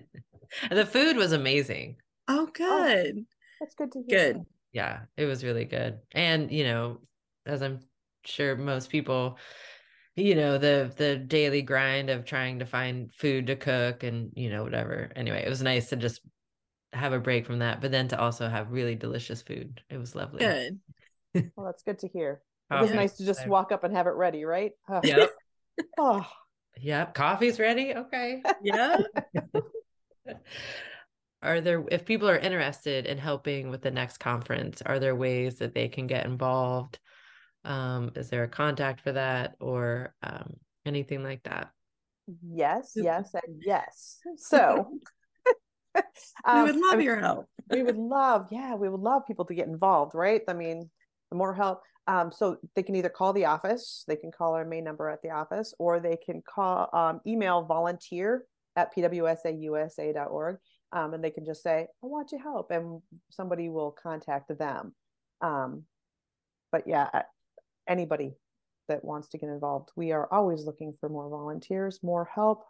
The 0.71 0.87
food 0.87 1.19
was 1.19 1.33
amazing. 1.33 1.97
Oh, 2.27 2.47
oh 2.47 2.51
good. 2.53 3.19
oh, 3.19 3.25
that's 3.61 3.75
good 3.75 3.93
to 3.93 4.03
hear. 4.09 4.33
Good. 4.33 4.43
Yeah 4.73 5.01
it 5.17 5.27
was 5.27 5.45
really 5.45 5.67
good. 5.67 5.99
And 6.13 6.51
you 6.51 6.65
know 6.65 6.99
as 7.47 7.63
i'm 7.63 7.81
sure 8.25 8.57
most 8.57 8.91
people 8.91 9.39
you 10.17 10.35
know 10.35 10.59
the 10.59 10.93
the 10.97 11.17
daily 11.17 11.63
grind 11.63 12.11
of 12.11 12.25
trying 12.25 12.59
to 12.59 12.67
find 12.67 13.13
food 13.13 13.47
to 13.47 13.57
cook 13.57 14.03
and 14.03 14.33
you 14.35 14.51
know 14.51 14.65
whatever. 14.65 15.13
Anyway 15.15 15.45
it 15.45 15.49
was 15.49 15.63
nice 15.63 15.91
to 15.91 15.97
just 15.97 16.23
have 16.95 17.13
a 17.13 17.21
break 17.21 17.45
from 17.45 17.59
that 17.59 17.83
but 17.83 17.93
then 17.93 18.09
to 18.09 18.19
also 18.19 18.49
have 18.49 18.73
really 18.73 18.95
delicious 18.95 19.43
food. 19.43 19.83
It 19.91 19.99
was 19.99 20.15
lovely. 20.15 20.41
Good 20.41 20.81
well 21.35 21.67
that's 21.67 21.83
good 21.83 21.99
to 22.01 22.09
hear. 22.09 22.43
It 22.71 22.81
was 22.81 22.93
nice 22.93 23.17
to 23.17 23.25
just 23.25 23.47
walk 23.47 23.73
up 23.73 23.85
and 23.85 23.95
have 23.97 24.07
it 24.07 24.11
ready 24.11 24.45
right? 24.45 24.73
Oh. 24.89 25.01
yep. 25.03 25.31
Oh. 25.97 26.27
Yep. 26.81 27.15
Coffee's 27.15 27.61
ready? 27.61 27.95
Okay. 27.95 28.43
Yeah 28.63 28.99
are 31.43 31.61
there 31.61 31.85
if 31.91 32.05
people 32.05 32.29
are 32.29 32.39
interested 32.39 33.07
in 33.07 33.17
helping 33.17 33.71
with 33.71 33.81
the 33.83 33.91
next 33.91 34.19
conference 34.19 34.83
are 34.85 34.99
there 34.99 35.15
ways 35.15 35.57
that 35.57 35.75
they 35.75 35.89
can 35.89 36.07
get 36.07 36.27
involved? 36.27 36.99
Um, 37.65 38.13
is 38.17 38.31
there 38.31 38.45
a 38.45 38.49
contact 38.49 39.01
for 39.01 39.13
that 39.13 39.55
or 39.61 40.15
um, 40.23 40.55
anything 40.87 41.23
like 41.23 41.43
that? 41.45 41.71
Yes, 42.43 42.93
yes, 42.97 43.31
and 43.35 43.63
yes. 43.65 44.19
So 44.37 44.99
um, 46.45 46.67
we 46.67 46.73
would 46.73 46.81
love 46.81 46.95
I 46.95 46.97
mean, 46.97 47.07
your 47.07 47.17
help. 47.17 47.47
we 47.71 47.83
would 47.83 47.97
love, 47.97 48.49
yeah, 48.51 48.75
we 48.75 48.89
would 48.89 49.01
love 49.01 49.27
people 49.27 49.45
to 49.47 49.55
get 49.55 49.67
involved, 49.67 50.15
right? 50.15 50.43
I 50.49 50.53
mean, 50.53 50.91
the 51.31 51.37
more 51.37 51.55
help. 51.55 51.83
Um, 52.07 52.33
so 52.33 52.57
they 52.75 52.83
can 52.83 52.97
either 52.97 53.11
call 53.11 53.33
the 53.33 53.45
office, 53.45 54.05
they 54.09 54.17
can 54.17 54.33
call 54.33 54.55
our 54.55 54.65
main 54.65 54.85
number 54.85 55.11
at 55.11 55.21
the 55.23 55.31
office, 55.31 55.75
or 55.79 56.01
they 56.01 56.17
can 56.17 56.43
call 56.43 56.89
um, 56.95 57.21
email 57.27 57.63
volunteer 57.65 58.45
at 58.77 58.95
pwsausa.org. 58.95 60.57
Um, 60.91 61.13
and 61.13 61.23
they 61.23 61.31
can 61.31 61.45
just 61.45 61.63
say, 61.63 61.87
I 62.03 62.07
want 62.07 62.33
your 62.33 62.41
help, 62.41 62.71
and 62.71 63.03
somebody 63.31 63.69
will 63.69 63.95
contact 64.03 64.51
them. 64.59 64.95
Um, 65.43 65.85
but 66.73 66.87
yeah, 66.87 67.11
anybody 67.87 68.37
that 68.89 69.05
wants 69.05 69.29
to 69.29 69.39
get 69.39 69.51
involved. 69.51 69.91
We 69.97 70.13
are 70.13 70.33
always 70.33 70.65
looking 70.65 70.95
for 70.99 71.09
more 71.09 71.29
volunteers, 71.29 72.01
more 72.03 72.29
help. 72.35 72.65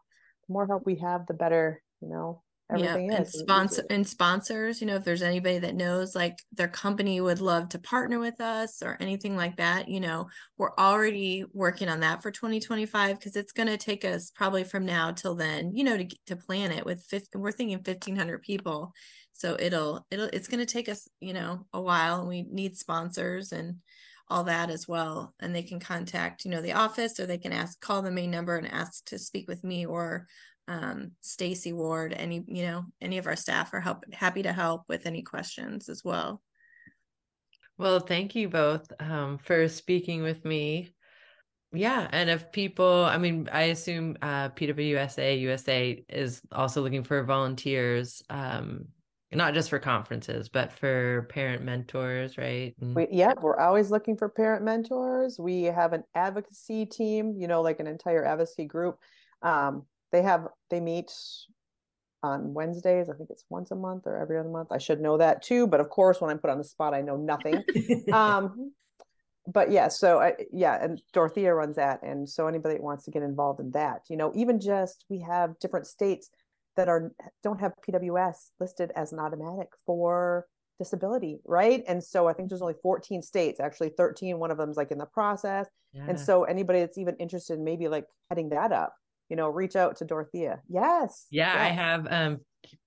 The 0.47 0.53
more 0.53 0.67
help 0.67 0.85
we 0.85 0.97
have, 0.97 1.27
the 1.27 1.35
better, 1.35 1.83
you 2.01 2.09
know, 2.09 2.43
everything 2.71 3.11
yeah, 3.11 3.19
and 3.19 3.29
sponsor 3.29 3.83
and 3.91 4.07
sponsors, 4.07 4.81
you 4.81 4.87
know, 4.87 4.97
if 4.97 5.05
there's 5.05 5.23
anybody 5.23 5.59
that 5.59 5.75
knows 5.75 6.15
like 6.15 6.43
their 6.53 6.69
company 6.69 7.21
would 7.21 7.41
love 7.41 7.69
to 7.71 7.79
partner 7.79 8.19
with 8.19 8.41
us 8.41 8.83
or 8.83 8.97
anything 9.01 9.37
like 9.37 9.57
that, 9.57 9.89
you 9.89 10.01
know, 10.01 10.29
we're 10.59 10.75
already 10.79 11.45
working 11.53 11.89
on 11.89 12.01
that 12.01 12.23
for 12.23 12.31
2025 12.31 13.19
because 13.19 13.37
it's 13.37 13.53
going 13.53 13.69
to 13.69 13.79
take 13.79 14.05
us 14.05 14.31
probably 14.35 14.65
from 14.65 14.85
now 14.85 15.11
till 15.11 15.35
then, 15.35 15.75
you 15.75 15.85
know, 15.85 15.97
to 15.97 16.07
to 16.27 16.37
plan 16.37 16.71
it 16.71 16.85
with 16.85 17.03
50, 17.05 17.39
we're 17.39 17.53
thinking 17.53 17.79
1500 17.79 18.43
people. 18.43 18.93
So 19.33 19.57
it'll 19.59 20.07
it'll 20.11 20.29
it's 20.33 20.49
going 20.49 20.65
to 20.65 20.73
take 20.73 20.89
us, 20.89 21.09
you 21.21 21.33
know, 21.33 21.67
a 21.73 21.81
while 21.81 22.27
we 22.27 22.43
need 22.43 22.77
sponsors 22.77 23.53
and 23.53 23.77
all 24.31 24.45
that 24.45 24.69
as 24.69 24.87
well 24.87 25.35
and 25.41 25.55
they 25.55 25.63
can 25.63 25.81
contact 25.81 26.45
you 26.45 26.51
know 26.51 26.61
the 26.61 26.75
office 26.75 27.19
or 27.19 27.25
they 27.25 27.39
can 27.39 27.51
ask 27.51 27.81
call 27.81 28.03
the 28.03 28.11
main 28.11 28.31
number 28.31 28.59
and 28.59 28.71
ask 28.71 29.03
to 29.07 29.19
speak 29.19 29.49
with 29.49 29.65
me 29.65 29.87
or 29.87 30.27
um, 30.69 31.13
stacy 31.23 31.73
ward 31.73 32.13
any 32.13 32.45
you 32.47 32.63
know 32.63 32.85
any 33.01 33.19
of 33.19 33.27
our 33.27 33.37
staff 33.37 33.73
are 33.73 33.81
help 33.81 34.05
happy 34.13 34.43
to 34.43 34.53
help 34.53 34.83
with 34.89 35.07
any 35.07 35.23
questions 35.23 35.89
as 35.89 36.05
well. 36.05 36.43
Well 37.79 38.01
thank 38.01 38.35
you 38.35 38.49
both 38.49 38.87
um, 39.01 39.39
for 39.39 39.67
speaking 39.69 40.23
with 40.23 40.45
me. 40.45 40.95
Yeah 41.73 42.09
and 42.13 42.31
if 42.31 42.51
people 42.51 43.05
i 43.05 43.19
mean 43.19 43.49
i 43.53 43.65
assume 43.65 44.17
uh, 44.23 44.49
pwsa 44.51 45.39
usa 45.41 46.05
is 46.09 46.41
also 46.51 46.81
looking 46.81 47.05
for 47.05 47.23
volunteers 47.25 48.23
um, 48.31 48.87
not 49.33 49.53
just 49.53 49.69
for 49.69 49.79
conferences 49.79 50.49
but 50.49 50.73
for 50.73 51.27
parent 51.29 51.63
mentors 51.63 52.39
right? 52.39 52.75
And... 52.81 52.97
we, 52.97 53.07
yeah 53.11 53.35
we're 53.39 53.59
always 53.59 53.91
looking 53.91 54.17
for 54.17 54.31
parent 54.31 54.65
mentors. 54.65 55.39
We 55.39 55.65
have 55.65 55.93
an 55.93 56.05
advocacy 56.15 56.87
team 56.87 57.35
you 57.37 57.49
know 57.49 57.61
like 57.61 57.81
an 57.81 57.87
entire 57.87 58.25
advocacy 58.25 58.65
group. 58.65 58.99
Um, 59.43 59.85
they 60.13 60.23
have 60.23 60.47
they 60.71 60.81
meet 60.81 61.13
on 62.23 62.53
wednesdays 62.53 63.09
i 63.09 63.13
think 63.15 63.31
it's 63.31 63.45
once 63.49 63.71
a 63.71 63.77
month 63.77 64.05
or 64.07 64.17
every 64.17 64.39
other 64.39 64.49
month 64.49 64.69
i 64.73 64.79
should 64.79 65.01
know 65.01 65.17
that 65.17 65.43
too 65.43 65.67
but 65.67 65.81
of 65.81 65.89
course 65.89 66.21
when 66.21 66.31
i'm 66.31 66.39
put 66.39 66.51
on 66.51 66.59
the 66.59 66.65
spot 66.65 66.95
i 66.95 67.01
know 67.01 67.17
nothing 67.17 67.63
um, 68.13 68.73
but 69.47 69.71
yeah 69.71 69.89
so 69.89 70.21
I, 70.21 70.35
yeah 70.53 70.83
and 70.83 71.01
dorothea 71.13 71.55
runs 71.55 71.77
that 71.77 72.03
and 72.03 72.29
so 72.29 72.49
anybody 72.49 72.75
that 72.75 72.83
wants 72.83 73.05
to 73.05 73.11
get 73.11 73.23
involved 73.23 73.61
in 73.61 73.71
that 73.71 74.03
you 74.11 74.17
know 74.17 74.33
even 74.35 74.61
just 74.61 75.05
we 75.09 75.21
have 75.21 75.59
different 75.61 75.87
states 75.87 76.31
that 76.79 76.89
are 76.89 77.13
don't 77.43 77.61
have 77.61 77.73
PWS 77.87 78.51
listed 78.61 78.93
as 78.95 79.13
an 79.13 79.19
automatic 79.19 79.69
for 79.85 80.47
disability, 80.79 81.41
right? 81.45 81.83
And 81.89 82.03
so 82.03 82.29
I 82.29 82.33
think 82.33 82.49
there's 82.49 82.63
only 82.63 82.77
14 82.81 83.21
states, 83.21 83.59
actually 83.59 83.91
13. 83.91 84.39
One 84.39 84.53
of 84.53 84.59
them's 84.59 84.77
like 84.77 84.93
in 84.93 84.99
the 84.99 85.07
process. 85.07 85.67
Yeah. 85.93 86.07
And 86.09 86.19
so 86.19 86.45
anybody 86.45 86.79
that's 86.79 86.97
even 86.97 87.17
interested 87.17 87.55
in 87.55 87.65
maybe 87.65 87.89
like 87.89 88.05
heading 88.31 88.51
that 88.51 88.71
up, 88.71 88.95
you 89.29 89.37
know, 89.37 89.49
reach 89.49 89.77
out 89.77 89.97
to 89.97 90.05
Dorothea. 90.05 90.61
Yes. 90.69 91.27
Yeah, 91.31 91.53
yes. 91.53 91.57
I 91.57 91.69
have 91.69 92.07
um 92.11 92.41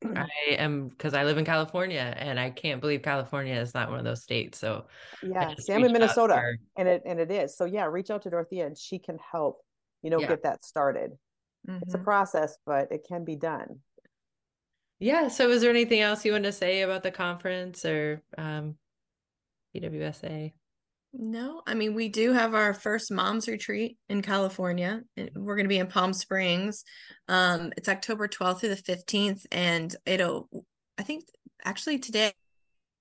I 0.18 0.28
am 0.58 0.89
because 0.89 1.14
I 1.14 1.24
live 1.24 1.38
in 1.38 1.46
California 1.46 2.14
and 2.18 2.39
I 2.39 2.50
can't 2.50 2.82
believe 2.82 3.02
California 3.02 3.56
is 3.56 3.74
not 3.74 3.89
one 3.89 4.00
of 4.00 4.06
those 4.06 4.24
states. 4.24 4.60
So 4.60 4.86
yeah, 5.24 5.54
Sam 5.58 5.84
in 5.84 5.94
Minnesota. 5.94 6.56
And 6.78 6.88
it 6.88 7.04
and 7.06 7.20
it 7.20 7.32
is. 7.32 7.56
So 7.56 7.66
yeah, 7.66 7.86
reach 7.86 8.10
out 8.10 8.24
to 8.24 8.30
Dorothea 8.30 8.66
and 8.66 8.78
she 8.78 9.00
can 9.00 9.18
help, 9.32 9.62
you 10.02 10.10
know, 10.10 10.20
yeah. 10.20 10.28
get 10.28 10.44
that 10.44 10.66
started. 10.66 11.12
Mm-hmm. 11.68 11.84
It's 11.84 11.94
a 11.94 11.98
mm-hmm. 11.98 12.04
process, 12.04 12.58
but 12.66 12.92
it 12.92 13.06
can 13.08 13.24
be 13.24 13.36
done. 13.36 13.80
Yeah. 15.00 15.30
So, 15.30 15.50
is 15.50 15.62
there 15.62 15.70
anything 15.70 16.02
else 16.02 16.24
you 16.26 16.32
want 16.32 16.44
to 16.44 16.52
say 16.52 16.82
about 16.82 17.04
the 17.04 17.12
conference 17.12 17.86
or 17.86 18.22
um, 18.38 18.76
PWSA? 19.76 20.54
No, 21.14 21.62
I 21.68 21.74
mean, 21.74 21.93
we 21.93 22.07
do 22.07 22.32
have 22.32 22.53
our 22.53 22.74
first 22.74 23.12
mom's 23.12 23.47
retreat 23.47 23.97
in 24.07 24.22
California. 24.22 25.01
We're 25.36 25.55
going 25.55 25.66
to 25.66 25.70
be 25.70 25.80
in 25.80 25.88
Palm 25.88 26.14
Springs. 26.14 26.86
Um, 27.28 27.74
it's 27.76 27.89
October 27.89 28.30
12th 28.30 28.62
through 28.62 28.76
the 28.76 28.76
15th, 28.82 29.45
and 29.51 29.93
it'll, 30.05 30.47
I 30.97 31.03
think, 31.03 31.26
actually 31.66 31.99
today 31.99 32.32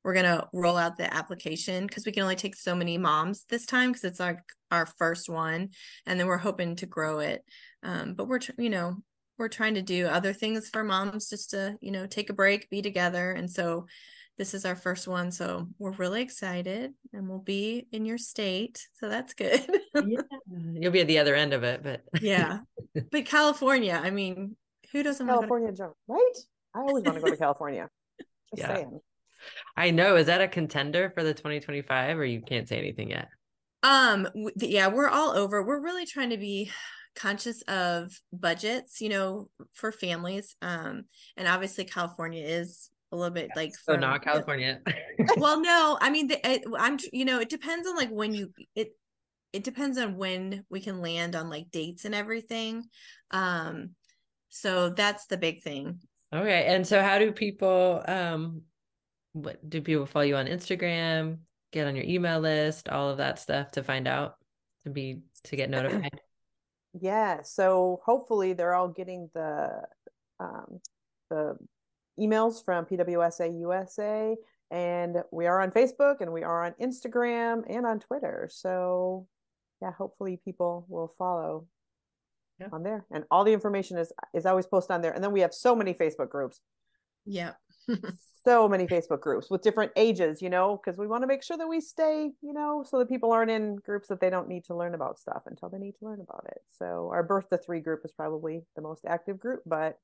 we're 0.02 0.14
going 0.14 0.24
to 0.24 0.48
roll 0.52 0.76
out 0.76 0.96
the 0.96 1.12
application 1.12 1.86
because 1.86 2.04
we 2.04 2.12
can 2.12 2.22
only 2.22 2.36
take 2.36 2.56
so 2.56 2.74
many 2.74 2.98
moms 2.98 3.44
this 3.48 3.66
time 3.66 3.90
because 3.90 4.04
it's 4.04 4.20
like 4.20 4.40
our 4.70 4.86
first 4.86 5.28
one. 5.28 5.68
And 6.06 6.18
then 6.18 6.26
we're 6.26 6.38
hoping 6.38 6.76
to 6.76 6.86
grow 6.86 7.20
it. 7.20 7.44
Um, 7.82 8.14
but 8.14 8.26
we're, 8.26 8.40
you 8.58 8.70
know, 8.70 8.96
we're 9.40 9.48
trying 9.48 9.74
to 9.74 9.82
do 9.82 10.06
other 10.06 10.32
things 10.32 10.68
for 10.68 10.84
moms 10.84 11.30
just 11.30 11.50
to 11.50 11.74
you 11.80 11.90
know 11.90 12.06
take 12.06 12.28
a 12.28 12.34
break 12.34 12.68
be 12.68 12.82
together 12.82 13.32
and 13.32 13.50
so 13.50 13.86
this 14.40 14.54
is 14.54 14.64
our 14.64 14.74
first 14.74 15.06
one 15.06 15.30
so 15.30 15.68
we're 15.78 15.90
really 15.92 16.22
excited 16.22 16.94
and 17.12 17.28
we'll 17.28 17.40
be 17.40 17.86
in 17.92 18.06
your 18.06 18.16
state 18.16 18.88
so 18.94 19.06
that's 19.06 19.34
good. 19.34 19.60
Yeah 19.94 20.22
you'll 20.72 20.92
be 20.92 21.02
at 21.02 21.08
the 21.08 21.18
other 21.18 21.34
end 21.34 21.52
of 21.52 21.62
it 21.62 21.82
but 21.82 22.00
yeah 22.22 22.60
but 23.12 23.26
california 23.26 24.00
i 24.02 24.08
mean 24.08 24.56
who 24.92 25.02
doesn't 25.02 25.26
california 25.26 25.70
jump 25.72 25.92
right? 26.08 26.32
I 26.74 26.78
always 26.80 27.04
want 27.04 27.16
to 27.16 27.22
go 27.22 27.30
to 27.30 27.36
california. 27.46 27.88
Just 28.56 28.68
yeah. 28.68 28.74
saying. 28.76 29.00
I 29.76 29.90
know 29.90 30.16
is 30.16 30.26
that 30.26 30.40
a 30.40 30.48
contender 30.48 31.10
for 31.14 31.22
the 31.22 31.34
2025 31.34 32.18
or 32.18 32.24
you 32.24 32.40
can't 32.40 32.66
say 32.66 32.78
anything 32.78 33.10
yet? 33.10 33.28
Um 33.82 34.26
yeah 34.56 34.88
we're 34.88 35.08
all 35.08 35.32
over. 35.32 35.62
We're 35.62 35.82
really 35.82 36.06
trying 36.06 36.30
to 36.30 36.38
be 36.38 36.70
conscious 37.16 37.60
of 37.62 38.12
budgets 38.32 39.00
you 39.00 39.08
know 39.08 39.50
for 39.74 39.90
families 39.90 40.54
um 40.62 41.02
and 41.36 41.48
obviously 41.48 41.84
california 41.84 42.46
is 42.46 42.88
a 43.12 43.16
little 43.16 43.32
bit 43.32 43.50
like 43.56 43.74
so 43.74 43.92
from- 43.92 44.00
not 44.00 44.22
California. 44.22 44.80
well 45.36 45.60
no 45.62 45.98
i 46.00 46.10
mean 46.10 46.28
the, 46.28 46.48
it, 46.48 46.62
i'm 46.78 46.98
you 47.12 47.24
know 47.24 47.40
it 47.40 47.48
depends 47.48 47.88
on 47.88 47.96
like 47.96 48.10
when 48.10 48.34
you 48.34 48.52
it 48.74 48.94
it 49.52 49.64
depends 49.64 49.98
on 49.98 50.16
when 50.16 50.64
we 50.70 50.80
can 50.80 51.00
land 51.00 51.34
on 51.34 51.50
like 51.50 51.70
dates 51.70 52.04
and 52.04 52.14
everything 52.14 52.84
um 53.32 53.90
so 54.48 54.90
that's 54.90 55.26
the 55.26 55.36
big 55.36 55.62
thing 55.62 55.98
okay, 56.32 56.66
and 56.66 56.86
so 56.86 57.02
how 57.02 57.18
do 57.18 57.32
people 57.32 58.02
um 58.06 58.62
what 59.32 59.68
do 59.68 59.80
people 59.80 60.06
follow 60.06 60.24
you 60.24 60.36
on 60.36 60.46
Instagram, 60.46 61.38
get 61.72 61.86
on 61.86 61.94
your 61.94 62.04
email 62.04 62.40
list, 62.40 62.88
all 62.88 63.10
of 63.10 63.18
that 63.18 63.38
stuff 63.38 63.70
to 63.72 63.82
find 63.82 64.08
out 64.08 64.34
to 64.84 64.90
be 64.90 65.20
to 65.44 65.56
get 65.56 65.70
notified? 65.70 66.10
Yeah, 67.00 67.42
so 67.42 68.00
hopefully 68.04 68.52
they're 68.52 68.74
all 68.74 68.88
getting 68.88 69.30
the 69.32 69.82
um, 70.40 70.80
the 71.28 71.56
emails 72.18 72.64
from 72.64 72.84
PWSA 72.86 73.58
USA, 73.60 74.36
and 74.70 75.16
we 75.32 75.46
are 75.46 75.60
on 75.60 75.70
Facebook 75.70 76.20
and 76.20 76.32
we 76.32 76.42
are 76.42 76.64
on 76.64 76.72
Instagram 76.80 77.62
and 77.68 77.86
on 77.86 78.00
Twitter. 78.00 78.48
So 78.52 79.26
yeah, 79.82 79.92
hopefully 79.92 80.40
people 80.44 80.86
will 80.88 81.08
follow 81.18 81.66
Yeah. 82.58 82.68
on 82.72 82.82
there, 82.82 83.06
and 83.10 83.24
all 83.30 83.44
the 83.44 83.52
information 83.52 83.96
is 83.98 84.12
is 84.34 84.46
always 84.46 84.66
posted 84.66 84.94
on 84.94 85.02
there. 85.02 85.12
And 85.12 85.22
then 85.24 85.32
we 85.32 85.40
have 85.40 85.54
so 85.54 85.74
many 85.74 85.94
Facebook 85.94 86.28
groups, 86.28 86.60
yeah 87.24 87.54
so 88.46 88.68
many 88.68 88.86
Facebook 88.86 89.20
groups 89.20 89.50
with 89.50 89.62
different 89.62 89.92
ages, 89.96 90.40
you 90.40 90.48
know, 90.50 90.76
because 90.76 90.98
we 90.98 91.06
want 91.06 91.22
to 91.22 91.26
make 91.26 91.42
sure 91.42 91.56
that 91.58 91.66
we 91.68 91.80
stay, 91.80 92.30
you 92.40 92.52
know, 92.52 92.82
so 92.86 92.98
that 92.98 93.08
people 93.08 93.32
aren't 93.32 93.50
in 93.50 93.76
groups 93.76 94.08
that 94.08 94.20
they 94.20 94.30
don't 94.30 94.48
need 94.48 94.64
to 94.64 94.74
learn 94.76 94.94
about 94.94 95.18
stuff 95.18 95.42
until 95.46 95.68
they 95.68 95.78
need 95.78 95.94
to 95.98 96.04
learn 96.04 96.20
about 96.20 96.46
it. 96.48 96.58
So 96.78 97.10
our 97.12 97.22
birth 97.22 97.48
to 97.50 97.58
three 97.58 97.80
group 97.80 98.00
is 98.04 98.12
probably 98.12 98.62
the 98.76 98.82
most 98.82 99.04
active 99.06 99.38
group, 99.38 99.62
but 99.66 99.98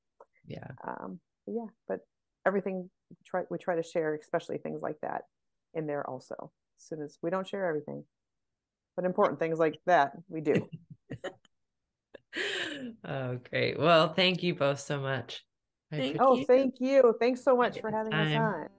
Yeah. 0.45 0.67
um, 0.83 1.19
yeah, 1.47 1.67
but 1.87 1.99
everything 2.45 2.89
we 3.09 3.15
try 3.25 3.43
we 3.49 3.57
try 3.57 3.75
to 3.75 3.83
share, 3.83 4.15
especially 4.15 4.57
things 4.57 4.81
like 4.81 4.99
that, 5.01 5.23
in 5.73 5.87
there 5.87 6.07
also. 6.07 6.51
As 6.79 6.85
soon 6.87 7.01
as 7.01 7.17
we 7.21 7.29
don't 7.29 7.47
share 7.47 7.67
everything, 7.67 8.03
but 8.95 9.05
important 9.05 9.39
things 9.39 9.59
like 9.59 9.79
that 9.85 10.11
we 10.29 10.41
do. 10.41 10.69
oh, 13.05 13.39
great. 13.49 13.79
Well, 13.79 14.13
thank 14.13 14.43
you 14.43 14.55
both 14.55 14.79
so 14.79 14.99
much. 14.99 15.43
Thank 15.91 16.17
Oh, 16.19 16.37
you. 16.37 16.45
thank 16.45 16.75
you. 16.79 17.15
Thanks 17.19 17.43
so 17.43 17.55
much 17.55 17.79
for 17.79 17.89
Anytime. 17.89 18.05
having 18.05 18.13
us 18.13 18.35
on. 18.35 18.69